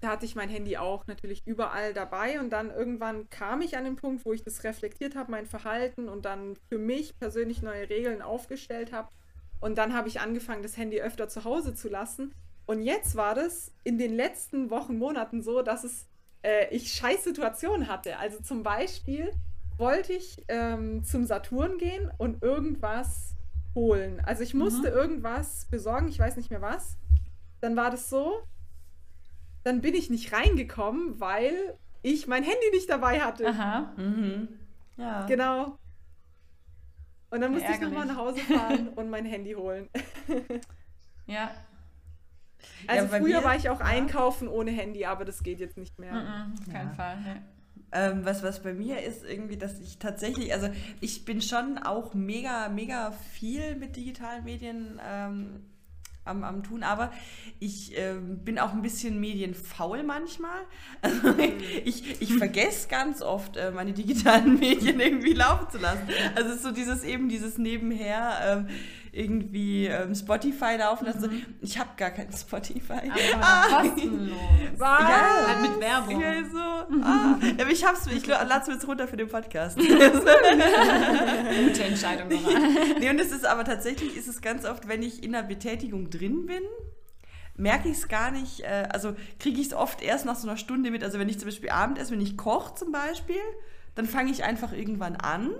da 0.00 0.08
hatte 0.08 0.24
ich 0.24 0.36
mein 0.36 0.48
Handy 0.48 0.78
auch 0.78 1.06
natürlich 1.06 1.42
überall 1.44 1.92
dabei 1.92 2.40
und 2.40 2.48
dann 2.48 2.70
irgendwann 2.70 3.28
kam 3.28 3.60
ich 3.60 3.76
an 3.76 3.84
den 3.84 3.96
Punkt, 3.96 4.24
wo 4.24 4.32
ich 4.32 4.42
das 4.42 4.64
reflektiert 4.64 5.16
habe, 5.16 5.30
mein 5.30 5.44
Verhalten 5.44 6.08
und 6.08 6.24
dann 6.24 6.56
für 6.70 6.78
mich 6.78 7.18
persönlich 7.18 7.60
neue 7.60 7.90
Regeln 7.90 8.22
aufgestellt 8.22 8.90
habe. 8.90 9.10
Und 9.60 9.76
dann 9.76 9.92
habe 9.92 10.08
ich 10.08 10.18
angefangen, 10.18 10.62
das 10.62 10.78
Handy 10.78 10.98
öfter 11.02 11.28
zu 11.28 11.44
Hause 11.44 11.74
zu 11.74 11.90
lassen. 11.90 12.32
Und 12.64 12.80
jetzt 12.80 13.16
war 13.16 13.34
das 13.34 13.70
in 13.84 13.98
den 13.98 14.14
letzten 14.14 14.70
Wochen, 14.70 14.96
Monaten 14.96 15.42
so, 15.42 15.60
dass 15.60 15.84
es 15.84 16.06
äh, 16.42 16.74
ich 16.74 16.90
scheiß 16.94 17.24
Situationen 17.24 17.86
hatte. 17.86 18.16
Also 18.16 18.40
zum 18.40 18.62
Beispiel 18.62 19.30
wollte 19.78 20.12
ich 20.12 20.44
ähm, 20.48 21.04
zum 21.04 21.24
Saturn 21.24 21.78
gehen 21.78 22.10
und 22.18 22.42
irgendwas 22.42 23.34
holen. 23.74 24.20
Also 24.24 24.42
ich 24.42 24.54
musste 24.54 24.90
mhm. 24.90 24.96
irgendwas 24.96 25.66
besorgen, 25.66 26.08
ich 26.08 26.18
weiß 26.18 26.36
nicht 26.36 26.50
mehr 26.50 26.60
was. 26.62 26.96
Dann 27.60 27.76
war 27.76 27.90
das 27.90 28.10
so, 28.10 28.40
dann 29.64 29.80
bin 29.80 29.94
ich 29.94 30.10
nicht 30.10 30.32
reingekommen, 30.32 31.20
weil 31.20 31.76
ich 32.02 32.26
mein 32.26 32.42
Handy 32.42 32.70
nicht 32.72 32.90
dabei 32.90 33.20
hatte. 33.20 33.46
Aha. 33.48 33.92
Mhm. 33.96 34.48
Ja. 34.96 35.26
Genau. 35.26 35.78
Und 37.30 37.40
dann 37.40 37.52
musste 37.52 37.70
ich 37.70 37.80
nochmal 37.80 38.06
nach 38.06 38.16
Hause 38.16 38.40
fahren 38.40 38.88
und 38.96 39.10
mein 39.10 39.26
Handy 39.26 39.52
holen. 39.52 39.88
ja. 41.26 41.50
Also 42.86 43.04
Ja, 43.12 43.20
früher 43.20 43.40
mir- 43.40 43.44
war 43.44 43.54
ich 43.56 43.68
auch 43.68 43.80
ja. 43.80 43.86
einkaufen 43.86 44.48
ohne 44.48 44.70
Handy, 44.70 45.04
aber 45.04 45.24
das 45.24 45.42
geht 45.42 45.60
jetzt 45.60 45.76
nicht 45.76 45.98
mehr. 45.98 46.12
Mhm, 46.14 46.54
auf 46.58 46.72
keinen 46.72 46.88
Ja. 46.88 46.94
Fall. 46.94 47.20
Ne. 47.20 47.42
Ähm, 47.90 48.24
was, 48.24 48.42
was 48.42 48.62
bei 48.62 48.74
mir 48.74 49.02
ist 49.02 49.24
irgendwie, 49.24 49.56
dass 49.56 49.80
ich 49.80 49.98
tatsächlich, 49.98 50.52
also 50.52 50.68
ich 51.00 51.24
bin 51.24 51.40
schon 51.40 51.78
auch 51.78 52.12
mega, 52.12 52.68
mega 52.68 53.12
viel 53.32 53.76
mit 53.76 53.96
digitalen 53.96 54.44
Medien 54.44 55.00
ähm, 55.06 55.60
am, 56.28 56.44
am 56.44 56.62
tun, 56.62 56.82
aber 56.82 57.10
ich 57.58 57.96
ähm, 57.96 58.44
bin 58.44 58.58
auch 58.58 58.72
ein 58.72 58.82
bisschen 58.82 59.18
medienfaul 59.18 60.02
manchmal. 60.02 60.60
Also 61.00 61.34
ich, 61.84 62.20
ich 62.20 62.34
vergesse 62.34 62.88
ganz 62.88 63.22
oft, 63.22 63.56
äh, 63.56 63.70
meine 63.70 63.92
digitalen 63.92 64.58
Medien 64.60 65.00
irgendwie 65.00 65.32
laufen 65.32 65.70
zu 65.70 65.78
lassen. 65.78 66.02
Also 66.34 66.50
es 66.50 66.56
ist 66.56 66.62
so 66.64 66.72
dieses 66.72 67.04
eben, 67.04 67.28
dieses 67.28 67.56
nebenher 67.56 68.38
ähm, 68.44 68.68
irgendwie 69.12 69.86
ähm, 69.86 70.14
Spotify 70.14 70.76
laufen 70.78 71.06
lassen. 71.06 71.56
Ich 71.60 71.78
habe 71.78 71.90
gar 71.96 72.10
kein 72.10 72.30
Spotify. 72.32 73.10
Aber 73.40 73.82
kostenlos. 73.88 74.36
Was? 74.76 75.00
Ja, 75.00 75.46
halt 75.46 75.70
mit 75.70 75.80
Werbung. 75.80 76.20
Ja, 76.20 76.44
so. 76.44 76.58
Ah, 77.02 77.38
ja, 77.42 77.64
aber 77.64 77.70
ich 77.70 77.84
hab's, 77.84 78.06
ich 78.06 78.26
lade 78.26 78.60
es 78.60 78.66
mir 78.66 78.74
jetzt 78.74 78.86
runter 78.86 79.08
für 79.08 79.16
den 79.16 79.28
Podcast. 79.28 79.78
Gute 79.78 79.88
Entscheidung, 81.84 82.28
Nora. 82.28 82.58
nee, 82.98 83.10
und 83.10 83.18
es 83.20 83.32
ist 83.32 83.46
aber 83.46 83.64
tatsächlich, 83.64 84.16
ist 84.16 84.28
es 84.28 84.40
ganz 84.40 84.64
oft, 84.64 84.88
wenn 84.88 85.02
ich 85.02 85.22
in 85.22 85.34
einer 85.34 85.46
Betätigung 85.46 86.10
drin 86.10 86.46
bin, 86.46 86.62
merke 87.56 87.88
ich 87.88 87.98
es 87.98 88.08
gar 88.08 88.30
nicht, 88.30 88.60
äh, 88.60 88.88
also 88.90 89.14
kriege 89.38 89.60
ich 89.60 89.68
es 89.68 89.74
oft 89.74 90.02
erst 90.02 90.24
nach 90.24 90.36
so 90.36 90.48
einer 90.48 90.56
Stunde 90.56 90.90
mit. 90.90 91.04
Also 91.04 91.18
wenn 91.18 91.28
ich 91.28 91.38
zum 91.38 91.48
Beispiel 91.48 91.70
Abendessen, 91.70 92.12
wenn 92.12 92.20
ich 92.20 92.36
koche 92.36 92.74
zum 92.74 92.92
Beispiel, 92.92 93.40
dann 93.94 94.06
fange 94.06 94.30
ich 94.30 94.44
einfach 94.44 94.72
irgendwann 94.72 95.16
an 95.16 95.50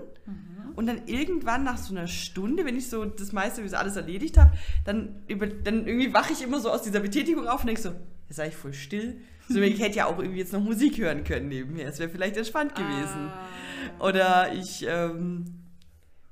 und 0.75 0.85
dann 0.87 1.07
irgendwann 1.07 1.63
nach 1.63 1.77
so 1.77 1.93
einer 1.93 2.07
Stunde, 2.07 2.63
wenn 2.65 2.77
ich 2.77 2.89
so 2.89 3.03
das 3.03 3.31
meiste 3.31 3.63
wie 3.63 3.67
so 3.67 3.75
alles 3.77 3.95
erledigt 3.95 4.37
habe, 4.37 4.51
dann, 4.85 5.23
über, 5.27 5.47
dann 5.47 5.85
irgendwie 5.87 6.13
wache 6.13 6.31
ich 6.33 6.41
immer 6.41 6.59
so 6.59 6.71
aus 6.71 6.83
dieser 6.83 6.99
Betätigung 7.01 7.47
auf 7.47 7.61
und 7.61 7.67
denke 7.67 7.81
so, 7.81 7.91
jetzt 8.27 8.37
sei 8.37 8.47
ich 8.47 8.55
voll 8.55 8.73
still. 8.73 9.19
So, 9.49 9.59
ich 9.61 9.81
hätte 9.81 9.97
ja 9.97 10.05
auch 10.05 10.19
irgendwie 10.19 10.39
jetzt 10.39 10.53
noch 10.53 10.61
Musik 10.61 10.97
hören 10.99 11.23
können 11.23 11.49
nebenher. 11.49 11.87
Es 11.87 11.99
wäre 11.99 12.09
vielleicht 12.09 12.37
entspannt 12.37 12.75
gewesen. 12.75 13.29
Ah. 13.29 13.47
Oder 14.05 14.53
ich 14.53 14.85
ähm, 14.87 15.45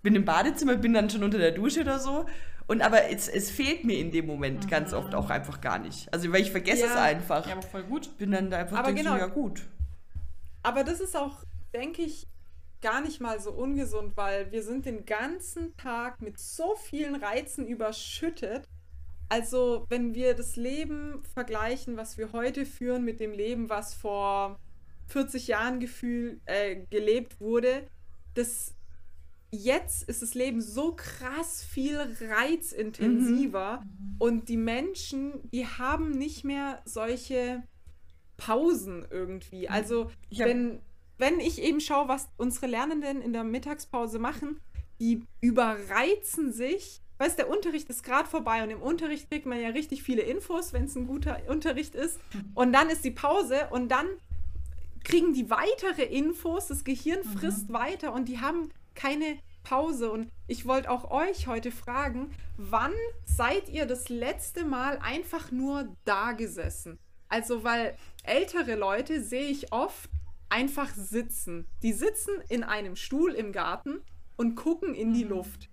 bin 0.04 0.16
im 0.16 0.24
Badezimmer, 0.24 0.76
bin 0.76 0.94
dann 0.94 1.10
schon 1.10 1.24
unter 1.24 1.40
der 1.40 1.52
Dusche 1.52 1.82
oder 1.82 2.00
so. 2.00 2.26
Und 2.68 2.82
aber 2.82 3.10
es, 3.10 3.28
es 3.28 3.50
fehlt 3.50 3.84
mir 3.86 3.98
in 3.98 4.12
dem 4.12 4.28
Moment 4.28 4.70
ganz 4.70 4.94
oft 4.94 5.16
auch 5.16 5.30
einfach 5.30 5.62
gar 5.62 5.80
nicht. 5.80 6.14
Also 6.14 6.32
weil 6.32 6.42
ich 6.42 6.52
vergesse 6.52 6.86
es 6.86 6.94
Ja. 6.94 7.02
einfach. 7.02 7.48
Ja, 7.48 7.54
aber 7.54 7.62
voll 7.64 7.84
gut. 7.84 8.18
Bin 8.18 8.32
dann 8.32 8.50
da 8.50 8.58
einfach 8.60 8.78
Aber 8.78 8.88
denk 8.94 9.00
so, 9.00 9.04
genau. 9.06 9.18
ja 9.18 9.28
gut. 9.28 9.64
Aber 10.64 10.84
das 10.84 11.00
ist 11.00 11.16
auch, 11.16 11.44
denke 11.74 12.02
ich, 12.04 12.28
gar 12.82 13.02
nicht 13.02 13.20
mal 13.22 13.40
so 13.40 13.52
ungesund, 13.52 14.16
weil 14.16 14.52
wir 14.52 14.62
sind 14.64 14.86
den 14.86 15.06
ganzen 15.06 15.76
Tag 15.78 16.22
mit 16.22 16.38
so 16.40 16.76
vielen 16.76 17.16
Reizen 17.16 17.68
überschüttet. 17.68 18.68
Also, 19.30 19.86
wenn 19.90 20.14
wir 20.16 20.36
das 20.36 20.56
Leben 20.56 21.22
vergleichen, 21.34 21.98
was 21.98 22.18
wir 22.18 22.32
heute 22.32 22.66
führen, 22.66 23.04
mit 23.04 23.20
dem 23.20 23.32
Leben, 23.32 23.70
was 23.70 23.94
vor 23.94 24.60
40 25.08 25.48
Jahren 25.48 25.80
gefühl, 25.80 26.40
äh, 26.46 26.86
gelebt 26.90 27.40
wurde, 27.42 27.88
das 28.36 28.74
jetzt 29.50 30.04
ist 30.04 30.22
das 30.22 30.34
Leben 30.34 30.62
so 30.62 30.94
krass 30.96 31.64
viel 31.64 31.98
reizintensiver 32.22 33.84
und 34.20 34.50
die 34.50 34.58
Menschen, 34.58 35.50
die 35.52 35.66
haben 35.66 36.12
nicht 36.12 36.44
mehr 36.44 36.82
solche 36.86 37.64
Pausen 38.38 39.06
irgendwie. 39.10 39.68
Also 39.70 40.12
Ich 40.30 40.42
hab- 40.42 40.48
wenn, 40.50 40.82
wenn 41.18 41.40
ich 41.40 41.62
eben 41.62 41.80
schaue, 41.80 42.08
was 42.08 42.30
unsere 42.38 42.68
Lernenden 42.68 43.22
in 43.22 43.34
der 43.34 43.44
Mittagspause 43.44 44.20
machen, 44.20 44.60
die 45.00 45.24
überreizen 45.42 46.54
sich. 46.54 47.02
Weißt 47.20 47.40
der 47.40 47.50
Unterricht 47.50 47.90
ist 47.90 48.04
gerade 48.04 48.30
vorbei 48.30 48.64
und 48.64 48.70
im 48.70 48.82
Unterricht 48.82 49.30
kriegt 49.30 49.48
man 49.48 49.60
ja 49.60 49.70
richtig 49.70 50.04
viele 50.04 50.22
Infos, 50.22 50.72
wenn 50.74 50.86
es 50.86 50.96
ein 50.96 51.08
guter 51.08 51.40
Unterricht 51.48 51.96
ist. 51.96 52.20
Und 52.54 52.74
dann 52.74 52.90
ist 52.90 53.04
die 53.04 53.12
Pause 53.12 53.68
und 53.72 53.90
dann 53.90 54.06
kriegen 55.04 55.34
die 55.34 55.50
weitere 55.50 56.04
Infos, 56.04 56.68
das 56.68 56.84
Gehirn 56.84 57.24
frisst 57.24 57.72
weiter 57.72 58.14
und 58.14 58.26
die 58.26 58.40
haben 58.40 58.70
keine 58.94 59.40
Pause. 59.64 60.12
Und 60.12 60.30
ich 60.48 60.66
wollte 60.66 60.92
auch 60.92 61.10
euch 61.10 61.48
heute 61.48 61.72
fragen, 61.72 62.32
wann 62.58 62.94
seid 63.26 63.70
ihr 63.70 63.86
das 63.86 64.10
letzte 64.10 64.64
Mal 64.64 65.00
einfach 65.02 65.52
nur 65.52 65.88
da 66.06 66.34
gesessen? 66.34 67.00
Also, 67.30 67.64
weil 67.64 67.98
ältere 68.24 68.76
Leute 68.76 69.22
sehe 69.22 69.50
ich 69.50 69.72
oft 69.72 70.10
einfach 70.50 70.90
sitzen. 70.96 71.68
Die 71.84 71.94
sitzen 71.94 72.34
in 72.50 72.64
einem 72.64 72.96
Stuhl 72.96 73.34
im 73.34 73.52
Garten 73.52 74.02
und 74.36 74.56
gucken 74.56 74.94
in 74.96 75.14
die 75.14 75.24
Luft. 75.24 75.70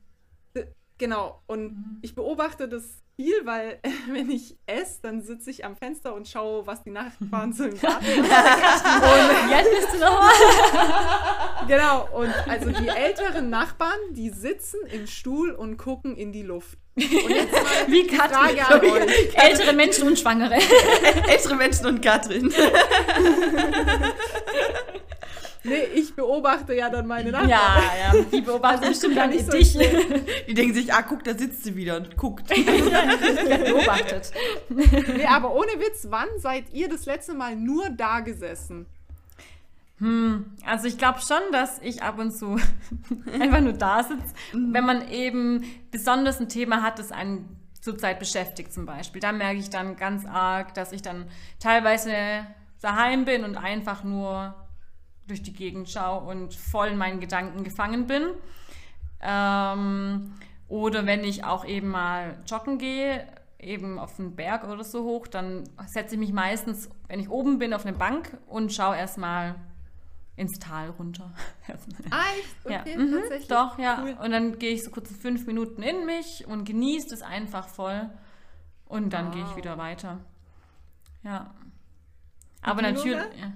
D- 0.56 0.66
Genau, 0.98 1.42
und 1.46 1.98
ich 2.02 2.14
beobachte 2.14 2.68
das 2.68 3.02
viel, 3.16 3.34
weil 3.44 3.80
wenn 4.12 4.30
ich 4.30 4.56
esse, 4.66 5.00
dann 5.02 5.22
sitze 5.22 5.50
ich 5.50 5.64
am 5.64 5.74
Fenster 5.76 6.14
und 6.14 6.28
schaue, 6.28 6.66
was 6.68 6.82
die 6.84 6.90
Nachbarn 6.90 7.52
so 7.52 7.64
im 7.64 7.78
Garten 7.80 8.20
machen. 8.20 9.50
Jetzt 9.50 9.70
bist 9.70 9.94
du 9.94 9.98
nochmal. 9.98 10.32
Genau, 11.66 12.06
und 12.14 12.28
also 12.46 12.70
die 12.70 12.88
älteren 12.88 13.48
Nachbarn, 13.48 13.98
die 14.10 14.28
sitzen 14.28 14.80
im 14.86 15.06
Stuhl 15.06 15.50
und 15.52 15.78
gucken 15.78 16.14
in 16.14 16.30
die 16.30 16.42
Luft. 16.42 16.78
Und 16.96 17.10
jetzt 17.30 17.52
mal 17.52 17.62
Wie 17.88 18.06
Katrin. 18.06 18.56
Frage 18.58 18.66
an 18.68 18.80
euch. 19.02 19.34
Ältere 19.34 19.72
Menschen 19.72 20.06
und 20.06 20.18
Schwangere. 20.18 20.54
Ältere 21.28 21.56
Menschen 21.56 21.86
und 21.86 22.02
Katrin. 22.02 22.52
Nee, 25.66 25.84
ich 25.94 26.14
beobachte 26.14 26.74
ja 26.74 26.90
dann 26.90 27.06
meine 27.06 27.30
Nachbarn. 27.30 27.48
Ja, 27.48 28.12
ja. 28.12 28.22
Die 28.30 28.42
beobachten 28.42 28.86
bestimmt 28.86 29.14
gar 29.14 29.28
dann 29.28 29.34
nicht 29.34 29.46
so 29.50 29.52
dich. 29.56 29.78
Die 30.46 30.52
denken 30.52 30.74
sich, 30.74 30.92
ah, 30.92 31.00
guck, 31.00 31.24
da 31.24 31.32
sitzt 31.32 31.64
sie 31.64 31.74
wieder 31.74 31.96
und 31.96 32.18
guckt. 32.18 32.48
beobachtet. 32.48 34.30
Nee, 34.68 35.24
aber 35.24 35.54
ohne 35.54 35.72
Witz, 35.80 36.06
wann 36.10 36.28
seid 36.36 36.64
ihr 36.74 36.90
das 36.90 37.06
letzte 37.06 37.32
Mal 37.32 37.56
nur 37.56 37.88
da 37.88 38.20
gesessen? 38.20 38.84
Also 40.00 40.88
ich 40.88 40.98
glaube 40.98 41.20
schon, 41.20 41.40
dass 41.52 41.78
ich 41.80 42.02
ab 42.02 42.18
und 42.18 42.32
zu 42.32 42.56
einfach 43.40 43.60
nur 43.60 43.74
da 43.74 44.02
sitze, 44.02 44.34
wenn 44.52 44.84
man 44.84 45.08
eben 45.08 45.64
besonders 45.90 46.40
ein 46.40 46.48
Thema 46.48 46.82
hat, 46.82 46.98
das 46.98 47.12
einen 47.12 47.60
zurzeit 47.80 48.18
beschäftigt 48.18 48.72
zum 48.72 48.86
Beispiel. 48.86 49.20
Da 49.20 49.30
merke 49.32 49.58
ich 49.58 49.70
dann 49.70 49.96
ganz 49.96 50.26
arg, 50.26 50.74
dass 50.74 50.92
ich 50.92 51.02
dann 51.02 51.26
teilweise 51.60 52.46
daheim 52.80 53.24
bin 53.24 53.44
und 53.44 53.56
einfach 53.56 54.02
nur 54.04 54.54
durch 55.26 55.42
die 55.42 55.52
Gegend 55.52 55.88
schaue 55.88 56.24
und 56.28 56.54
voll 56.54 56.88
in 56.88 56.98
meinen 56.98 57.20
Gedanken 57.20 57.62
gefangen 57.62 58.06
bin. 58.06 58.24
Ähm, 59.20 60.34
oder 60.68 61.06
wenn 61.06 61.24
ich 61.24 61.44
auch 61.44 61.64
eben 61.64 61.88
mal 61.88 62.42
joggen 62.46 62.78
gehe, 62.78 63.26
eben 63.58 63.98
auf 63.98 64.16
den 64.16 64.34
Berg 64.34 64.64
oder 64.64 64.84
so 64.84 65.04
hoch, 65.04 65.26
dann 65.26 65.64
setze 65.86 66.14
ich 66.14 66.20
mich 66.20 66.32
meistens, 66.32 66.90
wenn 67.08 67.20
ich 67.20 67.30
oben 67.30 67.58
bin, 67.58 67.72
auf 67.72 67.86
eine 67.86 67.96
Bank 67.96 68.36
und 68.46 68.72
schaue 68.72 68.96
erstmal 68.96 69.54
ins 70.36 70.58
Tal 70.58 70.90
runter. 70.90 71.32
Ah, 72.10 72.22
echt? 72.38 72.70
ja, 72.70 72.80
Okay, 72.80 72.98
mhm, 72.98 73.12
tatsächlich. 73.12 73.48
doch, 73.48 73.78
ja. 73.78 74.02
Cool. 74.02 74.16
Und 74.24 74.30
dann 74.32 74.58
gehe 74.58 74.72
ich 74.72 74.82
so 74.84 74.90
kurz 74.90 75.10
fünf 75.16 75.46
Minuten 75.46 75.82
in 75.82 76.04
mich 76.06 76.44
und 76.46 76.64
genieße 76.64 77.08
das 77.10 77.22
einfach 77.22 77.68
voll. 77.68 78.10
Und 78.86 79.12
dann 79.12 79.30
gehe 79.32 79.42
ich 79.42 79.48
Wow. 79.50 79.56
wieder 79.56 79.78
weiter. 79.78 80.20
Ja. 81.22 81.54
Aber 82.62 82.82
natürlich. 82.82 83.16
Ja. 83.16 83.52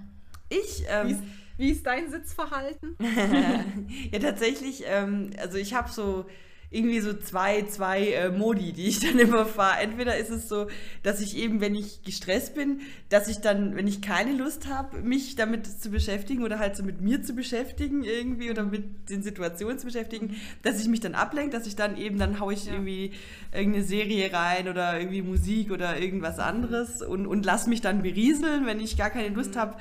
Ich, 0.49 0.81
Wie 0.83 0.87
ähm, 0.89 1.07
ist, 1.09 1.23
wie 1.59 1.71
ist 1.71 1.87
dein 1.87 2.11
Sitzverhalten? 2.11 2.97
ja, 4.13 4.19
tatsächlich, 4.21 4.85
ähm, 4.87 5.31
also 5.39 5.59
ich 5.59 5.75
habe 5.75 5.91
so 5.91 6.25
irgendwie 6.71 7.01
so 7.01 7.15
zwei, 7.15 7.63
zwei 7.63 8.09
äh, 8.13 8.31
Modi, 8.31 8.73
die 8.73 8.89
ich 8.89 9.01
dann 9.07 9.19
immer 9.19 9.47
fahre. 9.47 9.81
Entweder 9.81 10.17
ist 10.19 10.31
es 10.31 10.49
so, 10.49 10.67
dass 11.03 11.21
ich 11.21 11.37
eben, 11.37 11.61
wenn 11.63 11.75
ich 11.75 12.03
gestresst 12.03 12.55
bin, 12.55 12.81
dass 13.09 13.29
ich 13.29 13.39
dann, 13.39 13.75
wenn 13.77 13.87
ich 13.87 14.03
keine 14.03 14.33
Lust 14.33 14.67
habe, 14.69 14.99
mich 15.01 15.35
damit 15.37 15.67
zu 15.67 15.91
beschäftigen 15.91 16.43
oder 16.43 16.59
halt 16.59 16.77
so 16.77 16.83
mit 16.83 17.01
mir 17.01 17.23
zu 17.23 17.33
beschäftigen 17.33 18.05
irgendwie 18.05 18.51
oder 18.51 18.65
mit 18.65 19.09
den 19.09 19.23
Situationen 19.23 19.79
zu 19.79 19.87
beschäftigen, 19.87 20.37
dass 20.63 20.81
ich 20.81 20.89
mich 20.89 21.01
dann 21.01 21.15
ablenke, 21.15 21.57
dass 21.57 21.67
ich 21.67 21.75
dann 21.77 21.97
eben, 21.97 22.19
dann 22.19 22.39
haue 22.41 22.53
ich 22.53 22.67
Ja. 22.67 22.73
irgendwie 22.75 23.13
irgendeine 23.53 23.85
Serie 23.85 24.31
rein 24.33 24.69
oder 24.69 24.99
irgendwie 24.99 25.23
Musik 25.23 25.71
oder 25.71 25.99
irgendwas 25.99 26.39
anderes 26.39 27.01
und, 27.03 27.27
und 27.27 27.47
lass 27.47 27.67
mich 27.67 27.81
dann 27.81 28.03
berieseln, 28.03 28.67
wenn 28.67 28.79
ich 28.81 28.99
gar 28.99 29.11
keine 29.11 29.35
Lust 29.35 29.57
habe, 29.57 29.77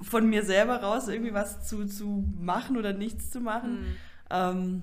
von 0.00 0.26
mir 0.30 0.42
selber 0.44 0.76
raus 0.76 1.08
irgendwie 1.08 1.34
was 1.34 1.68
zu, 1.68 1.84
zu 1.84 2.24
machen 2.40 2.78
oder 2.78 2.94
nichts 2.94 3.30
zu 3.30 3.40
machen. 3.40 3.84
Ähm, 4.30 4.82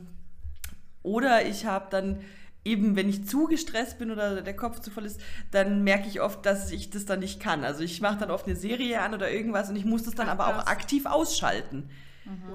oder 1.07 1.45
ich 1.45 1.65
habe 1.65 1.87
dann 1.89 2.19
eben, 2.65 2.95
wenn 2.97 3.07
ich 3.07 3.25
zu 3.25 3.45
gestresst 3.45 3.97
bin 3.97 4.11
oder 4.11 4.41
der 4.41 4.55
Kopf 4.55 4.81
zu 4.81 4.91
voll 4.91 5.05
ist, 5.05 5.21
dann 5.51 5.83
merke 5.85 6.07
ich 6.09 6.19
oft, 6.19 6.45
dass 6.45 6.69
ich 6.71 6.89
das 6.89 7.05
dann 7.05 7.21
nicht 7.21 7.39
kann. 7.39 7.63
Also 7.63 7.81
ich 7.81 8.01
mache 8.01 8.17
dann 8.19 8.29
oft 8.29 8.45
eine 8.45 8.57
Serie 8.57 8.99
an 9.01 9.13
oder 9.13 9.31
irgendwas 9.31 9.69
und 9.69 9.77
ich 9.77 9.85
muss 9.85 10.03
das 10.03 10.15
dann 10.15 10.27
Ach, 10.27 10.33
aber 10.33 10.47
auch 10.49 10.67
aktiv 10.67 11.05
ausschalten. 11.05 11.89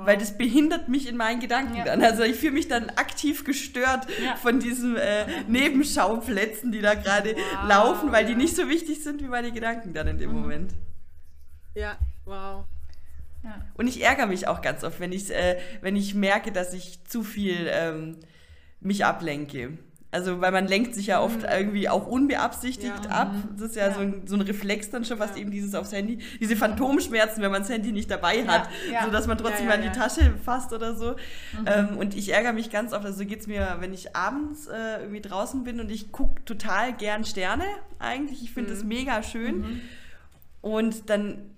Weil 0.04 0.18
das 0.18 0.36
behindert 0.36 0.88
mich 0.88 1.08
in 1.08 1.16
meinen 1.16 1.40
Gedanken 1.40 1.76
Ja. 1.76 1.84
dann. 1.84 2.02
Also 2.02 2.24
ich 2.24 2.36
fühle 2.36 2.52
mich 2.52 2.68
dann 2.68 2.90
aktiv 2.90 3.44
gestört 3.44 4.06
Ja. 4.22 4.36
von 4.36 4.60
diesen 4.60 4.96
äh, 4.98 5.24
Nebenschauplätzen, 5.48 6.72
die 6.72 6.80
da 6.82 6.92
gerade 6.94 7.34
Wow, 7.34 7.68
laufen, 7.68 8.12
weil 8.12 8.26
die 8.26 8.34
nicht 8.34 8.54
so 8.54 8.68
wichtig 8.68 9.02
sind 9.02 9.22
wie 9.22 9.28
meine 9.28 9.50
Gedanken 9.50 9.94
dann 9.94 10.08
in 10.08 10.18
dem 10.18 10.30
Moment. 10.32 10.74
Ja, 11.74 11.96
wow. 12.26 12.64
Ja. 13.44 13.64
Und 13.74 13.86
ich 13.88 14.04
ärgere 14.04 14.26
mich 14.26 14.46
auch 14.46 14.60
ganz 14.60 14.84
oft, 14.84 15.00
wenn 15.00 15.12
ich, 15.12 15.30
äh, 15.34 15.58
wenn 15.80 15.96
ich 15.96 16.14
merke, 16.14 16.52
dass 16.52 16.74
ich 16.74 17.02
zu 17.04 17.22
viel 17.24 17.66
ähm, 17.70 18.18
mich 18.82 19.04
ablenke. 19.04 19.78
Also, 20.14 20.42
weil 20.42 20.52
man 20.52 20.68
lenkt 20.68 20.94
sich 20.94 21.06
ja 21.06 21.22
oft 21.22 21.38
mhm. 21.38 21.48
irgendwie 21.50 21.88
auch 21.88 22.06
unbeabsichtigt 22.06 23.06
ja. 23.06 23.10
ab. 23.10 23.34
Das 23.56 23.70
ist 23.70 23.76
ja, 23.76 23.88
ja, 23.88 23.94
So, 23.94 24.00
ein, 24.00 24.26
so 24.26 24.34
ein 24.36 24.42
Reflex 24.42 24.90
dann 24.90 25.06
schon 25.06 25.16
fast 25.16 25.36
ja. 25.36 25.40
eben 25.40 25.50
dieses 25.50 25.74
aufs 25.74 25.90
Handy. 25.90 26.18
Diese 26.38 26.54
Phantomschmerzen, 26.54 27.42
wenn 27.42 27.50
man 27.50 27.62
das 27.62 27.70
Handy 27.70 27.92
nicht 27.92 28.10
dabei 28.10 28.46
hat, 28.46 28.68
ja. 28.92 29.06
sodass 29.06 29.26
man 29.26 29.38
trotzdem 29.38 29.68
mal 29.68 29.76
in 29.76 29.90
die 29.90 29.98
Tasche 29.98 30.34
fasst 30.44 30.74
oder 30.74 30.94
so. 30.94 31.12
Mhm. 31.12 31.64
Ähm, 31.64 31.96
und 31.96 32.14
ich 32.14 32.30
ärgere 32.30 32.52
mich 32.52 32.70
ganz 32.70 32.92
oft, 32.92 33.06
also 33.06 33.20
so 33.20 33.24
geht 33.24 33.40
es 33.40 33.46
mir, 33.46 33.78
wenn 33.80 33.94
ich 33.94 34.14
abends 34.14 34.66
äh, 34.66 35.00
irgendwie 35.00 35.22
draußen 35.22 35.64
bin 35.64 35.80
und 35.80 35.90
ich 35.90 36.12
gucke 36.12 36.44
total 36.44 36.92
gern 36.92 37.24
Sterne 37.24 37.64
eigentlich. 37.98 38.42
Ich 38.42 38.52
finde 38.52 38.70
mhm. 38.70 38.74
das 38.74 38.84
mega 38.84 39.22
schön. 39.22 39.60
Mhm. 39.60 39.80
Und 40.60 41.08
dann 41.08 41.56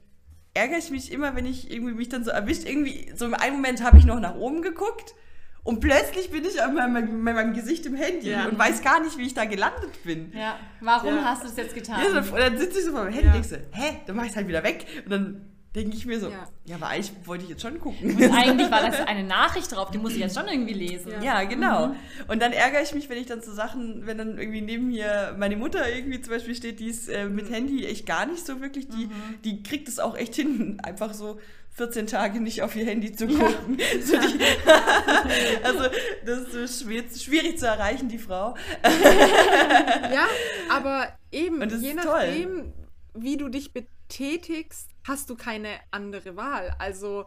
ärgere 0.55 0.79
ich 0.79 0.93
mich 0.93 1.11
immer, 1.11 1.35
wenn 1.35 1.47
ich 1.47 1.73
irgendwie 1.73 1.95
mich 1.95 2.09
dann 2.09 2.23
so 2.23 2.31
erwischt. 2.31 2.69
Irgendwie, 2.69 3.13
so 3.17 3.25
im 3.25 3.35
einen 3.35 3.57
Moment 3.57 3.83
habe 3.83 3.99
ich 3.99 4.05
noch 4.05 4.21
nach 4.21 4.37
oben 4.37 4.63
geguckt 4.63 5.17
und 5.65 5.81
plötzlich 5.81 6.31
bin 6.31 6.45
ich 6.45 6.63
an 6.63 6.75
meinem, 6.75 7.23
meinem 7.23 7.55
Gesicht 7.55 7.87
im 7.87 7.95
Handy 7.95 8.31
ja. 8.31 8.47
und 8.47 8.59
weiß 8.59 8.83
gar 8.83 9.03
nicht, 9.03 9.17
wie 9.17 9.23
ich 9.23 9.33
da 9.35 9.47
gelandet 9.47 10.03
bin. 10.05 10.31
Ja. 10.37 10.59
Warum 10.81 11.17
ja. 11.17 11.25
hast 11.25 11.43
du 11.43 11.49
das 11.49 11.57
jetzt 11.57 11.75
getan? 11.75 12.01
Ja, 12.03 12.21
und 12.21 12.39
dann 12.39 12.59
sitze 12.59 12.79
ich 12.79 12.85
so 12.85 12.93
vor 12.93 13.05
meinem 13.05 13.15
Handy 13.15 13.29
und 13.29 13.35
denke 13.35 13.49
so, 13.49 13.57
hä, 13.73 13.97
dann 14.07 14.15
mach 14.15 14.25
ich 14.25 14.31
es 14.31 14.37
halt 14.37 14.47
wieder 14.47 14.63
weg. 14.63 14.85
Und 15.07 15.11
dann 15.11 15.55
denke 15.75 15.97
ich 15.97 16.05
mir 16.05 16.21
so, 16.21 16.29
ja. 16.29 16.77
aber 16.77 16.89
eigentlich 16.89 17.13
wollte 17.25 17.45
ich 17.45 17.51
jetzt 17.51 17.63
schon 17.63 17.81
gucken. 17.81 18.15
Und 18.15 18.33
eigentlich 18.33 18.71
war 18.71 18.83
das 18.83 19.01
eine 19.07 19.25
Nachricht 19.25 19.75
drauf, 19.75 19.91
die 19.91 19.99
muss 19.99 20.13
ich 20.13 20.19
jetzt 20.19 20.37
schon 20.37 20.47
irgendwie 20.47 20.75
lesen. 20.75 21.13
Ja, 21.13 21.41
ja 21.41 21.45
genau. 21.45 21.89
Mhm. 21.89 21.97
Und 22.29 22.43
dann 22.43 22.53
ärgere 22.53 22.83
ich 22.83 22.95
mich, 22.95 23.09
wenn 23.09 23.19
ich 23.19 23.27
dann 23.27 23.41
so 23.41 23.53
Sachen, 23.53 24.07
wenn 24.07 24.19
dann 24.19 24.39
irgendwie 24.39 24.61
neben 24.61 24.89
mir 24.89 25.35
meine 25.39 25.57
Mutter 25.57 25.91
irgendwie 25.91 26.21
zum 26.21 26.35
Beispiel 26.35 26.55
steht, 26.55 26.79
die 26.79 26.89
ist 26.89 27.09
äh, 27.09 27.27
mit 27.27 27.51
Handy 27.51 27.87
echt 27.87 28.07
gar 28.07 28.27
nicht 28.27 28.47
so 28.47 28.61
wirklich, 28.61 28.89
die, 28.89 29.07
mhm. 29.07 29.43
die 29.45 29.63
kriegt 29.63 29.89
es 29.89 29.99
auch 29.99 30.17
echt 30.17 30.35
hin, 30.35 30.79
einfach 30.83 31.15
so 31.15 31.41
14 31.75 32.07
Tage 32.07 32.41
nicht 32.41 32.63
auf 32.63 32.77
ihr 32.77 32.87
Handy 32.87 33.13
zu 33.13 33.27
gucken. 33.27 33.79
Ja. 33.79 33.85
So 34.05 34.17
die, 34.17 34.39
also 35.65 35.85
das 36.25 36.55
ist 36.55 37.25
schwierig 37.25 37.59
zu 37.59 37.67
erreichen, 37.67 38.09
die 38.09 38.19
Frau. 38.19 38.55
ja, 38.85 40.27
aber 40.71 41.09
eben, 41.33 41.69
je 41.81 41.95
nachdem, 41.95 42.51
toll. 42.51 42.73
wie 43.15 43.37
du 43.37 43.49
dich 43.49 43.73
betätigst, 43.73 44.91
hast 45.07 45.31
du 45.31 45.37
keine 45.37 45.81
andere 45.91 46.37
Wahl. 46.37 46.75
Also, 46.79 47.27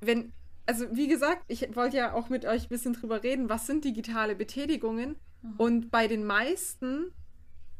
wenn, 0.00 0.32
also 0.66 0.86
wie 0.92 1.08
gesagt, 1.08 1.44
ich 1.48 1.74
wollte 1.76 1.98
ja 1.98 2.14
auch 2.14 2.28
mit 2.28 2.44
euch 2.44 2.64
ein 2.64 2.68
bisschen 2.68 2.94
drüber 2.94 3.22
reden, 3.22 3.48
was 3.48 3.66
sind 3.66 3.84
digitale 3.84 4.34
Betätigungen? 4.34 5.16
Mhm. 5.42 5.54
Und 5.58 5.90
bei 5.90 6.08
den 6.08 6.24
meisten 6.24 7.12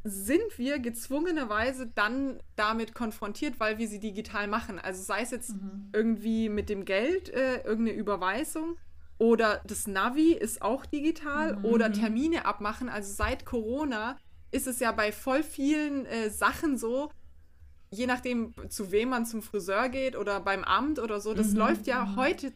sind 0.04 0.58
wir 0.58 0.78
gezwungenerweise 0.78 1.86
dann 1.94 2.40
damit 2.56 2.94
konfrontiert, 2.94 3.58
weil 3.58 3.78
wir 3.78 3.88
sie 3.88 4.00
digital 4.00 4.46
machen. 4.46 4.78
Also 4.78 5.02
sei 5.02 5.22
es 5.22 5.30
jetzt 5.30 5.50
mhm. 5.50 5.90
irgendwie 5.92 6.48
mit 6.48 6.68
dem 6.68 6.84
Geld, 6.84 7.28
äh, 7.30 7.62
irgendeine 7.62 7.98
Überweisung 7.98 8.76
oder 9.18 9.60
das 9.66 9.86
Navi 9.86 10.32
ist 10.32 10.62
auch 10.62 10.86
digital 10.86 11.56
mhm. 11.56 11.64
oder 11.64 11.92
Termine 11.92 12.46
abmachen. 12.46 12.88
Also 12.88 13.12
seit 13.12 13.44
Corona 13.44 14.16
ist 14.50 14.66
es 14.66 14.80
ja 14.80 14.92
bei 14.92 15.12
voll 15.12 15.42
vielen 15.42 16.06
äh, 16.06 16.30
Sachen 16.30 16.78
so, 16.78 17.10
je 17.90 18.06
nachdem, 18.06 18.54
zu 18.68 18.92
wem 18.92 19.10
man 19.10 19.26
zum 19.26 19.42
Friseur 19.42 19.88
geht 19.88 20.16
oder 20.16 20.40
beim 20.40 20.64
Amt 20.64 20.98
oder 20.98 21.20
so, 21.20 21.34
das 21.34 21.48
mhm. 21.48 21.58
läuft 21.58 21.86
ja 21.86 22.04
mhm. 22.04 22.16
heute 22.16 22.52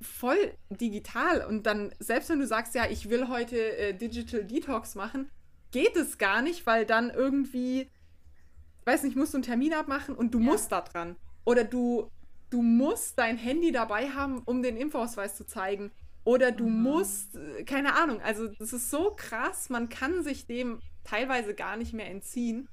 voll 0.00 0.52
digital. 0.68 1.44
Und 1.46 1.64
dann, 1.66 1.94
selbst 1.98 2.28
wenn 2.28 2.38
du 2.38 2.46
sagst, 2.46 2.74
ja, 2.74 2.86
ich 2.88 3.08
will 3.08 3.28
heute 3.28 3.56
äh, 3.56 3.94
Digital 3.94 4.44
Detox 4.44 4.94
machen, 4.94 5.30
geht 5.70 5.96
es 5.96 6.18
gar 6.18 6.42
nicht, 6.42 6.66
weil 6.66 6.86
dann 6.86 7.10
irgendwie, 7.10 7.88
weiß 8.84 9.02
nicht, 9.02 9.16
musst 9.16 9.34
du 9.34 9.38
einen 9.38 9.44
Termin 9.44 9.72
abmachen 9.72 10.14
und 10.14 10.34
du 10.34 10.38
ja. 10.38 10.44
musst 10.44 10.72
da 10.72 10.80
dran. 10.80 11.16
Oder 11.44 11.64
du, 11.64 12.10
du 12.50 12.62
musst 12.62 13.18
dein 13.18 13.36
Handy 13.36 13.72
dabei 13.72 14.10
haben, 14.10 14.42
um 14.44 14.62
den 14.62 14.76
Impfausweis 14.76 15.36
zu 15.36 15.46
zeigen. 15.46 15.90
Oder 16.24 16.52
du 16.52 16.68
mhm. 16.68 16.82
musst, 16.82 17.36
äh, 17.36 17.64
keine 17.64 17.94
Ahnung, 17.94 18.20
also 18.20 18.48
das 18.58 18.72
ist 18.72 18.90
so 18.90 19.14
krass, 19.16 19.70
man 19.70 19.88
kann 19.88 20.22
sich 20.22 20.46
dem 20.46 20.80
teilweise 21.04 21.54
gar 21.54 21.76
nicht 21.76 21.92
mehr 21.92 22.10
entziehen. 22.10 22.68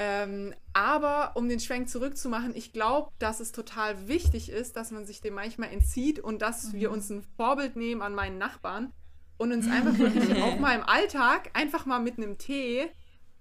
Ähm, 0.00 0.54
aber 0.72 1.32
um 1.34 1.48
den 1.48 1.58
Schwenk 1.58 1.88
zurückzumachen, 1.88 2.54
ich 2.54 2.72
glaube, 2.72 3.10
dass 3.18 3.40
es 3.40 3.50
total 3.50 4.06
wichtig 4.06 4.48
ist, 4.48 4.76
dass 4.76 4.92
man 4.92 5.06
sich 5.06 5.20
dem 5.20 5.34
manchmal 5.34 5.70
entzieht 5.70 6.20
und 6.20 6.40
dass 6.40 6.72
mhm. 6.72 6.78
wir 6.78 6.90
uns 6.92 7.10
ein 7.10 7.22
Vorbild 7.36 7.74
nehmen 7.74 8.02
an 8.02 8.14
meinen 8.14 8.38
Nachbarn, 8.38 8.92
und 9.38 9.52
uns 9.52 9.68
einfach 9.68 9.96
wirklich 9.98 10.42
auch 10.42 10.58
mal 10.58 10.74
im 10.74 10.82
Alltag 10.82 11.50
einfach 11.54 11.86
mal 11.86 12.00
mit 12.00 12.18
einem 12.18 12.36
Tee 12.38 12.90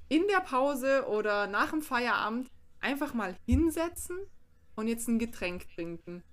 in 0.09 0.23
der 0.27 0.39
Pause 0.39 1.05
oder 1.09 1.47
nach 1.47 1.71
dem 1.71 1.81
Feierabend 1.81 2.49
einfach 2.79 3.13
mal 3.13 3.35
hinsetzen 3.45 4.17
und 4.75 4.87
jetzt 4.87 5.07
ein 5.07 5.19
Getränk 5.19 5.67
trinken. 5.75 6.23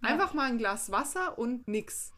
Einfach 0.00 0.30
ja. 0.30 0.36
mal 0.36 0.50
ein 0.50 0.58
Glas 0.58 0.90
Wasser 0.90 1.38
und 1.38 1.68
nix. 1.68 2.12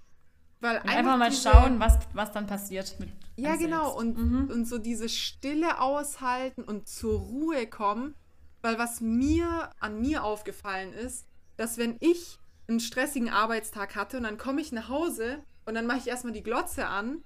Weil 0.61 0.79
einfach, 0.79 0.95
einfach, 0.95 1.19
mal 1.19 1.31
diese, 1.31 1.51
schauen, 1.51 1.81
was, 1.81 1.99
was 2.15 2.33
dann 2.33 2.47
passiert 2.47 2.97
mit 2.99 3.11
Ja, 3.37 3.57
genau. 3.57 3.95
Und, 3.95 4.17
mhm. 4.17 4.51
und 4.51 4.67
so 4.67 4.79
diese 4.79 5.11
Stille 5.11 5.81
aushalten 5.81 6.63
und 6.63 6.89
zur 6.89 7.21
Ruhe 7.21 7.67
kommen. 7.67 8.15
Weil 8.63 8.79
was 8.79 9.03
mir 9.03 9.71
an 9.79 10.01
mir 10.01 10.25
aufgefallen 10.25 10.95
ist, 10.95 11.27
dass 11.59 11.77
wenn 11.77 11.99
ich 12.01 12.39
einen 12.67 12.81
stressigen 12.81 13.29
Arbeitstag 13.29 13.95
hatte 13.95 14.17
und 14.17 14.23
dann 14.23 14.39
komme 14.39 14.63
ich 14.63 14.73
nach 14.73 14.89
Hause 14.89 15.43
und 15.67 15.75
dann 15.75 15.87
mache 15.87 15.99
ich 15.99 16.09
erstmal 16.09 16.33
die 16.33 16.43
Glotze 16.43 16.87
an, 16.87 17.23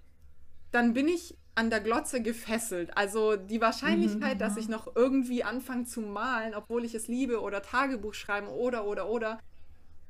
dann 0.70 0.92
bin 0.92 1.08
ich 1.08 1.36
an 1.54 1.70
der 1.70 1.80
Glotze 1.80 2.22
gefesselt. 2.22 2.96
Also 2.96 3.36
die 3.36 3.60
Wahrscheinlichkeit, 3.60 4.34
mhm, 4.34 4.38
dass 4.38 4.56
ich 4.56 4.68
noch 4.68 4.94
irgendwie 4.94 5.42
anfange 5.42 5.84
zu 5.84 6.00
malen, 6.00 6.54
obwohl 6.54 6.84
ich 6.84 6.94
es 6.94 7.08
liebe, 7.08 7.40
oder 7.40 7.62
Tagebuch 7.62 8.14
schreiben 8.14 8.46
oder, 8.46 8.86
oder, 8.86 9.08
oder, 9.08 9.40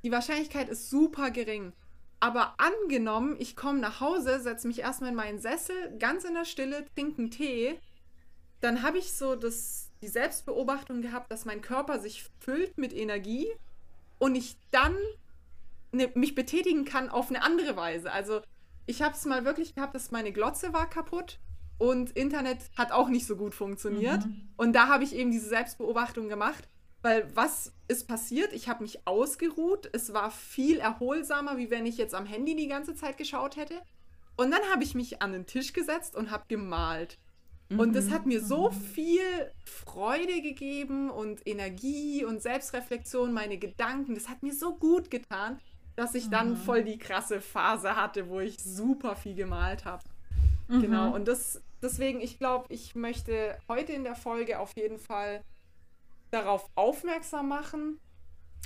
die 0.03 0.13
Wahrscheinlichkeit 0.13 0.69
ist 0.69 0.91
super 0.91 1.31
gering. 1.31 1.73
Aber 2.21 2.55
angenommen, 2.59 3.37
ich 3.39 3.57
komme 3.57 3.79
nach 3.79 4.01
Hause, 4.01 4.41
setze 4.41 4.67
mich 4.67 4.81
erstmal 4.81 5.11
in 5.11 5.17
meinen 5.17 5.39
Sessel, 5.39 5.97
ganz 5.99 6.25
in 6.25 6.35
der 6.35 6.45
Stille, 6.45 6.85
trinke 6.95 7.19
einen 7.19 7.31
Tee, 7.31 7.79
dann 8.61 8.83
habe 8.83 8.99
ich 8.99 9.13
so 9.13 9.37
das, 9.37 9.91
die 10.03 10.09
Selbstbeobachtung 10.09 11.01
gehabt, 11.01 11.31
dass 11.31 11.45
mein 11.45 11.63
Körper 11.63 12.01
sich 12.01 12.29
füllt 12.41 12.77
mit 12.77 12.93
Energie 12.93 13.47
und 14.19 14.35
ich 14.35 14.57
dann 14.71 14.97
ne, 15.93 16.11
mich 16.15 16.35
betätigen 16.35 16.85
kann 16.85 17.09
auf 17.09 17.29
eine 17.31 17.43
andere 17.43 17.77
Weise. 17.77 18.13
Also 18.13 18.41
ich 18.87 19.03
habe 19.03 19.15
es 19.15 19.25
mal 19.25 19.45
wirklich 19.45 19.75
gehabt, 19.75 19.95
dass 19.95 20.11
meine 20.11 20.33
Glotze 20.33 20.73
war 20.73 20.89
kaputt 20.89 21.39
und 21.79 22.11
Internet 22.11 22.59
hat 22.77 22.93
auch 22.93 23.09
nicht 23.09 23.27
so 23.27 23.37
gut 23.37 23.55
funktioniert. 23.55 24.25
Mhm. 24.25 24.49
Und 24.57 24.73
da 24.73 24.89
habe 24.89 25.05
ich 25.05 25.15
eben 25.15 25.31
diese 25.31 25.49
Selbstbeobachtung 25.49 26.29
gemacht, 26.29 26.69
weil 27.03 27.29
was 27.35 27.73
ist 27.87 28.09
passiert? 28.09 28.53
Ich 28.53 28.69
habe 28.69 28.83
mich 28.83 29.07
ausgeruht. 29.07 29.89
Es 29.93 30.13
war 30.13 30.31
viel 30.31 30.79
erholsamer, 30.79 31.57
wie 31.57 31.71
wenn 31.71 31.87
ich 31.87 31.97
jetzt 31.97 32.15
am 32.15 32.27
Handy 32.27 32.57
die 32.57 32.67
ganze 32.67 32.95
Zeit 32.95 33.17
geschaut 33.17 33.57
hätte. 33.57 33.81
Und 34.37 34.51
dann 34.51 34.63
habe 34.73 34.85
ich 34.85 34.95
mich 34.95 35.23
an 35.23 35.33
den 35.33 35.47
Tisch 35.47 35.73
gesetzt 35.73 36.17
und 36.17 36.31
habe 36.31 36.45
gemalt. 36.49 37.19
Und 37.77 37.95
das 37.95 38.07
mhm. 38.07 38.11
hat 38.13 38.27
mir 38.27 38.43
so 38.43 38.71
mhm. 38.71 38.75
viel 38.75 39.53
Freude 39.65 40.41
gegeben 40.41 41.11
und 41.11 41.47
Energie 41.47 42.25
und 42.25 42.41
Selbstreflexion, 42.41 43.33
meine 43.33 43.59
Gedanken. 43.59 44.15
Das 44.15 44.29
hat 44.29 44.43
mir 44.43 44.55
so 44.55 44.75
gut 44.77 45.11
getan 45.11 45.61
dass 45.99 46.15
ich 46.15 46.31
dann 46.31 46.51
mhm. 46.51 46.57
voll 46.57 46.85
die 46.85 46.97
krasse 46.97 47.41
Phase 47.41 47.97
hatte, 47.97 48.29
wo 48.29 48.39
ich 48.39 48.57
super 48.61 49.17
viel 49.17 49.35
gemalt 49.35 49.85
habe. 49.85 50.05
Mhm. 50.69 50.83
Genau, 50.83 51.13
und 51.13 51.27
das, 51.27 51.61
deswegen, 51.83 52.21
ich 52.21 52.39
glaube, 52.39 52.73
ich 52.73 52.95
möchte 52.95 53.59
heute 53.69 53.95
in 53.95 54.05
der 54.05 54.15
Folge 54.15 54.61
auf 54.61 54.77
jeden 54.77 55.01
Fall 55.01 55.43
darauf 56.31 56.71
aufmerksam 56.77 57.49
machen 57.49 57.99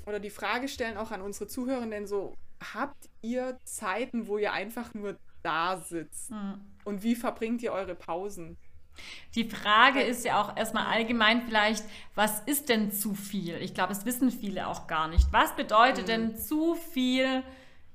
oder 0.05 0.21
die 0.21 0.29
Frage 0.29 0.69
stellen 0.69 0.99
auch 0.99 1.11
an 1.11 1.23
unsere 1.23 1.47
Zuhörenden 1.47 2.07
so, 2.07 2.35
habt 2.75 3.09
ihr 3.23 3.59
Zeiten, 3.65 4.27
wo 4.27 4.37
ihr 4.37 4.53
einfach 4.53 4.93
nur 4.93 5.17
da 5.43 5.79
sitzt? 5.79 6.33
Mhm. 6.33 6.61
Und 6.85 7.03
wie 7.03 7.15
verbringt 7.15 7.63
ihr 7.63 7.73
eure 7.73 7.95
Pausen? 7.95 8.59
Die 9.35 9.45
Frage 9.45 10.03
ist 10.03 10.25
ja 10.25 10.41
auch 10.41 10.57
erstmal 10.57 10.87
allgemein 10.87 11.43
vielleicht, 11.43 11.85
was 12.15 12.41
ist 12.41 12.69
denn 12.69 12.93
zu 12.93 13.15
viel? 13.15 13.57
Ich 13.57 13.75
glaube, 13.75 13.91
das 13.91 14.05
wissen 14.05 14.31
viele 14.31 14.67
auch 14.67 14.87
gar 14.87 15.09
nicht. 15.09 15.27
Was 15.33 15.57
bedeutet 15.57 16.05
mhm. 16.05 16.11
denn 16.11 16.37
zu 16.37 16.75
viel 16.75 17.43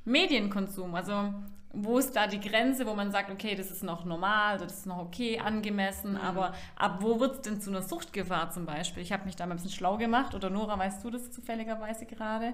Medienkonsum? 0.05 0.95
Also 0.95 1.33
wo 1.73 1.99
ist 1.99 2.15
da 2.15 2.25
die 2.25 2.39
Grenze, 2.39 2.87
wo 2.87 2.95
man 2.95 3.11
sagt, 3.11 3.29
okay, 3.29 3.53
das 3.53 3.69
ist 3.69 3.83
noch 3.83 4.03
normal, 4.05 4.57
das 4.57 4.79
ist 4.79 4.85
noch 4.87 4.97
okay, 4.97 5.39
angemessen, 5.39 6.13
mhm. 6.13 6.17
aber 6.17 6.53
ab 6.75 6.97
wo 7.01 7.19
wird 7.19 7.35
es 7.35 7.41
denn 7.41 7.61
zu 7.61 7.69
einer 7.69 7.83
Suchtgefahr 7.83 8.49
zum 8.51 8.65
Beispiel? 8.65 9.03
Ich 9.03 9.11
habe 9.11 9.25
mich 9.25 9.35
da 9.35 9.45
mal 9.45 9.53
ein 9.53 9.57
bisschen 9.57 9.71
schlau 9.71 9.97
gemacht 9.97 10.33
oder 10.33 10.49
Nora, 10.49 10.79
weißt 10.79 11.03
du 11.03 11.11
das 11.11 11.31
zufälligerweise 11.31 12.05
gerade? 12.05 12.53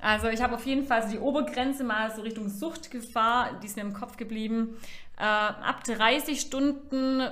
Also 0.00 0.28
ich 0.28 0.42
habe 0.42 0.56
auf 0.56 0.66
jeden 0.66 0.86
Fall 0.86 1.02
so 1.02 1.08
die 1.08 1.18
Obergrenze 1.18 1.84
mal 1.84 2.14
so 2.14 2.20
Richtung 2.20 2.48
Suchtgefahr, 2.48 3.58
die 3.62 3.66
ist 3.66 3.76
mir 3.76 3.82
im 3.82 3.94
Kopf 3.94 4.18
geblieben. 4.18 4.76
Äh, 5.16 5.22
ab 5.22 5.84
30 5.84 6.40
Stunden 6.40 7.22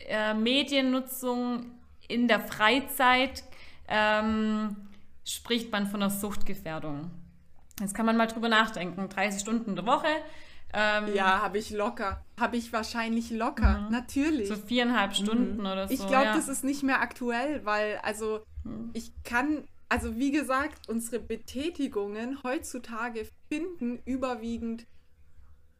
äh, 0.00 0.34
Mediennutzung 0.34 1.66
in 2.08 2.28
der 2.28 2.40
Freizeit 2.40 3.44
ähm, 3.88 4.76
spricht 5.24 5.70
man 5.70 5.86
von 5.86 6.02
einer 6.02 6.10
Suchtgefährdung. 6.10 7.10
Jetzt 7.80 7.94
kann 7.94 8.06
man 8.06 8.16
mal 8.16 8.26
drüber 8.26 8.48
nachdenken. 8.48 9.08
30 9.08 9.40
Stunden 9.40 9.70
in 9.70 9.76
der 9.76 9.86
Woche. 9.86 10.08
Ähm, 10.72 11.14
ja, 11.14 11.42
habe 11.42 11.58
ich 11.58 11.70
locker. 11.70 12.22
Habe 12.38 12.56
ich 12.56 12.72
wahrscheinlich 12.72 13.30
locker, 13.30 13.80
mhm. 13.82 13.92
natürlich. 13.92 14.48
So 14.48 14.56
viereinhalb 14.56 15.14
Stunden 15.14 15.60
mhm. 15.60 15.66
oder 15.66 15.88
so. 15.88 15.94
Ich 15.94 16.00
glaube, 16.06 16.26
ja. 16.26 16.34
das 16.34 16.48
ist 16.48 16.64
nicht 16.64 16.82
mehr 16.82 17.00
aktuell, 17.00 17.64
weil, 17.64 17.98
also, 18.02 18.40
mhm. 18.64 18.90
ich 18.92 19.12
kann, 19.22 19.66
also 19.88 20.16
wie 20.16 20.30
gesagt, 20.30 20.88
unsere 20.88 21.20
Betätigungen 21.20 22.42
heutzutage 22.42 23.26
finden 23.48 23.98
überwiegend 24.04 24.86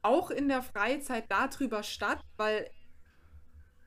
auch 0.00 0.30
in 0.30 0.48
der 0.48 0.62
Freizeit 0.62 1.24
darüber 1.28 1.82
statt, 1.82 2.20
weil 2.36 2.70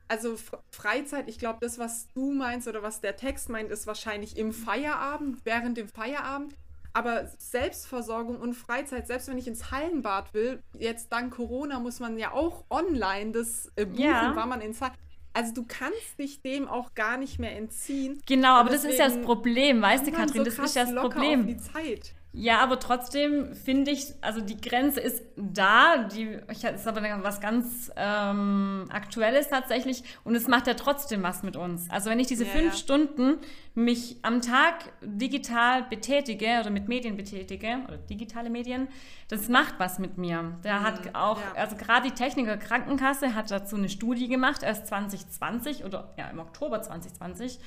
also 0.08 0.36
Freizeit, 0.70 1.28
ich 1.28 1.38
glaube, 1.38 1.58
das, 1.60 1.78
was 1.78 2.08
du 2.14 2.32
meinst 2.32 2.68
oder 2.68 2.82
was 2.82 3.00
der 3.00 3.16
Text 3.16 3.48
meint, 3.48 3.70
ist 3.70 3.86
wahrscheinlich 3.86 4.36
im 4.36 4.52
Feierabend, 4.52 5.38
während 5.44 5.76
dem 5.76 5.88
Feierabend. 5.88 6.54
Aber 6.94 7.26
Selbstversorgung 7.38 8.38
und 8.38 8.52
Freizeit, 8.54 9.06
selbst 9.06 9.28
wenn 9.28 9.38
ich 9.38 9.48
ins 9.48 9.70
Hallenbad 9.70 10.34
will, 10.34 10.62
jetzt 10.78 11.10
dank 11.10 11.34
Corona 11.34 11.80
muss 11.80 12.00
man 12.00 12.18
ja 12.18 12.32
auch 12.32 12.64
online 12.68 13.32
das 13.32 13.72
äh, 13.76 13.86
buchen, 13.86 14.02
ja. 14.02 14.36
war 14.36 14.46
man 14.46 14.60
ins 14.60 14.80
Hallenbad. 14.80 15.00
Also 15.34 15.54
du 15.54 15.64
kannst 15.66 16.18
dich 16.18 16.42
dem 16.42 16.68
auch 16.68 16.94
gar 16.94 17.16
nicht 17.16 17.38
mehr 17.38 17.56
entziehen. 17.56 18.20
Genau, 18.26 18.56
aber 18.56 18.68
das 18.68 18.84
ist 18.84 18.98
ja 18.98 19.08
das 19.08 19.22
Problem, 19.22 19.80
weißt 19.80 20.06
du, 20.06 20.12
Katrin, 20.12 20.44
so 20.44 20.44
das 20.44 20.58
ist 20.58 20.76
ja 20.76 20.84
das 20.84 20.94
Problem. 20.94 21.46
die 21.46 21.56
Zeit. 21.56 22.14
Ja, 22.34 22.60
aber 22.60 22.80
trotzdem 22.80 23.54
finde 23.54 23.90
ich, 23.90 24.06
also 24.22 24.40
die 24.40 24.58
Grenze 24.58 25.00
ist 25.00 25.22
da, 25.36 25.98
die 25.98 26.38
ich, 26.50 26.64
ist 26.64 26.88
aber 26.88 27.02
was 27.22 27.42
ganz 27.42 27.90
ähm, 27.94 28.86
Aktuelles 28.90 29.48
tatsächlich 29.50 30.02
und 30.24 30.34
es 30.34 30.48
macht 30.48 30.66
ja 30.66 30.72
trotzdem 30.72 31.22
was 31.22 31.42
mit 31.42 31.56
uns. 31.56 31.90
Also 31.90 32.08
wenn 32.08 32.18
ich 32.18 32.28
diese 32.28 32.44
ja, 32.44 32.50
fünf 32.50 32.72
ja. 32.72 32.78
Stunden 32.78 33.38
mich 33.74 34.16
am 34.22 34.40
Tag 34.40 34.92
digital 35.02 35.82
betätige 35.82 36.60
oder 36.60 36.70
mit 36.70 36.88
Medien 36.88 37.18
betätige 37.18 37.80
oder 37.86 37.98
digitale 37.98 38.48
Medien, 38.48 38.88
das 39.28 39.50
macht 39.50 39.74
was 39.76 39.98
mit 39.98 40.16
mir. 40.16 40.56
Da 40.62 40.80
mhm, 40.80 40.82
hat 40.84 41.14
auch, 41.14 41.38
ja. 41.38 41.60
also 41.60 41.76
gerade 41.76 42.08
die 42.08 42.14
Techniker 42.14 42.56
Krankenkasse 42.56 43.34
hat 43.34 43.50
dazu 43.50 43.76
eine 43.76 43.90
Studie 43.90 44.28
gemacht, 44.28 44.62
erst 44.62 44.86
2020 44.86 45.84
oder 45.84 46.14
ja 46.16 46.30
im 46.30 46.38
Oktober 46.38 46.80
2020 46.80 47.58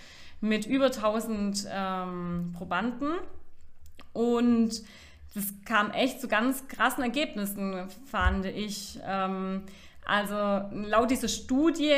mit 0.41 0.66
über 0.66 0.86
1000 0.86 1.68
ähm, 1.72 2.53
Probanden 2.57 3.13
und 4.16 4.82
das 5.36 5.53
kam 5.66 5.91
echt 5.91 6.22
zu 6.22 6.28
ganz 6.28 6.68
krassen 6.68 7.03
Ergebnissen, 7.03 7.89
fand 8.09 8.45
ich. 8.45 8.99
Ähm, 9.05 9.63
also 10.05 10.36
laut 10.72 11.09
dieser 11.09 11.28
Studie 11.28 11.91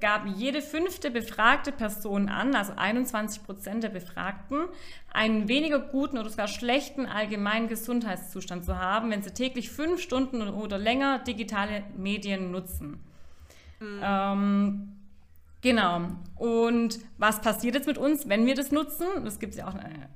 gab 0.00 0.26
jede 0.26 0.60
fünfte 0.60 1.12
befragte 1.12 1.70
Person 1.70 2.28
an, 2.28 2.54
also 2.56 2.72
21 2.76 3.44
Prozent 3.44 3.84
der 3.84 3.88
Befragten, 3.88 4.64
einen 5.12 5.46
weniger 5.48 5.78
guten 5.78 6.18
oder 6.18 6.28
sogar 6.28 6.48
schlechten 6.48 7.06
allgemeinen 7.06 7.68
Gesundheitszustand 7.68 8.64
zu 8.64 8.78
haben, 8.78 9.10
wenn 9.10 9.22
sie 9.22 9.30
täglich 9.30 9.70
fünf 9.70 10.02
Stunden 10.02 10.42
oder 10.42 10.76
länger 10.76 11.20
digitale 11.20 11.84
Medien 11.96 12.50
nutzen. 12.50 13.00
Mhm. 13.78 14.00
Ähm, 14.02 14.92
genau. 15.60 16.00
Und 16.36 16.98
was 17.16 17.40
passiert 17.40 17.76
jetzt 17.76 17.86
mit 17.86 17.96
uns, 17.96 18.28
wenn 18.28 18.44
wir 18.44 18.56
das 18.56 18.72
nutzen? 18.72 19.06
Das 19.24 19.38
gibt 19.38 19.52
es 19.52 19.60
ja 19.60 19.68
auch 19.68 19.74
eine 19.76 20.08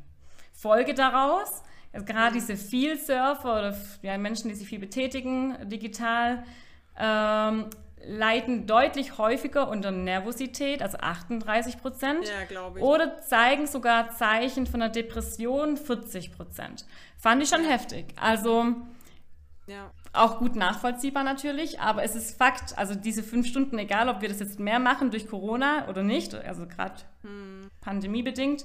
Folge 0.57 0.95
daraus. 0.95 1.63
Gerade 1.93 2.35
diese 2.35 2.57
Viel-Surfer 2.57 3.59
oder 3.59 3.77
ja, 4.03 4.19
Menschen, 4.19 4.49
die 4.49 4.55
sich 4.55 4.69
viel 4.69 4.79
betätigen 4.79 5.57
digital, 5.69 6.45
ähm, 6.99 7.71
leiden 8.05 8.67
deutlich 8.67 9.19
häufiger 9.19 9.69
unter 9.69 9.91
Nervosität, 9.91 10.83
also 10.83 10.99
38 10.99 11.81
Prozent. 11.81 12.29
Ja, 12.29 12.45
glaube 12.45 12.79
ich. 12.79 12.85
Oder 12.85 13.21
zeigen 13.23 13.67
sogar 13.67 14.11
Zeichen 14.11 14.67
von 14.67 14.83
einer 14.83 14.93
Depression, 14.93 15.77
40 15.77 16.33
Prozent. 16.33 16.85
Fand 17.19 17.43
ich 17.43 17.49
schon 17.49 17.65
ja. 17.65 17.71
heftig. 17.71 18.07
Also 18.17 18.75
ja. 19.67 19.91
auch 20.13 20.39
gut 20.39 20.55
nachvollziehbar 20.55 21.25
natürlich, 21.25 21.81
aber 21.81 22.05
es 22.05 22.15
ist 22.15 22.37
Fakt, 22.37 22.77
also 22.79 22.95
diese 22.95 23.23
fünf 23.23 23.47
Stunden, 23.47 23.79
egal 23.79 24.09
ob 24.09 24.21
wir 24.21 24.29
das 24.29 24.41
jetzt 24.41 24.61
mehr 24.61 24.79
machen 24.79 25.11
durch 25.11 25.27
Corona 25.27 25.89
oder 25.89 26.03
nicht, 26.03 26.35
also 26.35 26.67
gerade 26.67 27.03
hm. 27.23 27.71
pandemiebedingt, 27.81 28.65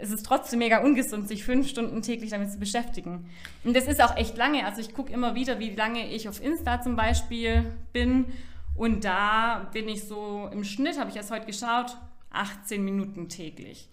es 0.00 0.10
ist 0.10 0.26
trotzdem 0.26 0.58
mega 0.58 0.78
ungesund, 0.78 1.28
sich 1.28 1.44
fünf 1.44 1.68
Stunden 1.68 2.02
täglich 2.02 2.30
damit 2.30 2.52
zu 2.52 2.58
beschäftigen. 2.58 3.28
Und 3.64 3.76
das 3.76 3.86
ist 3.86 4.02
auch 4.02 4.16
echt 4.16 4.36
lange. 4.36 4.64
Also 4.66 4.80
ich 4.80 4.94
gucke 4.94 5.12
immer 5.12 5.34
wieder, 5.34 5.58
wie 5.58 5.74
lange 5.74 6.10
ich 6.12 6.28
auf 6.28 6.42
Insta 6.42 6.80
zum 6.80 6.96
Beispiel 6.96 7.72
bin. 7.92 8.26
Und 8.76 9.04
da 9.04 9.68
bin 9.72 9.88
ich 9.88 10.04
so 10.04 10.48
im 10.52 10.64
Schnitt, 10.64 10.98
habe 10.98 11.10
ich 11.10 11.16
erst 11.16 11.30
heute 11.30 11.46
geschaut, 11.46 11.96
18 12.30 12.84
Minuten 12.84 13.28
täglich. 13.28 13.88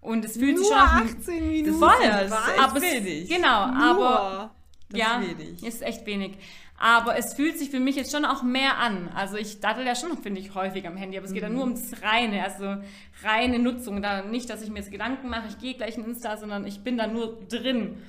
Und 0.00 0.24
es 0.24 0.36
fühlt 0.36 0.56
Nur 0.56 0.64
sich 0.64 0.74
schon 0.74 0.78
18 0.78 1.48
Minuten. 1.48 1.78
Voll, 1.78 1.90
ja, 2.02 2.24
das 2.24 2.32
ist 2.32 2.82
echt 2.84 3.04
wenig. 3.04 3.28
Genau, 3.28 3.66
Nur. 3.68 3.82
aber 3.82 4.50
das 4.90 5.00
ja, 5.00 5.20
ist, 5.20 5.62
ist 5.62 5.82
echt 5.82 6.06
wenig. 6.06 6.32
Aber 6.82 7.16
es 7.16 7.34
fühlt 7.34 7.60
sich 7.60 7.70
für 7.70 7.78
mich 7.78 7.94
jetzt 7.94 8.10
schon 8.10 8.24
auch 8.24 8.42
mehr 8.42 8.78
an. 8.78 9.08
Also 9.14 9.36
ich 9.36 9.60
dattel 9.60 9.86
ja 9.86 9.94
schon, 9.94 10.18
finde 10.18 10.40
ich, 10.40 10.56
häufig 10.56 10.84
am 10.84 10.96
Handy, 10.96 11.16
aber 11.16 11.26
es 11.26 11.32
geht 11.32 11.44
ja 11.44 11.48
nur 11.48 11.64
mhm. 11.64 11.74
ums 11.74 12.02
Reine, 12.02 12.42
also 12.42 12.74
reine 13.22 13.60
Nutzung. 13.60 14.02
Da 14.02 14.22
nicht, 14.22 14.50
dass 14.50 14.62
ich 14.62 14.68
mir 14.68 14.80
jetzt 14.80 14.90
Gedanken 14.90 15.28
mache, 15.28 15.44
ich 15.48 15.60
gehe 15.60 15.74
gleich 15.74 15.96
in 15.96 16.04
Insta, 16.04 16.36
sondern 16.36 16.66
ich 16.66 16.82
bin 16.82 16.98
da 16.98 17.06
nur 17.06 17.38
drin. 17.48 18.02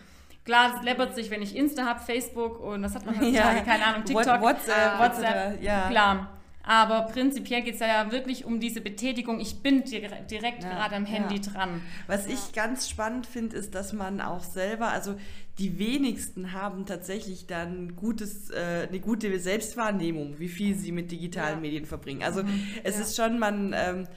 Klar, 0.44 0.74
es 0.76 0.84
läppert 0.84 1.14
sich, 1.14 1.30
wenn 1.30 1.44
ich 1.44 1.56
Insta 1.56 1.86
habe, 1.86 2.00
Facebook 2.00 2.60
und 2.62 2.82
das 2.82 2.96
hat 2.96 3.06
man 3.06 3.16
heutzutage, 3.22 3.58
ja. 3.58 3.64
keine 3.64 3.86
Ahnung, 3.86 4.06
TikTok, 4.06 4.42
WhatsApp, 4.42 5.00
WhatsApp 5.00 5.62
ja. 5.62 5.90
klar. 5.92 6.30
Aber 6.66 7.02
prinzipiell 7.02 7.62
geht 7.62 7.76
es 7.76 7.82
ja 7.82 8.10
wirklich 8.12 8.46
um 8.46 8.60
diese 8.62 8.80
Betätigung. 8.80 9.42
Ich 9.42 9.62
bin 9.62 9.84
direkt, 9.84 10.32
direkt 10.32 10.64
ja, 10.64 10.70
gerade 10.70 10.96
am 10.96 11.06
Handy 11.06 11.36
ja. 11.36 11.42
dran. 11.42 11.82
Was 12.08 12.26
ja. 12.26 12.34
ich 12.34 12.54
ganz 12.54 12.90
spannend 12.90 13.28
finde, 13.28 13.58
ist, 13.58 13.76
dass 13.76 13.92
man 13.92 14.22
auch 14.22 14.44
selber, 14.44 14.88
also 14.88 15.16
die 15.60 15.78
wenigsten 15.78 16.52
haben 16.52 16.86
tatsächlich 16.86 17.46
dann 17.46 17.96
gutes, 17.96 18.50
äh, 18.50 18.88
eine 18.90 19.00
gute 19.00 19.40
Selbstwahrnehmung, 19.40 20.40
wie 20.40 20.50
viel 20.50 20.76
sie 20.76 20.92
mit 20.92 21.12
digitalen 21.12 21.62
Medien 21.62 21.86
verbringen. 21.86 22.24
Also 22.24 22.44
mhm. 22.44 22.68
es 22.84 23.00
ist 23.00 23.16
schon, 23.16 23.38
man 23.38 23.74
ähm, 23.76 24.08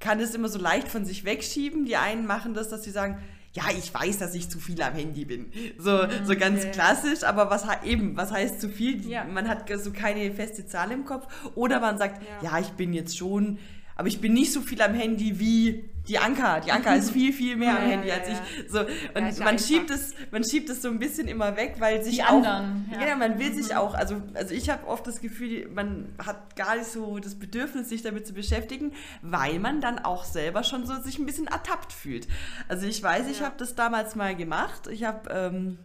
kann 0.00 0.18
es 0.18 0.34
immer 0.34 0.48
so 0.48 0.58
leicht 0.58 0.88
von 0.88 1.04
sich 1.04 1.24
wegschieben. 1.24 1.84
Die 1.84 1.96
einen 1.96 2.26
machen 2.26 2.54
das, 2.54 2.68
dass 2.70 2.82
sie 2.82 2.90
sagen, 2.90 3.18
ja, 3.52 3.62
ich 3.78 3.94
weiß, 3.94 4.18
dass 4.18 4.34
ich 4.34 4.50
zu 4.50 4.58
viel 4.58 4.82
am 4.82 4.94
Handy 4.94 5.24
bin. 5.24 5.52
So, 5.78 6.08
so 6.24 6.32
mhm. 6.32 6.38
ganz 6.38 6.62
okay. 6.62 6.72
klassisch, 6.72 7.22
aber 7.22 7.50
was 7.50 7.64
eben, 7.84 8.16
was 8.16 8.32
heißt 8.32 8.60
zu 8.60 8.68
viel? 8.68 9.08
Ja. 9.08 9.24
Man 9.24 9.48
hat 9.48 9.70
so 9.78 9.92
keine 9.92 10.32
feste 10.32 10.66
Zahl 10.66 10.90
im 10.90 11.04
Kopf. 11.04 11.32
Oder 11.54 11.78
man 11.78 11.98
sagt, 11.98 12.20
ja, 12.42 12.50
ja 12.50 12.58
ich 12.58 12.70
bin 12.70 12.92
jetzt 12.92 13.16
schon 13.16 13.58
aber 13.96 14.08
ich 14.08 14.20
bin 14.20 14.32
nicht 14.32 14.52
so 14.52 14.60
viel 14.60 14.80
am 14.82 14.94
Handy 14.94 15.38
wie 15.38 15.84
die 16.08 16.18
Anka. 16.18 16.60
Die 16.60 16.70
Anka 16.70 16.94
ist 16.94 17.10
viel, 17.12 17.32
viel 17.32 17.56
mehr 17.56 17.78
am 17.78 17.86
Handy 17.86 18.10
als 18.10 18.28
ich. 18.28 18.70
So, 18.70 18.80
und 18.80 19.38
man 19.40 19.58
schiebt 19.58 19.90
es, 19.90 20.14
man 20.30 20.44
schiebt 20.44 20.68
es 20.70 20.82
so 20.82 20.88
ein 20.88 20.98
bisschen 20.98 21.28
immer 21.28 21.56
weg, 21.56 21.76
weil 21.78 22.02
sich 22.02 22.16
die 22.16 22.22
auch. 22.22 22.44
Anderen, 22.44 22.90
ja. 22.92 23.08
ja, 23.08 23.16
man 23.16 23.38
will 23.38 23.50
mhm. 23.50 23.62
sich 23.62 23.74
auch, 23.74 23.94
also, 23.94 24.20
also 24.34 24.54
ich 24.54 24.70
habe 24.70 24.86
oft 24.86 25.06
das 25.06 25.20
Gefühl, 25.20 25.68
man 25.74 26.14
hat 26.24 26.56
gar 26.56 26.76
nicht 26.76 26.88
so 26.88 27.18
das 27.18 27.34
Bedürfnis, 27.36 27.88
sich 27.88 28.02
damit 28.02 28.26
zu 28.26 28.34
beschäftigen, 28.34 28.92
weil 29.22 29.58
man 29.58 29.80
dann 29.80 29.98
auch 29.98 30.24
selber 30.24 30.62
schon 30.64 30.86
so 30.86 31.00
sich 31.00 31.18
ein 31.18 31.26
bisschen 31.26 31.46
ertappt 31.46 31.92
fühlt. 31.92 32.28
Also 32.68 32.86
ich 32.86 33.02
weiß, 33.02 33.28
ich 33.28 33.40
ja. 33.40 33.46
habe 33.46 33.56
das 33.58 33.74
damals 33.74 34.14
mal 34.14 34.36
gemacht. 34.36 34.88
Ich 34.88 35.04
habe 35.04 35.30
ähm, 35.30 35.78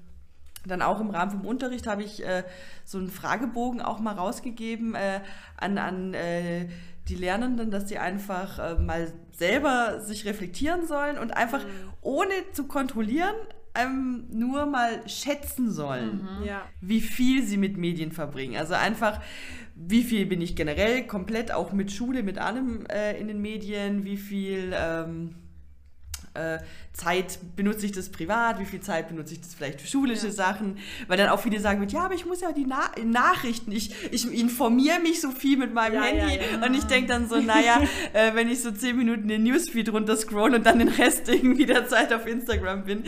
dann 0.65 0.82
auch 0.82 0.99
im 0.99 1.09
Rahmen 1.09 1.32
vom 1.32 1.45
Unterricht 1.45 1.88
habe 1.88 2.03
ich 2.03 2.26
äh, 2.26 2.43
so 2.84 2.97
einen 2.97 3.09
Fragebogen 3.09 3.82
auch 3.82 3.99
mal 3.99 4.15
rausgegeben 4.15 4.95
äh, 4.95 5.22
an, 5.57 5.78
an 5.78 6.13
äh, 6.13 6.67
die 7.07 7.15
Lernenden, 7.15 7.72
dass 7.72 7.89
sie 7.89 7.97
einfach 7.97 8.59
äh, 8.59 8.76
mal 8.76 9.11
selber 9.39 10.01
sich 10.01 10.25
reflektieren 10.25 10.85
sollen 10.85 11.17
und 11.17 11.31
einfach 11.31 11.63
mhm. 11.63 11.93
ohne 12.01 12.33
zu 12.53 12.67
kontrollieren 12.67 13.35
ähm, 13.75 14.25
nur 14.31 14.65
mal 14.65 15.07
schätzen 15.07 15.71
sollen, 15.71 16.27
mhm. 16.39 16.45
ja. 16.45 16.65
wie 16.81 17.01
viel 17.01 17.43
sie 17.43 17.57
mit 17.57 17.77
Medien 17.77 18.11
verbringen. 18.11 18.57
Also 18.57 18.73
einfach, 18.73 19.19
wie 19.75 20.03
viel 20.03 20.25
bin 20.25 20.41
ich 20.41 20.55
generell 20.55 21.05
komplett 21.07 21.51
auch 21.51 21.71
mit 21.71 21.91
Schule, 21.91 22.23
mit 22.23 22.37
allem 22.37 22.85
äh, 22.87 23.19
in 23.19 23.27
den 23.27 23.41
Medien, 23.41 24.05
wie 24.05 24.17
viel 24.17 24.73
ähm, 24.75 25.35
äh, 26.39 26.59
Zeit 26.93 27.39
benutze 27.55 27.85
ich 27.85 27.91
das 27.91 28.09
privat, 28.09 28.59
wie 28.59 28.65
viel 28.65 28.81
Zeit 28.81 29.07
benutze 29.07 29.33
ich 29.33 29.41
das 29.41 29.53
vielleicht 29.53 29.79
für 29.79 29.87
schulische 29.87 30.27
ja. 30.27 30.33
Sachen, 30.33 30.77
weil 31.07 31.17
dann 31.17 31.29
auch 31.29 31.39
viele 31.39 31.59
sagen, 31.59 31.87
ja, 31.87 32.01
aber 32.05 32.13
ich 32.13 32.25
muss 32.25 32.41
ja 32.41 32.51
die 32.51 32.65
Na 32.67 32.91
Nachrichten, 33.03 33.71
ich, 33.71 33.93
ich 34.11 34.31
informiere 34.33 34.99
mich 34.99 35.21
so 35.21 35.31
viel 35.31 35.57
mit 35.57 35.73
meinem 35.73 35.95
ja, 35.95 36.01
Handy. 36.01 36.39
ja, 36.39 36.65
und 36.65 36.73
ich 36.73 36.83
denke 36.85 37.07
dann 37.07 37.29
so, 37.29 37.39
naja, 37.39 37.81
äh, 38.13 38.33
wenn 38.35 38.49
ich 38.49 38.61
so 38.61 38.71
zehn 38.71 38.97
Minuten 38.97 39.27
den 39.27 39.43
Newsfeed 39.43 39.93
runter 39.93 40.17
scroll 40.17 40.55
und 40.55 40.65
dann 40.65 40.79
den 40.79 40.89
Rest 40.89 41.29
irgendwie 41.29 41.65
der 41.65 41.87
Zeit 41.87 42.11
auf 42.11 42.25
Instagram 42.27 42.83
bin, 42.83 43.03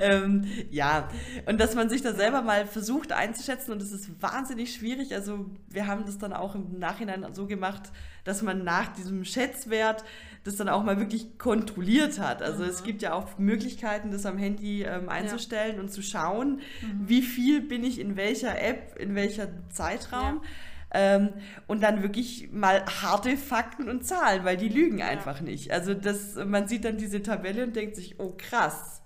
ähm, 0.00 0.44
ja, 0.70 1.08
und 1.46 1.60
dass 1.60 1.74
man 1.74 1.88
sich 1.88 2.02
da 2.02 2.14
selber 2.14 2.42
mal 2.42 2.66
versucht 2.66 3.12
einzuschätzen 3.12 3.72
und 3.72 3.80
das 3.80 3.92
ist 3.92 4.10
wahnsinnig 4.20 4.74
schwierig, 4.74 5.14
also 5.14 5.46
wir 5.68 5.86
haben 5.86 6.04
das 6.06 6.18
dann 6.18 6.32
auch 6.32 6.54
im 6.54 6.78
Nachhinein 6.78 7.24
so 7.32 7.46
gemacht, 7.46 7.92
dass 8.24 8.42
man 8.42 8.64
nach 8.64 8.88
diesem 8.88 9.24
Schätzwert 9.24 10.04
das 10.46 10.56
dann 10.56 10.68
auch 10.68 10.84
mal 10.84 10.98
wirklich 10.98 11.38
kontrolliert 11.38 12.18
hat. 12.18 12.42
Also 12.42 12.62
mhm. 12.62 12.68
es 12.68 12.84
gibt 12.84 13.02
ja 13.02 13.12
auch 13.14 13.38
Möglichkeiten, 13.38 14.10
das 14.10 14.26
am 14.26 14.38
Handy 14.38 14.82
ähm, 14.82 15.08
einzustellen 15.08 15.76
ja. 15.76 15.82
und 15.82 15.90
zu 15.90 16.02
schauen, 16.02 16.60
mhm. 16.82 17.08
wie 17.08 17.22
viel 17.22 17.60
bin 17.60 17.84
ich 17.84 17.98
in 17.98 18.16
welcher 18.16 18.60
App, 18.60 18.96
in 18.98 19.14
welcher 19.14 19.48
Zeitraum. 19.70 20.42
Ja. 20.42 20.48
Ähm, 20.92 21.30
und 21.66 21.82
dann 21.82 22.02
wirklich 22.02 22.52
mal 22.52 22.84
harte 23.02 23.36
Fakten 23.36 23.88
und 23.88 24.06
Zahlen, 24.06 24.44
weil 24.44 24.56
die 24.56 24.68
lügen 24.68 24.98
ja. 24.98 25.06
einfach 25.06 25.40
nicht. 25.40 25.72
Also 25.72 25.94
das, 25.94 26.36
man 26.36 26.68
sieht 26.68 26.84
dann 26.84 26.96
diese 26.96 27.22
Tabelle 27.22 27.64
und 27.64 27.74
denkt 27.74 27.96
sich, 27.96 28.20
oh 28.20 28.34
krass. 28.36 29.02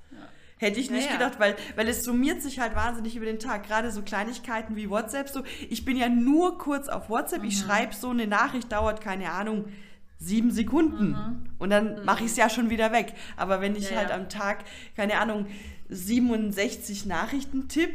Hätte 0.59 0.79
ich 0.79 0.91
nicht 0.91 1.07
ja, 1.07 1.13
gedacht, 1.15 1.41
weil, 1.41 1.57
weil 1.75 1.89
es 1.89 2.05
summiert 2.05 2.43
sich 2.43 2.61
halt 2.61 2.77
wahnsinnig 2.77 3.17
über 3.17 3.25
den 3.25 3.39
Tag. 3.39 3.67
Gerade 3.67 3.91
so 3.91 4.03
Kleinigkeiten 4.03 4.77
wie 4.77 4.91
WhatsApp. 4.91 5.31
So, 5.31 5.43
ich 5.71 5.87
bin 5.87 5.97
ja 5.97 6.11
nur 6.11 6.59
kurz 6.59 6.89
auf 6.91 7.09
WhatsApp, 7.09 7.41
mhm. 7.41 7.49
ich 7.49 7.59
schreibe 7.59 7.95
so 7.95 8.11
eine 8.11 8.27
Nachricht, 8.27 8.71
dauert 8.71 9.01
keine 9.01 9.31
Ahnung, 9.31 9.73
sieben 10.21 10.51
Sekunden. 10.53 11.11
Mhm. 11.13 11.45
Und 11.59 11.71
dann 11.71 11.99
mhm. 12.01 12.05
mache 12.05 12.25
ich 12.25 12.31
es 12.31 12.37
ja 12.37 12.49
schon 12.49 12.71
wieder 12.71 12.93
weg. 12.93 13.15
Aber 13.37 13.61
wenn 13.61 13.75
ich 13.75 13.91
ja, 13.91 13.97
halt 13.97 14.11
ja. 14.11 14.15
am 14.15 14.29
Tag, 14.29 14.65
keine 14.95 15.19
Ahnung, 15.19 15.47
67 15.89 17.07
Nachrichten 17.07 17.69
tipp 17.69 17.95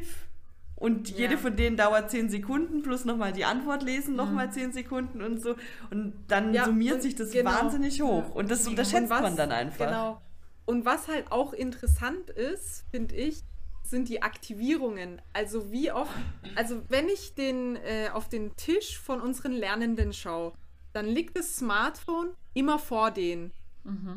und 0.76 1.10
jede 1.10 1.34
Ja. 1.36 1.40
von 1.40 1.56
denen 1.56 1.78
dauert 1.78 2.12
10 2.12 2.30
Sekunden 2.30 2.82
plus 2.82 3.06
nochmal 3.06 3.32
die 3.32 3.46
Antwort 3.46 3.84
lesen, 3.84 4.12
Mhm. 4.12 4.18
nochmal 4.18 4.52
10 4.52 4.74
Sekunden 4.74 5.22
und 5.22 5.42
so. 5.42 5.56
Und 5.92 6.14
dann 6.28 6.54
summiert 6.66 6.96
und 6.96 7.02
sich 7.02 7.16
das 7.16 7.32
genau. 7.32 7.52
wahnsinnig 7.52 8.02
hoch. 8.02 8.34
Und 8.34 8.52
das 8.52 8.68
unterschätzt 8.68 9.04
Und 9.04 9.10
was- 9.12 9.22
man 9.22 9.36
dann 9.38 9.52
einfach. 9.52 9.86
Genau. 9.86 10.22
Und 10.66 10.84
was 10.84 11.08
halt 11.08 11.32
auch 11.32 11.54
interessant 11.54 12.32
ist, 12.32 12.86
finde 12.92 13.16
ich, 13.16 13.44
sind 13.84 14.10
die 14.10 14.24
Aktivierungen. 14.24 15.22
Also 15.32 15.72
wie 15.72 15.92
oft, 15.92 16.10
also 16.56 16.82
wenn 16.90 17.08
ich 17.08 17.36
den 17.36 17.76
äh, 17.76 18.10
auf 18.12 18.28
den 18.30 18.56
Tisch 18.56 18.98
von 18.98 19.22
unseren 19.22 19.52
Lernenden 19.52 20.12
schaue, 20.12 20.54
dann 20.96 21.08
liegt 21.08 21.38
das 21.38 21.58
Smartphone 21.58 22.30
immer 22.54 22.80
vor 22.80 23.12
denen. 23.12 23.52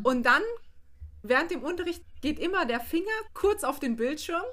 Und 0.04 0.24
dann 0.24 0.42
während 1.22 1.50
dem 1.50 1.62
Unterricht 1.62 2.02
geht 2.20 2.38
immer 2.38 2.66
der 2.66 2.80
Finger 2.80 3.06
kurz 3.34 3.64
auf 3.64 3.80
den 3.80 3.96
Bildschirm, 3.96 4.44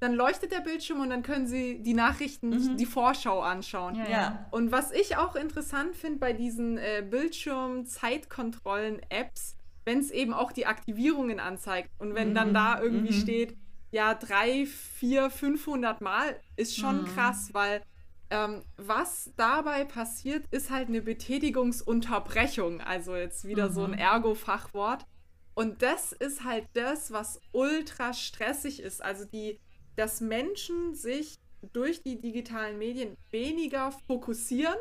dann 0.00 0.14
leuchtet 0.14 0.52
der 0.52 0.60
Bildschirm 0.60 1.00
und 1.00 1.10
dann 1.10 1.22
können 1.22 1.46
sie 1.48 1.82
die 1.82 1.94
Nachrichten, 1.94 2.76
die 2.76 2.86
Vorschau 2.86 3.40
anschauen. 3.40 3.96
Ja, 3.96 4.08
Ja. 4.10 4.46
Und 4.52 4.70
was 4.70 4.92
ich 4.92 5.16
auch 5.16 5.34
interessant 5.34 5.96
finde 5.96 6.20
bei 6.20 6.32
diesen 6.32 6.78
äh, 6.78 7.04
Bildschirm-Zeitkontrollen-Apps, 7.08 9.56
wenn 9.84 9.98
es 9.98 10.12
eben 10.12 10.32
auch 10.34 10.52
die 10.52 10.66
Aktivierungen 10.66 11.40
anzeigt 11.40 11.90
und 11.98 12.14
wenn 12.14 12.32
dann 12.34 12.54
da 12.54 12.80
irgendwie 12.80 13.12
steht, 13.12 13.56
ja, 13.90 14.14
drei, 14.14 14.66
vier, 14.66 15.30
500 15.30 16.00
Mal, 16.00 16.38
ist 16.56 16.76
schon 16.76 17.04
krass, 17.14 17.50
weil 17.54 17.82
ähm, 18.30 18.62
was 18.76 19.32
dabei 19.36 19.84
passiert, 19.84 20.44
ist 20.50 20.70
halt 20.70 20.88
eine 20.88 21.02
Betätigungsunterbrechung. 21.02 22.80
Also 22.80 23.16
jetzt 23.16 23.46
wieder 23.46 23.70
so 23.70 23.84
ein 23.84 23.94
Ergo-Fachwort. 23.94 25.06
Und 25.54 25.82
das 25.82 26.12
ist 26.12 26.44
halt 26.44 26.66
das, 26.74 27.10
was 27.10 27.40
ultra 27.52 28.12
stressig 28.12 28.80
ist. 28.80 29.02
Also 29.02 29.24
die, 29.24 29.58
dass 29.96 30.20
Menschen 30.20 30.94
sich 30.94 31.38
durch 31.72 32.02
die 32.02 32.20
digitalen 32.20 32.78
Medien 32.78 33.16
weniger 33.30 33.90
fokussieren, 34.06 34.78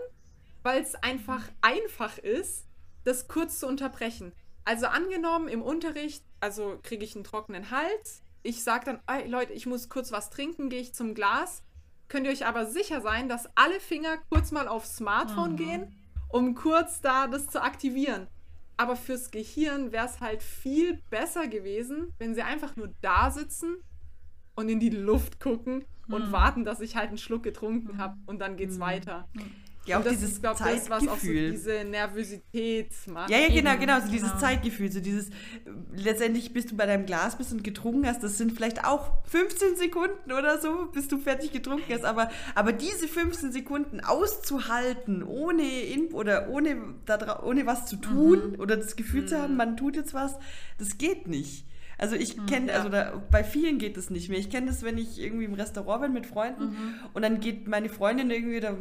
weil 0.62 0.82
es 0.82 0.96
einfach 0.96 1.44
einfach 1.62 2.18
ist, 2.20 2.66
das 3.04 3.28
kurz 3.28 3.60
zu 3.60 3.68
unterbrechen. 3.68 4.34
Also 4.66 4.88
angenommen 4.88 5.48
im 5.48 5.62
Unterricht, 5.62 6.24
also 6.40 6.78
kriege 6.84 7.06
ich 7.06 7.16
einen 7.16 7.24
trockenen 7.24 7.72
Hals, 7.72 8.22
ich 8.44 8.64
sage 8.64 8.86
dann, 8.86 9.00
"Ey, 9.08 9.28
Leute, 9.28 9.54
ich 9.54 9.66
muss 9.66 9.90
kurz 9.90 10.12
was 10.12 10.30
trinken, 10.30 10.70
gehe 10.70 10.82
ich 10.82 10.94
zum 10.94 11.16
Glas. 11.16 11.64
Könnt 12.08 12.26
ihr 12.26 12.32
euch 12.32 12.46
aber 12.46 12.66
sicher 12.66 13.02
sein, 13.02 13.28
dass 13.28 13.50
alle 13.56 13.80
Finger 13.80 14.18
kurz 14.30 14.52
mal 14.52 14.68
aufs 14.68 14.96
Smartphone 14.98 15.56
gehen, 15.58 15.96
um 16.30 16.56
kurz 16.56 17.02
da 17.02 17.28
das 17.28 17.48
zu 17.48 17.62
aktivieren. 17.62 18.28
Aber 18.78 18.96
fürs 18.96 19.32
Gehirn 19.32 19.92
wäre 19.92 20.06
es 20.06 20.22
halt 20.22 20.44
viel 20.44 21.02
besser 21.10 21.48
gewesen, 21.48 22.14
wenn 22.20 22.36
sie 22.36 22.44
einfach 22.44 22.76
nur 22.76 22.90
da 23.02 23.32
sitzen 23.32 23.78
und 24.56 24.70
in 24.70 24.80
die 24.80 24.90
Luft 24.90 25.40
gucken 25.40 25.86
und 26.08 26.32
warten, 26.32 26.64
dass 26.64 26.80
ich 26.80 26.96
halt 26.96 27.10
einen 27.10 27.18
Schluck 27.18 27.44
getrunken 27.44 27.98
habe 27.98 28.18
und 28.26 28.40
dann 28.40 28.56
geht's 28.56 28.80
weiter. 28.80 29.28
Ja, 29.88 30.00
auch 30.00 30.04
das 30.04 30.14
dieses 30.14 30.32
ist, 30.34 30.42
glaube 30.42 30.58
ich, 30.60 30.66
das, 30.80 30.90
was 30.90 30.98
auch 31.00 31.02
so 31.02 31.08
Zeitgefühl. 31.16 31.52
diese 31.52 31.84
Nervosität 31.86 32.90
macht. 33.08 33.30
Ja, 33.30 33.38
ja, 33.40 33.48
genau, 33.48 33.72
Eben, 33.72 33.80
genau, 33.82 34.00
so 34.02 34.08
dieses 34.12 34.30
genau. 34.30 34.40
Zeitgefühl, 34.42 34.92
so 34.92 35.00
dieses, 35.00 35.30
äh, 35.30 35.32
letztendlich 35.96 36.54
bis 36.54 36.66
du 36.68 36.76
bei 36.76 36.86
deinem 36.86 37.06
Glas 37.06 37.38
bist 37.38 37.52
und 37.54 37.64
getrunken 37.64 38.06
hast, 38.06 38.24
das 38.24 38.38
sind 38.38 38.52
vielleicht 38.52 38.86
auch 38.86 39.12
15 39.28 39.76
Sekunden 39.76 40.32
oder 40.32 40.60
so, 40.60 40.88
bis 40.94 41.08
du 41.08 41.18
fertig 41.18 41.52
getrunken 41.52 41.92
hast, 41.94 42.06
aber, 42.06 42.30
aber 42.56 42.72
diese 42.74 43.08
15 43.08 43.52
Sekunden 43.52 44.00
auszuhalten, 44.48 45.24
ohne, 45.24 45.64
in, 45.64 46.08
oder 46.14 46.50
ohne, 46.50 46.78
ohne 47.44 47.66
was 47.66 47.86
zu 47.86 47.96
tun 47.98 48.54
Mhm. 48.54 48.60
oder 48.60 48.78
das 48.78 48.96
Gefühl 48.96 49.26
zu 49.26 49.40
haben, 49.42 49.56
man 49.56 49.78
tut 49.78 49.96
jetzt 49.96 50.14
was, 50.14 50.36
das 50.78 50.98
geht 50.98 51.28
nicht. 51.28 51.66
Also 52.00 52.16
ich 52.16 52.38
Mhm. 52.38 52.46
kenne, 52.46 52.68
Ja. 52.72 52.74
also 52.78 52.90
da, 52.90 53.24
bei 53.32 53.44
vielen 53.44 53.80
geht 53.80 53.98
das 53.98 54.12
nicht 54.12 54.30
mehr. 54.30 54.38
Ich 54.38 54.52
kenne 54.52 54.68
das, 54.68 54.84
wenn 54.84 55.00
ich 55.00 55.20
irgendwie 55.20 55.46
im 55.46 55.56
Restaurant 55.56 56.04
bin 56.04 56.14
mit 56.14 56.28
Freunden 56.28 56.66
Mhm. 56.66 56.94
und 57.14 57.22
dann 57.24 57.40
geht 57.40 57.68
meine 57.68 57.90
Freundin 57.90 58.30
irgendwie, 58.30 58.60
da, 58.60 58.76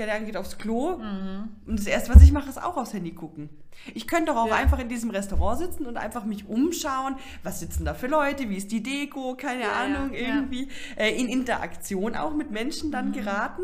Ahnung, 0.00 0.26
geht 0.26 0.36
aufs 0.36 0.58
Klo 0.58 0.96
Mhm. 0.98 1.48
und 1.66 1.78
das 1.78 1.86
erste, 1.86 2.14
was 2.14 2.22
ich 2.22 2.32
mache, 2.32 2.48
ist 2.48 2.62
auch 2.62 2.76
aufs 2.76 2.92
Handy 2.94 3.12
gucken. 3.12 3.50
Ich 3.94 4.06
könnte 4.06 4.26
doch 4.32 4.36
auch 4.36 4.48
Ja. 4.48 4.56
einfach 4.56 4.78
in 4.78 4.88
diesem 4.90 5.08
Restaurant 5.10 5.58
sitzen 5.58 5.86
und 5.86 5.96
einfach 5.96 6.24
mich 6.26 6.46
umschauen, 6.46 7.16
was 7.42 7.60
sitzen 7.60 7.86
da 7.86 7.94
für 7.94 8.06
Leute, 8.06 8.48
wie 8.50 8.56
ist 8.56 8.70
die 8.70 8.82
Deko, 8.82 9.34
keine 9.34 9.62
Ja. 9.62 9.72
Ahnung, 9.72 10.12
Ja. 10.12 10.20
irgendwie 10.20 10.68
äh, 10.96 11.10
in 11.18 11.26
Interaktion 11.28 12.14
auch 12.14 12.34
mit 12.34 12.50
Menschen 12.50 12.92
dann 12.92 13.12
geraten, 13.12 13.62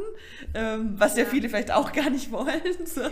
ähm, 0.55 0.95
was 0.97 1.16
ja. 1.16 1.24
Viele 1.26 1.49
vielleicht 1.51 1.70
auch 1.72 1.93
gar 1.93 2.09
nicht 2.11 2.31
wollen. 2.33 2.49
So. 2.87 3.03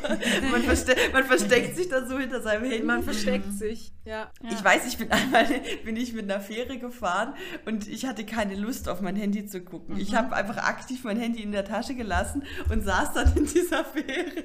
Man, 0.50 0.62
verste 0.64 0.96
man 1.12 1.24
versteckt 1.24 1.76
sich 1.76 1.88
dann 1.90 2.08
so 2.08 2.18
hinter 2.18 2.40
seinem 2.40 2.64
Handy. 2.64 2.82
Man 2.82 3.02
versteckt 3.02 3.52
sich, 3.52 3.92
ja. 4.06 4.30
Ich 4.50 4.64
weiß, 4.64 4.86
ich 4.86 4.96
bin 4.96 5.10
einmal 5.12 5.46
bin 5.84 5.96
ich 5.96 6.14
mit 6.14 6.30
einer 6.30 6.40
Fähre 6.40 6.78
gefahren 6.78 7.34
und 7.66 7.86
ich 7.88 8.06
hatte 8.06 8.24
keine 8.24 8.54
Lust 8.54 8.88
auf 8.88 9.00
mein 9.02 9.16
Handy 9.16 9.44
zu 9.46 9.60
gucken. 9.60 9.98
Ich 9.98 10.14
habe 10.14 10.34
einfach 10.34 10.56
aktiv 10.56 11.04
mein 11.04 11.18
Handy 11.18 11.42
in 11.42 11.52
der 11.52 11.64
Tasche 11.66 11.94
gelassen 11.94 12.42
und 12.70 12.82
saß 12.84 13.05
dann 13.12 13.36
in 13.36 13.46
dieser 13.46 13.84
Fähre 13.84 14.42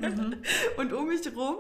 und 0.78 0.94
um 0.94 1.08
mich 1.08 1.22
rum 1.36 1.56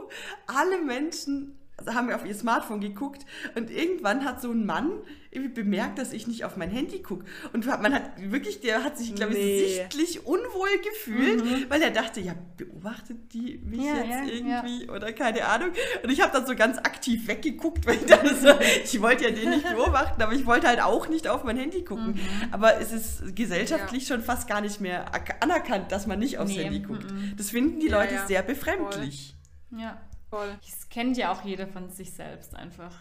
alle 0.47 0.82
Menschen 0.82 1.58
haben 1.88 2.07
mir 2.07 2.15
auf 2.15 2.25
ihr 2.25 2.36
Smartphone 2.36 2.82
geguckt 2.82 3.25
und 3.55 3.69
irgendwann 3.71 4.25
hat 4.25 4.41
so 4.41 4.51
ein 4.51 4.65
Mann 4.65 4.91
irgendwie 5.34 5.61
bemerkt, 5.61 5.97
dass 5.97 6.11
ich 6.11 6.27
nicht 6.27 6.43
auf 6.43 6.57
mein 6.57 6.69
Handy 6.69 7.01
gucke 7.01 7.23
und 7.53 7.65
man 7.65 7.93
hat 7.93 8.11
wirklich, 8.32 8.59
der 8.59 8.84
hat 8.84 8.97
sich 8.97 9.15
glaube 9.15 9.32
ich 9.34 9.38
Nee. 9.39 9.59
sichtlich 9.77 10.25
unwohl 10.25 10.67
gefühlt, 10.84 11.69
weil 11.69 11.82
er 11.82 11.91
dachte, 11.91 12.19
ja 12.19 12.34
beobachtet 12.57 13.34
die 13.34 13.57
mich 13.63 13.79
Ja, 13.82 13.95
jetzt 13.97 14.09
ja, 14.09 14.23
irgendwie 14.63 14.89
oder 14.89 15.13
keine 15.13 15.45
Ahnung 15.45 15.69
und 16.03 16.09
ich 16.09 16.19
habe 16.21 16.34
dann 16.34 16.45
so 16.45 16.53
ganz 16.55 16.77
aktiv 16.79 17.27
weggeguckt, 17.27 17.86
weil 17.88 17.95
ich 17.95 18.05
dachte 18.05 18.36
so, 18.36 18.49
ich 18.84 19.01
wollte 19.01 19.23
ja 19.23 19.32
den 19.32 19.51
nicht 19.51 19.63
beobachten, 19.75 20.21
aber 20.21 20.34
ich 20.34 20.45
wollte 20.45 20.67
halt 20.67 20.82
auch 20.82 21.07
nicht 21.07 21.27
auf 21.29 21.43
mein 21.45 21.55
Handy 21.57 21.84
gucken. 21.86 22.19
Aber 22.51 22.79
es 22.82 22.91
ist 22.91 23.36
gesellschaftlich 23.36 24.07
schon 24.07 24.21
fast 24.21 24.47
gar 24.49 24.59
nicht 24.61 24.82
mehr 24.82 25.05
anerkannt, 25.39 25.91
dass 25.91 26.07
man 26.07 26.19
nicht 26.19 26.38
aufs 26.39 26.51
Nee, 26.51 26.63
Handy 26.63 26.79
guckt. 26.82 27.05
Das 27.38 27.51
finden 27.51 27.79
die 27.79 27.88
Ja, 27.88 28.01
Leute 28.01 28.15
ja. 28.15 28.27
sehr 28.27 28.41
befremdlich. 28.43 29.36
Ja. 29.77 30.01
Voll. 30.32 30.57
Das 30.65 30.89
kennt 30.89 31.17
ja 31.17 31.32
auch 31.32 31.43
jeder 31.45 31.67
von 31.67 31.89
sich 31.89 32.13
selbst 32.13 32.55
einfach. 32.55 32.95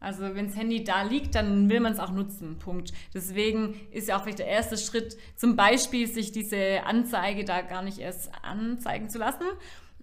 Also 0.00 0.34
wenn 0.34 0.48
das 0.48 0.56
Handy 0.56 0.82
da 0.82 1.02
liegt, 1.02 1.36
dann 1.36 1.70
will 1.70 1.78
man 1.78 1.92
es 1.92 2.00
auch 2.00 2.10
nutzen. 2.10 2.58
Punkt. 2.58 2.92
Deswegen 3.14 3.76
ist 3.92 4.08
ja 4.08 4.16
auch 4.18 4.24
vielleicht 4.24 4.40
der 4.40 4.48
erste 4.48 4.76
Schritt, 4.76 5.16
zum 5.36 5.54
Beispiel 5.54 6.08
sich 6.08 6.32
diese 6.32 6.82
Anzeige 6.84 7.44
da 7.44 7.60
gar 7.62 7.82
nicht 7.82 7.98
erst 7.98 8.32
anzeigen 8.42 9.08
zu 9.08 9.18
lassen 9.18 9.44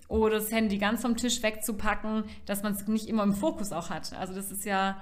oder 0.08 0.36
das 0.38 0.52
Handy 0.54 0.78
ganz 0.78 1.02
vom 1.02 1.18
Tisch 1.18 1.44
wegzupacken, 1.44 2.24
dass 2.46 2.64
man 2.64 2.74
es 2.74 2.88
nicht 2.88 3.10
immer 3.10 3.24
im 3.24 3.34
Fokus 3.34 3.74
auch 3.74 3.90
hat. 3.90 4.14
Also 4.14 4.34
das 4.34 4.52
ist 4.52 4.64
ja 4.64 5.02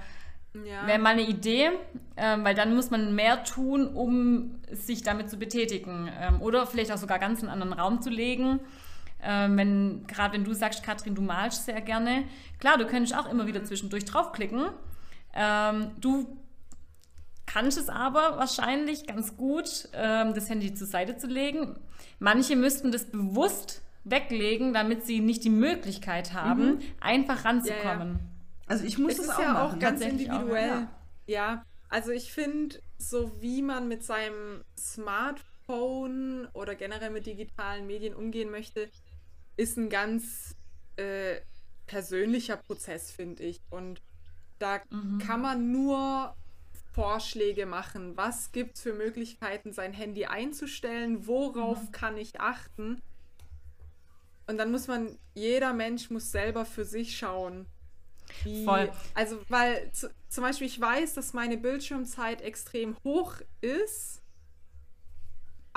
Ja. 0.66 0.88
wäre 0.88 0.98
mal 0.98 1.12
eine 1.14 1.28
Idee, 1.28 1.70
ähm, 2.16 2.44
weil 2.44 2.56
dann 2.56 2.76
muss 2.76 2.90
man 2.90 3.14
mehr 3.14 3.44
tun, 3.44 3.88
um 3.88 4.56
sich 4.72 5.04
damit 5.04 5.30
zu 5.30 5.38
betätigen. 5.38 6.10
Ähm, 6.20 6.42
oder 6.42 6.66
vielleicht 6.66 6.92
auch 6.92 6.98
sogar 6.98 7.20
ganz 7.20 7.44
in 7.44 7.50
einen 7.50 7.62
anderen 7.62 7.80
Raum 7.80 8.02
zu 8.02 8.10
legen. 8.10 8.60
Ähm, 9.22 9.58
wenn, 9.58 10.08
Gerade 10.08 10.34
wenn 10.34 10.44
du 10.44 10.54
sagst, 10.54 10.84
Katrin, 10.84 11.16
du 11.16 11.22
malst 11.22 11.66
sehr 11.66 11.82
gerne. 11.82 12.26
Klar, 12.60 12.78
du 12.78 12.86
könntest 12.86 13.16
auch 13.16 13.30
immer 13.30 13.48
wieder 13.48 13.64
zwischendurch 13.64 14.06
draufklicken. 14.06 14.70
Ähm, 15.34 15.92
du 16.00 16.38
kannst 17.46 17.78
es 17.78 17.90
aber 17.90 18.38
wahrscheinlich 18.38 19.08
ganz 19.08 19.38
gut, 19.38 19.90
ähm, 19.94 20.34
das 20.34 20.50
Handy 20.50 20.74
zur 20.74 20.88
Seite 20.88 21.18
zu 21.18 21.28
legen. 21.28 21.80
Manche 22.20 22.56
müssten 22.56 22.92
das 22.92 23.06
bewusst 23.06 23.82
weglegen, 24.04 24.74
damit 24.74 25.06
sie 25.06 25.20
nicht 25.20 25.44
die 25.44 25.50
Möglichkeit 25.50 26.34
haben, 26.34 26.80
einfach 27.00 27.46
ranzukommen. 27.46 28.20
Also 28.68 28.86
ich 28.86 28.98
muss 28.98 29.14
Es 29.14 29.20
ist 29.20 29.30
auch 29.36 29.40
ja 29.40 29.54
machen. 29.54 29.76
auch 29.76 29.80
ganz 29.80 30.02
auch, 30.02 30.08
individuell. 30.08 30.68
ja. 30.68 30.88
ja. 31.28 31.66
also 31.90 32.12
ich 32.12 32.32
finde, 32.32 32.80
so 32.98 33.32
wie 33.42 33.62
man 33.62 33.88
mit 33.88 34.04
seinem 34.04 34.62
Smartphone 34.78 36.48
oder 36.54 36.76
generell 36.76 37.10
mit 37.10 37.26
digitalen 37.26 37.88
Medien 37.88 38.14
umgehen 38.14 38.50
möchte, 38.52 38.90
ist 39.58 39.78
ein 39.78 39.90
ganz 39.90 40.56
äh, 40.96 41.42
persönlicher 41.88 42.58
Prozess, 42.58 43.12
finde 43.12 43.44
ich. 43.44 43.60
Und 43.70 44.02
da 44.60 44.80
kann 45.26 45.42
man 45.42 45.72
nur 45.72 46.36
Vorschläge 46.94 47.66
machen. 47.66 48.18
Was 48.18 48.52
gibt 48.52 48.76
es 48.76 48.82
für 48.82 48.94
Möglichkeiten, 48.94 49.72
sein 49.72 49.94
Handy 49.94 50.26
einzustellen? 50.26 51.28
Worauf 51.28 51.92
kann 51.92 52.18
ich 52.18 52.40
achten? 52.40 53.02
Und 54.48 54.58
dann 54.58 54.72
muss 54.72 54.88
man, 54.88 55.18
jeder 55.36 55.74
Mensch 55.74 56.10
muss 56.10 56.32
selber 56.32 56.66
für 56.66 56.86
sich 56.86 57.18
schauen. 57.18 57.68
Wie, 58.44 58.66
Voll. 58.66 58.92
Also, 59.14 59.40
weil 59.50 59.92
zu, 59.92 60.10
zum 60.30 60.44
Beispiel 60.44 60.68
ich 60.68 60.80
weiß, 60.80 61.14
dass 61.14 61.34
meine 61.34 61.58
Bildschirmzeit 61.58 62.42
extrem 62.42 62.98
hoch 63.04 63.36
ist, 63.62 64.22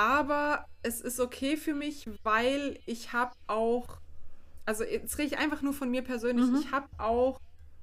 aber 0.00 0.64
es 0.82 1.02
ist 1.02 1.20
okay 1.20 1.58
für 1.58 1.74
mich, 1.74 2.08
weil 2.22 2.78
ich 2.86 3.12
habe 3.12 3.32
auch, 3.46 3.98
also 4.64 4.82
jetzt 4.82 5.18
rede 5.18 5.34
ich 5.34 5.38
einfach 5.38 5.60
nur 5.60 5.74
von 5.74 5.90
mir 5.90 6.00
persönlich, 6.00 6.46
ich 6.58 6.72
habe 6.72 6.88
auch 6.96 7.38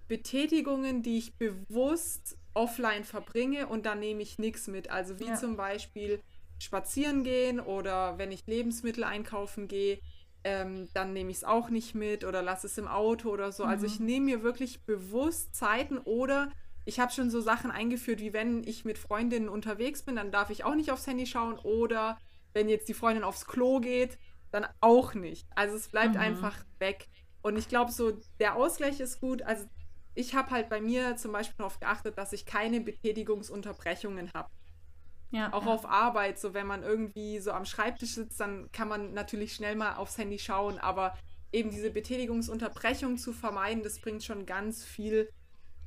Betätigungen, 0.08 1.04
die 1.04 1.20
ich 1.20 1.36
bewusst 1.36 2.36
offline 2.56 3.04
verbringe 3.04 3.68
und 3.68 3.86
da 3.86 3.94
nehme 3.94 4.24
ich 4.24 4.40
nichts 4.40 4.66
mit. 4.68 4.90
Also 4.90 5.20
wie 5.20 5.28
Ja. 5.28 5.36
zum 5.36 5.58
Beispiel 5.58 6.20
spazieren 6.58 7.24
gehen 7.24 7.60
oder 7.60 8.18
wenn 8.18 8.32
ich 8.32 8.48
Lebensmittel 8.48 9.04
einkaufen 9.04 9.68
gehe, 9.68 10.00
ähm, 10.44 10.90
dann 10.96 11.14
nehme 11.14 11.30
ich 11.30 11.38
es 11.38 11.44
auch 11.44 11.70
nicht 11.70 11.94
mit 11.94 12.24
oder 12.24 12.42
lasse 12.42 12.66
es 12.66 12.80
im 12.80 12.88
Auto 12.88 13.30
oder 13.30 13.52
so. 13.52 13.64
Also 13.64 13.86
ich 13.86 14.00
nehme 14.00 14.26
mir 14.26 14.42
wirklich 14.42 14.82
bewusst 14.86 15.54
Zeiten 15.56 16.00
oder 16.00 16.52
ich 16.88 17.02
habe 17.02 17.12
schon 17.12 17.30
so 17.30 17.42
Sachen 17.42 17.70
eingeführt, 17.70 18.22
wie 18.22 18.32
wenn 18.32 18.64
ich 18.64 18.86
mit 18.86 18.98
Freundinnen 18.98 19.50
unterwegs 19.50 20.04
bin, 20.04 20.16
dann 20.16 20.32
darf 20.32 20.50
ich 20.50 20.64
auch 20.64 20.74
nicht 20.74 20.90
aufs 20.90 21.06
Handy 21.06 21.26
schauen 21.26 21.60
oder 21.60 22.18
wenn 22.54 22.70
jetzt 22.70 22.88
die 22.88 22.94
Freundin 22.94 23.26
aufs 23.26 23.46
Klo 23.46 23.82
geht, 23.82 24.18
dann 24.52 24.66
auch 24.80 25.14
nicht. 25.14 25.46
Also 25.54 25.76
es 25.76 25.90
bleibt 25.90 26.14
mhm. 26.14 26.22
einfach 26.22 26.64
weg. 26.80 27.10
Und 27.42 27.58
ich 27.58 27.68
glaube, 27.68 27.92
so 27.92 28.18
der 28.40 28.56
Ausgleich 28.56 29.02
ist 29.02 29.20
gut. 29.20 29.42
Also 29.42 29.66
ich 30.16 30.34
habe 30.34 30.52
halt 30.52 30.70
bei 30.70 30.80
mir 30.80 31.18
zum 31.18 31.34
Beispiel 31.34 31.58
darauf 31.58 31.78
geachtet, 31.82 32.18
dass 32.18 32.32
ich 32.32 32.46
keine 32.46 32.80
Betätigungsunterbrechungen 32.80 34.32
habe. 34.34 34.50
Ja, 35.32 35.52
auch 35.52 35.66
ja. 35.66 35.74
auf 35.74 35.86
Arbeit, 35.86 36.40
so 36.40 36.54
wenn 36.54 36.68
man 36.68 36.84
irgendwie 36.84 37.40
so 37.40 37.52
am 37.52 37.66
Schreibtisch 37.66 38.12
sitzt, 38.12 38.40
dann 38.40 38.72
kann 38.72 38.88
man 38.88 39.14
natürlich 39.14 39.54
schnell 39.54 39.76
mal 39.76 39.96
aufs 39.96 40.18
Handy 40.18 40.40
schauen, 40.40 40.80
aber 40.80 41.18
eben 41.52 41.70
diese 41.70 41.92
Betätigungsunterbrechung 41.92 43.18
zu 43.18 43.34
vermeiden, 43.34 43.84
das 43.84 44.00
bringt 44.00 44.24
schon 44.24 44.46
ganz 44.46 44.86
viel 44.86 45.30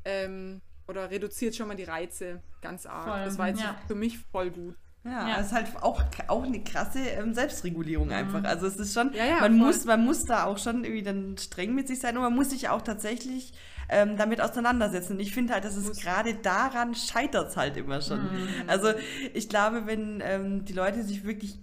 ähm, 0.05 0.61
oder 0.91 1.11
reduziert 1.11 1.57
schon 1.57 1.68
mal 1.68 1.76
die 1.76 1.84
Reize 1.84 2.43
ganz 2.61 2.84
arg. 2.84 3.09
Voll. 3.09 3.24
Das 3.24 3.38
war 3.38 3.49
jetzt 3.49 3.62
ja. 3.62 3.76
für 3.86 3.95
mich 3.95 4.18
voll 4.18 4.51
gut. 4.51 4.76
Ja, 5.05 5.28
ja. 5.28 5.36
das 5.38 5.47
ist 5.47 5.53
halt 5.53 5.68
auch, 5.80 6.03
auch 6.26 6.45
eine 6.45 6.62
krasse 6.62 6.99
ähm, 6.99 7.32
Selbstregulierung 7.32 8.09
mhm. 8.09 8.12
einfach. 8.12 8.45
Also 8.45 8.66
es 8.66 8.76
ist 8.76 8.93
schon, 8.93 9.14
ja, 9.14 9.24
ja, 9.24 9.41
man, 9.41 9.57
muss, 9.57 9.86
man 9.86 10.05
muss 10.05 10.26
da 10.26 10.45
auch 10.45 10.59
schon 10.59 10.84
irgendwie 10.84 11.03
dann 11.03 11.38
streng 11.38 11.74
mit 11.74 11.88
sich 11.88 12.01
sein 12.01 12.16
und 12.16 12.22
man 12.22 12.34
muss 12.34 12.51
sich 12.51 12.68
auch 12.68 12.82
tatsächlich 12.82 13.55
ähm, 13.88 14.18
damit 14.18 14.43
auseinandersetzen. 14.43 15.14
Und 15.14 15.20
ich 15.20 15.32
finde 15.32 15.55
halt, 15.55 15.64
dass 15.64 15.76
es 15.76 15.99
gerade 16.01 16.34
daran 16.34 16.95
scheitert 16.95 17.49
es 17.49 17.57
halt 17.57 17.78
immer 17.78 18.03
schon. 18.03 18.22
Mhm. 18.22 18.49
Also 18.66 18.88
ich 19.32 19.49
glaube, 19.49 19.86
wenn 19.86 20.20
ähm, 20.22 20.64
die 20.66 20.74
Leute 20.74 21.03
sich 21.03 21.24
wirklich 21.24 21.59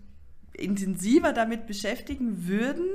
intensiver 0.53 1.31
damit 1.31 1.67
beschäftigen 1.67 2.47
würden, 2.47 2.87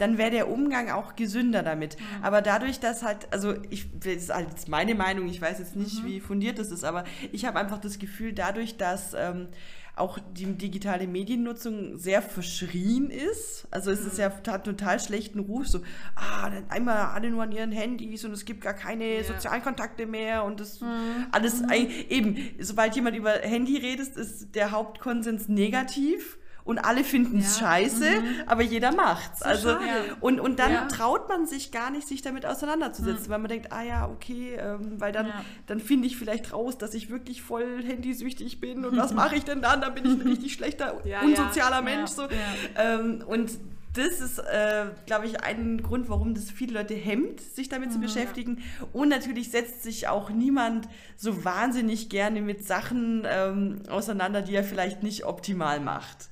dann 0.00 0.16
wäre 0.16 0.30
der 0.30 0.50
Umgang 0.50 0.90
auch 0.90 1.14
gesünder 1.14 1.62
damit. 1.62 1.98
Mhm. 1.98 2.24
Aber 2.24 2.40
dadurch, 2.40 2.80
dass 2.80 3.02
halt, 3.02 3.28
also 3.32 3.54
ich, 3.68 3.86
das 3.98 4.14
ist 4.14 4.34
halt 4.34 4.68
meine 4.68 4.94
Meinung, 4.94 5.28
ich 5.28 5.40
weiß 5.40 5.58
jetzt 5.58 5.76
nicht, 5.76 6.02
mhm. 6.02 6.06
wie 6.06 6.20
fundiert 6.20 6.58
das 6.58 6.70
ist, 6.70 6.84
aber 6.84 7.04
ich 7.32 7.44
habe 7.44 7.58
einfach 7.58 7.78
das 7.78 7.98
Gefühl, 7.98 8.32
dadurch, 8.32 8.78
dass 8.78 9.14
ähm, 9.14 9.48
auch 9.96 10.18
die 10.32 10.46
digitale 10.46 11.06
Mediennutzung 11.06 11.98
sehr 11.98 12.22
verschrien 12.22 13.10
ist. 13.10 13.68
Also 13.70 13.90
es 13.90 14.00
ist 14.06 14.16
ja 14.16 14.32
hat 14.46 14.64
total 14.64 14.98
schlechten 14.98 15.40
Ruf, 15.40 15.68
so, 15.68 15.80
ah, 16.14 16.48
dann 16.48 16.70
einmal 16.70 16.96
alle 16.96 17.30
nur 17.30 17.42
an 17.42 17.52
ihren 17.52 17.72
Handys 17.72 18.24
und 18.24 18.32
es 18.32 18.46
gibt 18.46 18.62
gar 18.62 18.72
keine 18.72 19.18
ja. 19.18 19.24
sozialen 19.24 19.62
Kontakte 19.62 20.06
mehr 20.06 20.44
und 20.44 20.60
das 20.60 20.80
mhm. 20.80 21.26
alles, 21.32 21.60
mhm. 21.60 21.70
eben, 22.08 22.38
sobald 22.58 22.96
jemand 22.96 23.16
über 23.16 23.32
Handy 23.32 23.76
redet, 23.76 24.16
ist 24.16 24.54
der 24.54 24.70
Hauptkonsens 24.70 25.48
negativ 25.48 26.38
und 26.64 26.78
alle 26.78 27.04
finden 27.04 27.38
es 27.38 27.58
ja. 27.60 27.66
scheiße, 27.66 28.04
mhm. 28.04 28.26
aber 28.46 28.62
jeder 28.62 28.92
macht's. 28.92 29.40
So 29.40 29.44
also 29.44 29.76
und, 30.20 30.40
und 30.40 30.58
dann 30.58 30.72
ja. 30.72 30.86
traut 30.86 31.28
man 31.28 31.46
sich 31.46 31.70
gar 31.72 31.90
nicht, 31.90 32.06
sich 32.06 32.22
damit 32.22 32.46
auseinanderzusetzen, 32.46 33.26
mhm. 33.26 33.30
weil 33.30 33.38
man 33.38 33.48
denkt, 33.48 33.72
ah 33.72 33.82
ja, 33.82 34.08
okay, 34.08 34.56
ähm, 34.58 35.00
weil 35.00 35.12
dann, 35.12 35.26
ja. 35.26 35.44
dann 35.66 35.80
finde 35.80 36.06
ich 36.06 36.16
vielleicht 36.16 36.52
raus, 36.52 36.78
dass 36.78 36.94
ich 36.94 37.10
wirklich 37.10 37.42
voll 37.42 37.82
handysüchtig 37.82 38.60
bin 38.60 38.84
und 38.84 38.96
was 38.96 39.12
mache 39.12 39.36
ich 39.36 39.44
denn 39.44 39.62
dann? 39.62 39.80
Dann 39.80 39.94
bin 39.94 40.04
ich 40.04 40.12
ein 40.12 40.26
richtig 40.26 40.52
schlechter, 40.52 40.96
unsozialer 41.24 41.82
Mensch. 41.82 42.10
So. 42.10 42.28
Ähm, 42.76 43.22
und 43.26 43.50
das 43.94 44.20
ist, 44.20 44.38
äh, 44.38 44.86
glaube 45.06 45.26
ich, 45.26 45.42
ein 45.42 45.82
Grund, 45.82 46.08
warum 46.08 46.34
das 46.34 46.50
viele 46.50 46.74
Leute 46.74 46.94
hemmt, 46.94 47.40
sich 47.40 47.68
damit 47.68 47.88
mhm, 47.88 47.94
zu 47.94 48.00
beschäftigen. 48.00 48.58
Ja. 48.58 48.86
Und 48.92 49.08
natürlich 49.08 49.50
setzt 49.50 49.82
sich 49.82 50.06
auch 50.06 50.30
niemand 50.30 50.88
so 51.16 51.44
wahnsinnig 51.44 52.08
gerne 52.08 52.40
mit 52.40 52.64
Sachen 52.64 53.26
ähm, 53.28 53.82
auseinander, 53.88 54.42
die 54.42 54.54
er 54.54 54.64
vielleicht 54.64 55.02
nicht 55.02 55.24
optimal 55.24 55.80
macht. 55.80 56.29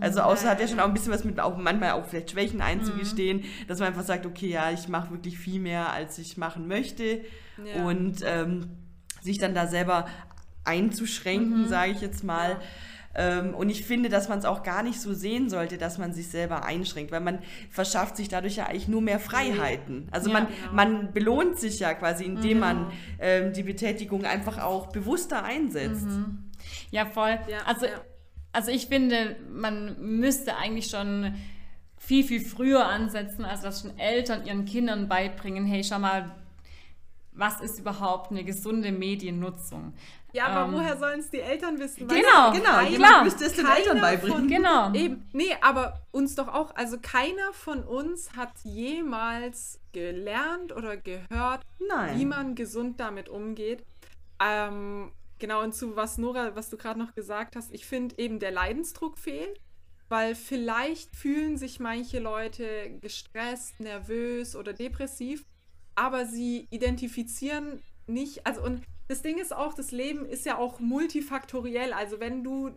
Also 0.00 0.20
mhm. 0.20 0.26
außer 0.26 0.50
hat 0.50 0.60
ja 0.60 0.68
schon 0.68 0.80
auch 0.80 0.86
ein 0.86 0.94
bisschen 0.94 1.12
was 1.12 1.24
mit 1.24 1.40
auch 1.40 1.56
manchmal 1.56 1.92
auch 1.92 2.06
vielleicht 2.06 2.30
Schwächen 2.30 2.60
einzugestehen, 2.60 3.38
mhm. 3.38 3.66
dass 3.68 3.78
man 3.78 3.88
einfach 3.88 4.04
sagt, 4.04 4.26
okay, 4.26 4.48
ja, 4.48 4.70
ich 4.70 4.88
mache 4.88 5.10
wirklich 5.10 5.38
viel 5.38 5.60
mehr, 5.60 5.92
als 5.92 6.18
ich 6.18 6.36
machen 6.36 6.68
möchte. 6.68 7.20
Ja. 7.64 7.84
Und 7.84 8.22
ähm, 8.24 8.70
sich 9.20 9.38
dann 9.38 9.54
da 9.54 9.66
selber 9.66 10.06
einzuschränken, 10.64 11.62
mhm. 11.62 11.68
sage 11.68 11.92
ich 11.92 12.00
jetzt 12.00 12.24
mal. 12.24 12.50
Ja. 12.50 12.60
Ähm, 13.14 13.54
und 13.54 13.68
ich 13.68 13.84
finde, 13.84 14.08
dass 14.08 14.28
man 14.28 14.38
es 14.38 14.44
auch 14.44 14.62
gar 14.62 14.82
nicht 14.82 15.00
so 15.00 15.12
sehen 15.12 15.50
sollte, 15.50 15.76
dass 15.76 15.98
man 15.98 16.12
sich 16.12 16.28
selber 16.28 16.64
einschränkt, 16.64 17.12
weil 17.12 17.20
man 17.20 17.40
verschafft 17.70 18.16
sich 18.16 18.28
dadurch 18.28 18.56
ja 18.56 18.66
eigentlich 18.66 18.88
nur 18.88 19.02
mehr 19.02 19.20
Freiheiten. 19.20 20.08
Also 20.10 20.30
ja, 20.30 20.34
man, 20.34 20.46
genau. 20.46 20.72
man 20.72 21.12
belohnt 21.12 21.58
sich 21.58 21.78
ja 21.78 21.92
quasi, 21.94 22.24
indem 22.24 22.54
mhm. 22.54 22.60
man 22.60 22.92
ähm, 23.20 23.52
die 23.52 23.62
Betätigung 23.62 24.24
einfach 24.24 24.58
auch 24.58 24.88
bewusster 24.88 25.44
einsetzt. 25.44 26.06
Mhm. 26.06 26.50
Ja, 26.90 27.04
voll. 27.04 27.38
Ja, 27.48 27.58
also 27.66 27.86
ja. 27.86 27.92
Also 28.52 28.70
ich 28.70 28.86
finde, 28.86 29.36
man 29.50 29.96
müsste 30.18 30.56
eigentlich 30.56 30.86
schon 30.86 31.34
viel, 31.96 32.24
viel 32.24 32.40
früher 32.44 32.86
ansetzen, 32.86 33.44
als 33.44 33.62
dass 33.62 33.82
schon 33.82 33.98
Eltern 33.98 34.44
ihren 34.44 34.64
Kindern 34.64 35.08
beibringen, 35.08 35.64
hey, 35.64 35.84
schau 35.84 35.98
mal, 35.98 36.34
was 37.32 37.60
ist 37.60 37.78
überhaupt 37.78 38.30
eine 38.30 38.44
gesunde 38.44 38.92
Mediennutzung? 38.92 39.94
Ja, 40.32 40.46
aber 40.46 40.66
ähm, 40.66 40.74
woher 40.74 40.96
sollen 40.96 41.20
es 41.20 41.30
die 41.30 41.40
Eltern 41.40 41.78
wissen? 41.78 42.08
Genau, 42.08 42.52
genau, 42.52 42.84
klar. 42.96 43.24
müsste 43.24 43.44
es 43.44 43.54
den 43.54 43.66
Eltern 43.66 44.00
beibringen. 44.00 44.38
Von, 44.38 44.48
genau. 44.48 44.92
Eben, 44.92 45.28
nee, 45.32 45.54
aber 45.60 46.00
uns 46.10 46.34
doch 46.34 46.48
auch, 46.48 46.74
also 46.74 46.98
keiner 47.00 47.52
von 47.52 47.84
uns 47.84 48.34
hat 48.34 48.50
jemals 48.64 49.78
gelernt 49.92 50.74
oder 50.74 50.96
gehört, 50.96 51.64
Nein. 51.86 52.18
wie 52.18 52.24
man 52.24 52.54
gesund 52.54 52.98
damit 52.98 53.28
umgeht. 53.28 53.84
Ähm, 54.42 55.12
Genau, 55.42 55.60
und 55.60 55.74
zu 55.74 55.96
was 55.96 56.18
Nora, 56.18 56.54
was 56.54 56.70
du 56.70 56.76
gerade 56.76 57.00
noch 57.00 57.16
gesagt 57.16 57.56
hast, 57.56 57.72
ich 57.72 57.84
finde 57.84 58.16
eben 58.16 58.38
der 58.38 58.52
Leidensdruck 58.52 59.18
fehlt, 59.18 59.60
weil 60.08 60.36
vielleicht 60.36 61.16
fühlen 61.16 61.56
sich 61.56 61.80
manche 61.80 62.20
Leute 62.20 62.96
gestresst, 63.00 63.80
nervös 63.80 64.54
oder 64.54 64.72
depressiv, 64.72 65.44
aber 65.96 66.26
sie 66.26 66.68
identifizieren 66.70 67.82
nicht, 68.06 68.46
also 68.46 68.62
und 68.62 68.84
das 69.08 69.22
Ding 69.22 69.36
ist 69.36 69.52
auch, 69.52 69.74
das 69.74 69.90
Leben 69.90 70.26
ist 70.26 70.46
ja 70.46 70.58
auch 70.58 70.78
multifaktoriell, 70.78 71.92
also 71.92 72.20
wenn 72.20 72.44
du 72.44 72.76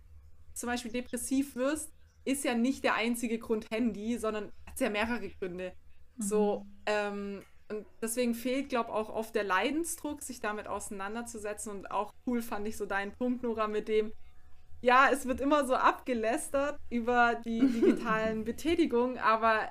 zum 0.56 0.66
Beispiel 0.66 0.92
depressiv 0.92 1.56
wirst, 1.56 1.94
ist 2.24 2.46
ja 2.46 2.56
nicht 2.56 2.84
der 2.84 2.96
einzige 2.96 3.38
Grund 3.38 3.70
Handy, 3.70 4.18
sondern 4.18 4.52
hat 4.66 4.80
ja 4.80 4.90
mehrere 4.90 5.30
Gründe. 5.30 5.74
Mhm. 6.16 6.24
So, 6.24 6.66
ähm, 6.88 7.44
und 7.70 7.86
deswegen 8.02 8.36
fehlt, 8.36 8.70
glaube 8.70 8.90
ich, 8.90 8.96
auch 8.96 9.10
oft 9.10 9.34
der 9.34 9.44
Leidensdruck, 9.44 10.22
sich 10.22 10.40
damit 10.40 10.68
auseinanderzusetzen. 10.68 11.72
Und 11.72 11.92
auch 11.92 12.14
cool 12.28 12.42
fand 12.42 12.68
ich 12.68 12.78
so 12.78 12.86
deinen 12.86 13.12
Punkt, 13.12 13.44
Nora, 13.44 13.68
mit 13.68 13.88
dem, 13.88 14.14
ja, 14.82 15.10
es 15.12 15.26
wird 15.26 15.42
immer 15.42 15.66
so 15.66 15.76
abgelästert 15.76 16.80
über 16.90 17.36
die 17.44 17.60
digitalen 17.68 18.44
Betätigungen, 18.44 19.18
aber 19.18 19.70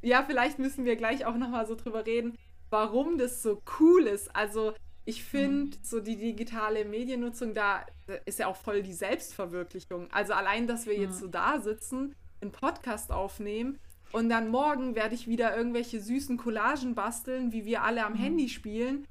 ja, 0.00 0.24
vielleicht 0.24 0.58
müssen 0.58 0.84
wir 0.84 0.96
gleich 0.96 1.24
auch 1.26 1.36
nochmal 1.36 1.66
so 1.66 1.74
drüber 1.74 2.06
reden, 2.06 2.36
warum 2.70 3.18
das 3.18 3.42
so 3.42 3.62
cool 3.80 4.06
ist. 4.06 4.34
Also 4.34 4.74
ich 5.04 5.24
finde, 5.24 5.76
mhm. 5.76 5.82
so 5.82 6.00
die 6.00 6.16
digitale 6.16 6.84
Mediennutzung, 6.84 7.54
da 7.54 7.84
ist 8.26 8.38
ja 8.38 8.46
auch 8.46 8.56
voll 8.56 8.82
die 8.82 8.92
Selbstverwirklichung. 8.92 10.10
Also 10.12 10.34
allein, 10.34 10.66
dass 10.66 10.86
wir 10.86 10.98
jetzt 10.98 11.16
mhm. 11.16 11.20
so 11.20 11.26
da 11.28 11.60
sitzen, 11.60 12.14
einen 12.40 12.52
Podcast 12.52 13.10
aufnehmen, 13.10 13.78
und 14.12 14.28
dann 14.28 14.48
morgen 14.48 14.94
werde 14.94 15.14
ich 15.14 15.28
wieder 15.28 15.56
irgendwelche 15.56 16.00
süßen 16.00 16.36
Collagen 16.36 16.94
basteln, 16.94 17.52
wie 17.52 17.64
wir 17.64 17.82
alle 17.82 18.04
am 18.04 18.14
mhm. 18.14 18.18
Handy 18.18 18.48
spielen. 18.48 19.06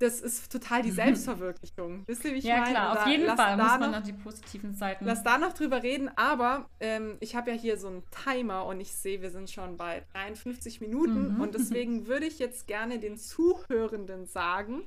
Das 0.00 0.20
ist 0.20 0.52
total 0.52 0.82
die 0.82 0.92
Selbstverwirklichung. 0.92 2.04
Wisst 2.06 2.24
ihr, 2.24 2.32
wie 2.32 2.38
ich 2.38 2.44
ja, 2.44 2.58
meine? 2.58 2.70
klar, 2.70 2.92
auf 3.00 3.06
jeden 3.08 3.26
Fall 3.36 3.56
muss 3.56 3.78
man 3.80 3.90
noch 3.90 4.02
die 4.02 4.12
positiven 4.12 4.72
Seiten. 4.72 5.04
Lass 5.04 5.24
da 5.24 5.38
noch 5.38 5.54
drüber 5.54 5.82
reden, 5.82 6.08
aber 6.14 6.70
ähm, 6.78 7.16
ich 7.18 7.34
habe 7.34 7.50
ja 7.50 7.56
hier 7.56 7.78
so 7.78 7.88
einen 7.88 8.04
Timer 8.24 8.64
und 8.66 8.80
ich 8.80 8.92
sehe, 8.92 9.22
wir 9.22 9.30
sind 9.30 9.50
schon 9.50 9.76
bei 9.76 10.04
53 10.12 10.80
Minuten 10.80 11.34
mhm. 11.34 11.40
und 11.40 11.54
deswegen 11.54 12.06
würde 12.06 12.26
ich 12.26 12.38
jetzt 12.38 12.68
gerne 12.68 13.00
den 13.00 13.16
Zuhörenden 13.16 14.26
sagen, 14.26 14.86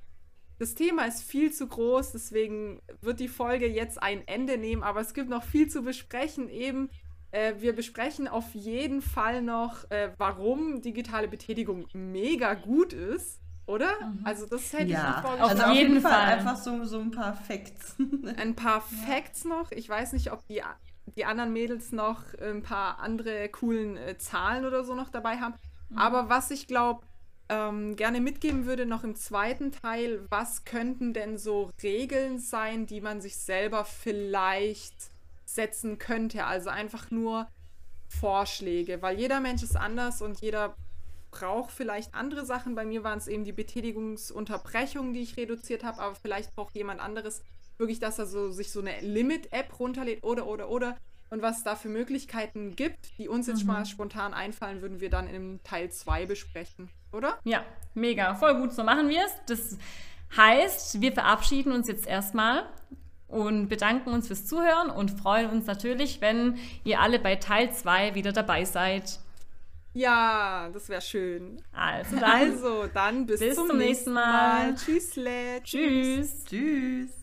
das 0.62 0.76
Thema 0.76 1.06
ist 1.06 1.24
viel 1.24 1.52
zu 1.52 1.68
groß, 1.68 2.12
deswegen 2.12 2.82
wird 3.02 3.20
die 3.20 3.28
Folge 3.28 3.68
jetzt 3.68 4.02
ein 4.02 4.28
Ende 4.28 4.60
nehmen, 4.60 4.84
aber 4.84 5.02
es 5.02 5.16
gibt 5.16 5.28
noch 5.28 5.44
viel 5.44 5.68
zu 5.68 5.82
besprechen, 5.82 6.50
eben 6.50 6.92
äh, 7.32 7.54
wir 7.60 7.74
besprechen 7.74 8.28
auf 8.28 8.54
jeden 8.54 9.02
Fall 9.02 9.42
noch, 9.42 9.90
äh, 9.90 10.12
warum 10.18 10.82
digitale 10.82 11.28
Betätigung 11.28 11.88
mega 11.94 12.54
gut 12.54 12.94
ist. 12.94 13.40
Oder? 13.66 13.92
Mhm. 14.02 14.22
Also 14.26 14.46
das 14.46 14.74
hätte 14.74 14.92
ja. 14.92 15.00
ich 15.00 15.04
noch 15.04 15.22
vorgestellt. 15.22 15.52
Also 15.52 15.64
auf 15.64 15.76
jeden 15.76 16.02
Fall. 16.02 16.12
Fall 16.12 16.38
einfach 16.38 16.58
so, 16.58 16.84
so 16.84 17.00
ein 17.00 17.12
paar 17.12 17.34
Facts. 17.36 17.96
ein 18.38 18.56
paar 18.56 18.82
Facts 18.82 19.46
noch. 19.46 19.72
Ich 19.72 19.88
weiß 19.88 20.14
nicht, 20.14 20.32
ob 20.32 20.46
die, 20.48 20.62
die 21.16 21.26
anderen 21.26 21.54
Mädels 21.54 21.92
noch 21.92 22.22
ein 22.42 22.64
paar 22.64 23.00
andere 23.00 23.48
coolen 23.50 23.98
äh, 23.98 24.18
Zahlen 24.18 24.66
oder 24.66 24.84
so 24.84 24.94
noch 24.94 25.10
dabei 25.10 25.38
haben. 25.38 25.56
Mhm. 25.90 25.98
Aber 25.98 26.30
was 26.30 26.52
ich 26.52 26.68
glaube, 26.68 27.06
ähm, 27.48 27.96
gerne 27.96 28.20
mitgeben 28.20 28.66
würde, 28.66 28.86
noch 28.86 29.04
im 29.04 29.16
zweiten 29.16 29.72
Teil, 29.72 30.26
was 30.30 30.66
könnten 30.66 31.14
denn 31.14 31.38
so 31.38 31.70
Regeln 31.84 32.40
sein, 32.40 32.88
die 32.88 33.02
man 33.02 33.22
sich 33.22 33.38
selber 33.38 33.86
vielleicht 33.86 35.12
setzen 35.56 35.98
könnte. 35.98 36.46
Also 36.46 36.70
einfach 36.70 37.12
nur 37.12 37.48
Vorschläge, 38.08 39.02
weil 39.02 39.18
jeder 39.18 39.40
Mensch 39.40 39.64
ist 39.64 39.76
anders 39.76 40.22
und 40.22 40.42
jeder 40.42 40.76
braucht 41.32 41.72
vielleicht 41.72 42.14
andere 42.14 42.46
Sachen. 42.46 42.76
Bei 42.76 42.86
mir 42.86 43.04
waren 43.04 43.18
es 43.18 43.28
eben 43.28 43.46
die 43.46 43.54
Betätigungsunterbrechungen, 43.54 45.14
die 45.14 45.22
ich 45.22 45.38
reduziert 45.38 45.84
habe, 45.84 46.02
aber 46.02 46.16
vielleicht 46.16 46.54
braucht 46.56 46.76
jemand 46.76 47.00
anderes 47.00 47.42
wirklich, 47.78 48.00
dass 48.00 48.20
er 48.20 48.26
so, 48.26 48.52
sich 48.52 48.72
so 48.72 48.82
eine 48.82 49.00
Limit-App 49.00 49.80
runterlädt 49.80 50.24
oder, 50.24 50.46
oder, 50.46 50.70
oder. 50.70 50.98
Und 51.30 51.42
was 51.42 51.60
es 51.60 51.64
da 51.64 51.76
für 51.78 51.88
Möglichkeiten 51.88 52.76
gibt, 52.76 53.18
die 53.18 53.30
uns 53.30 53.48
jetzt 53.48 53.62
mhm. 53.62 53.68
mal 53.68 53.86
spontan 53.86 54.34
einfallen, 54.34 54.82
würden 54.82 55.00
wir 55.00 55.10
dann 55.10 55.28
im 55.28 55.64
Teil 55.64 55.90
2 55.90 56.26
besprechen, 56.26 56.90
oder? 57.14 57.40
Ja, 57.46 57.64
mega, 57.94 58.36
voll 58.36 58.60
gut, 58.60 58.74
so 58.74 58.84
machen 58.84 59.08
wir 59.08 59.26
es. 59.26 59.32
Das 59.48 59.78
heißt, 60.36 61.00
wir 61.00 61.14
verabschieden 61.14 61.72
uns 61.72 61.88
jetzt 61.88 62.06
erstmal 62.06 62.66
und 63.32 63.68
bedanken 63.70 64.12
uns 64.12 64.28
fürs 64.28 64.46
Zuhören 64.46 64.90
und 64.90 65.12
freuen 65.12 65.50
uns 65.50 65.66
natürlich, 65.66 66.22
wenn 66.22 66.58
ihr 66.84 67.00
alle 67.00 67.20
bei 67.20 67.36
Teil 67.38 67.72
2 67.72 68.16
wieder 68.16 68.32
dabei 68.32 68.66
seid. 68.66 69.20
Ja, 69.94 70.70
das 70.72 70.88
wäre 70.88 71.02
schön. 71.02 71.62
Also 71.74 72.16
dann, 72.18 72.32
Also, 72.54 72.88
dann 72.88 73.26
bis, 73.26 73.40
bis 73.40 73.56
zum, 73.56 73.68
zum 73.68 73.78
nächsten 73.78 74.14
Mal. 74.14 74.76
Tschüss, 74.76 75.12
Tschüss. 75.14 75.64
tschüss. 75.64 76.46
Tschüss. 76.46 77.21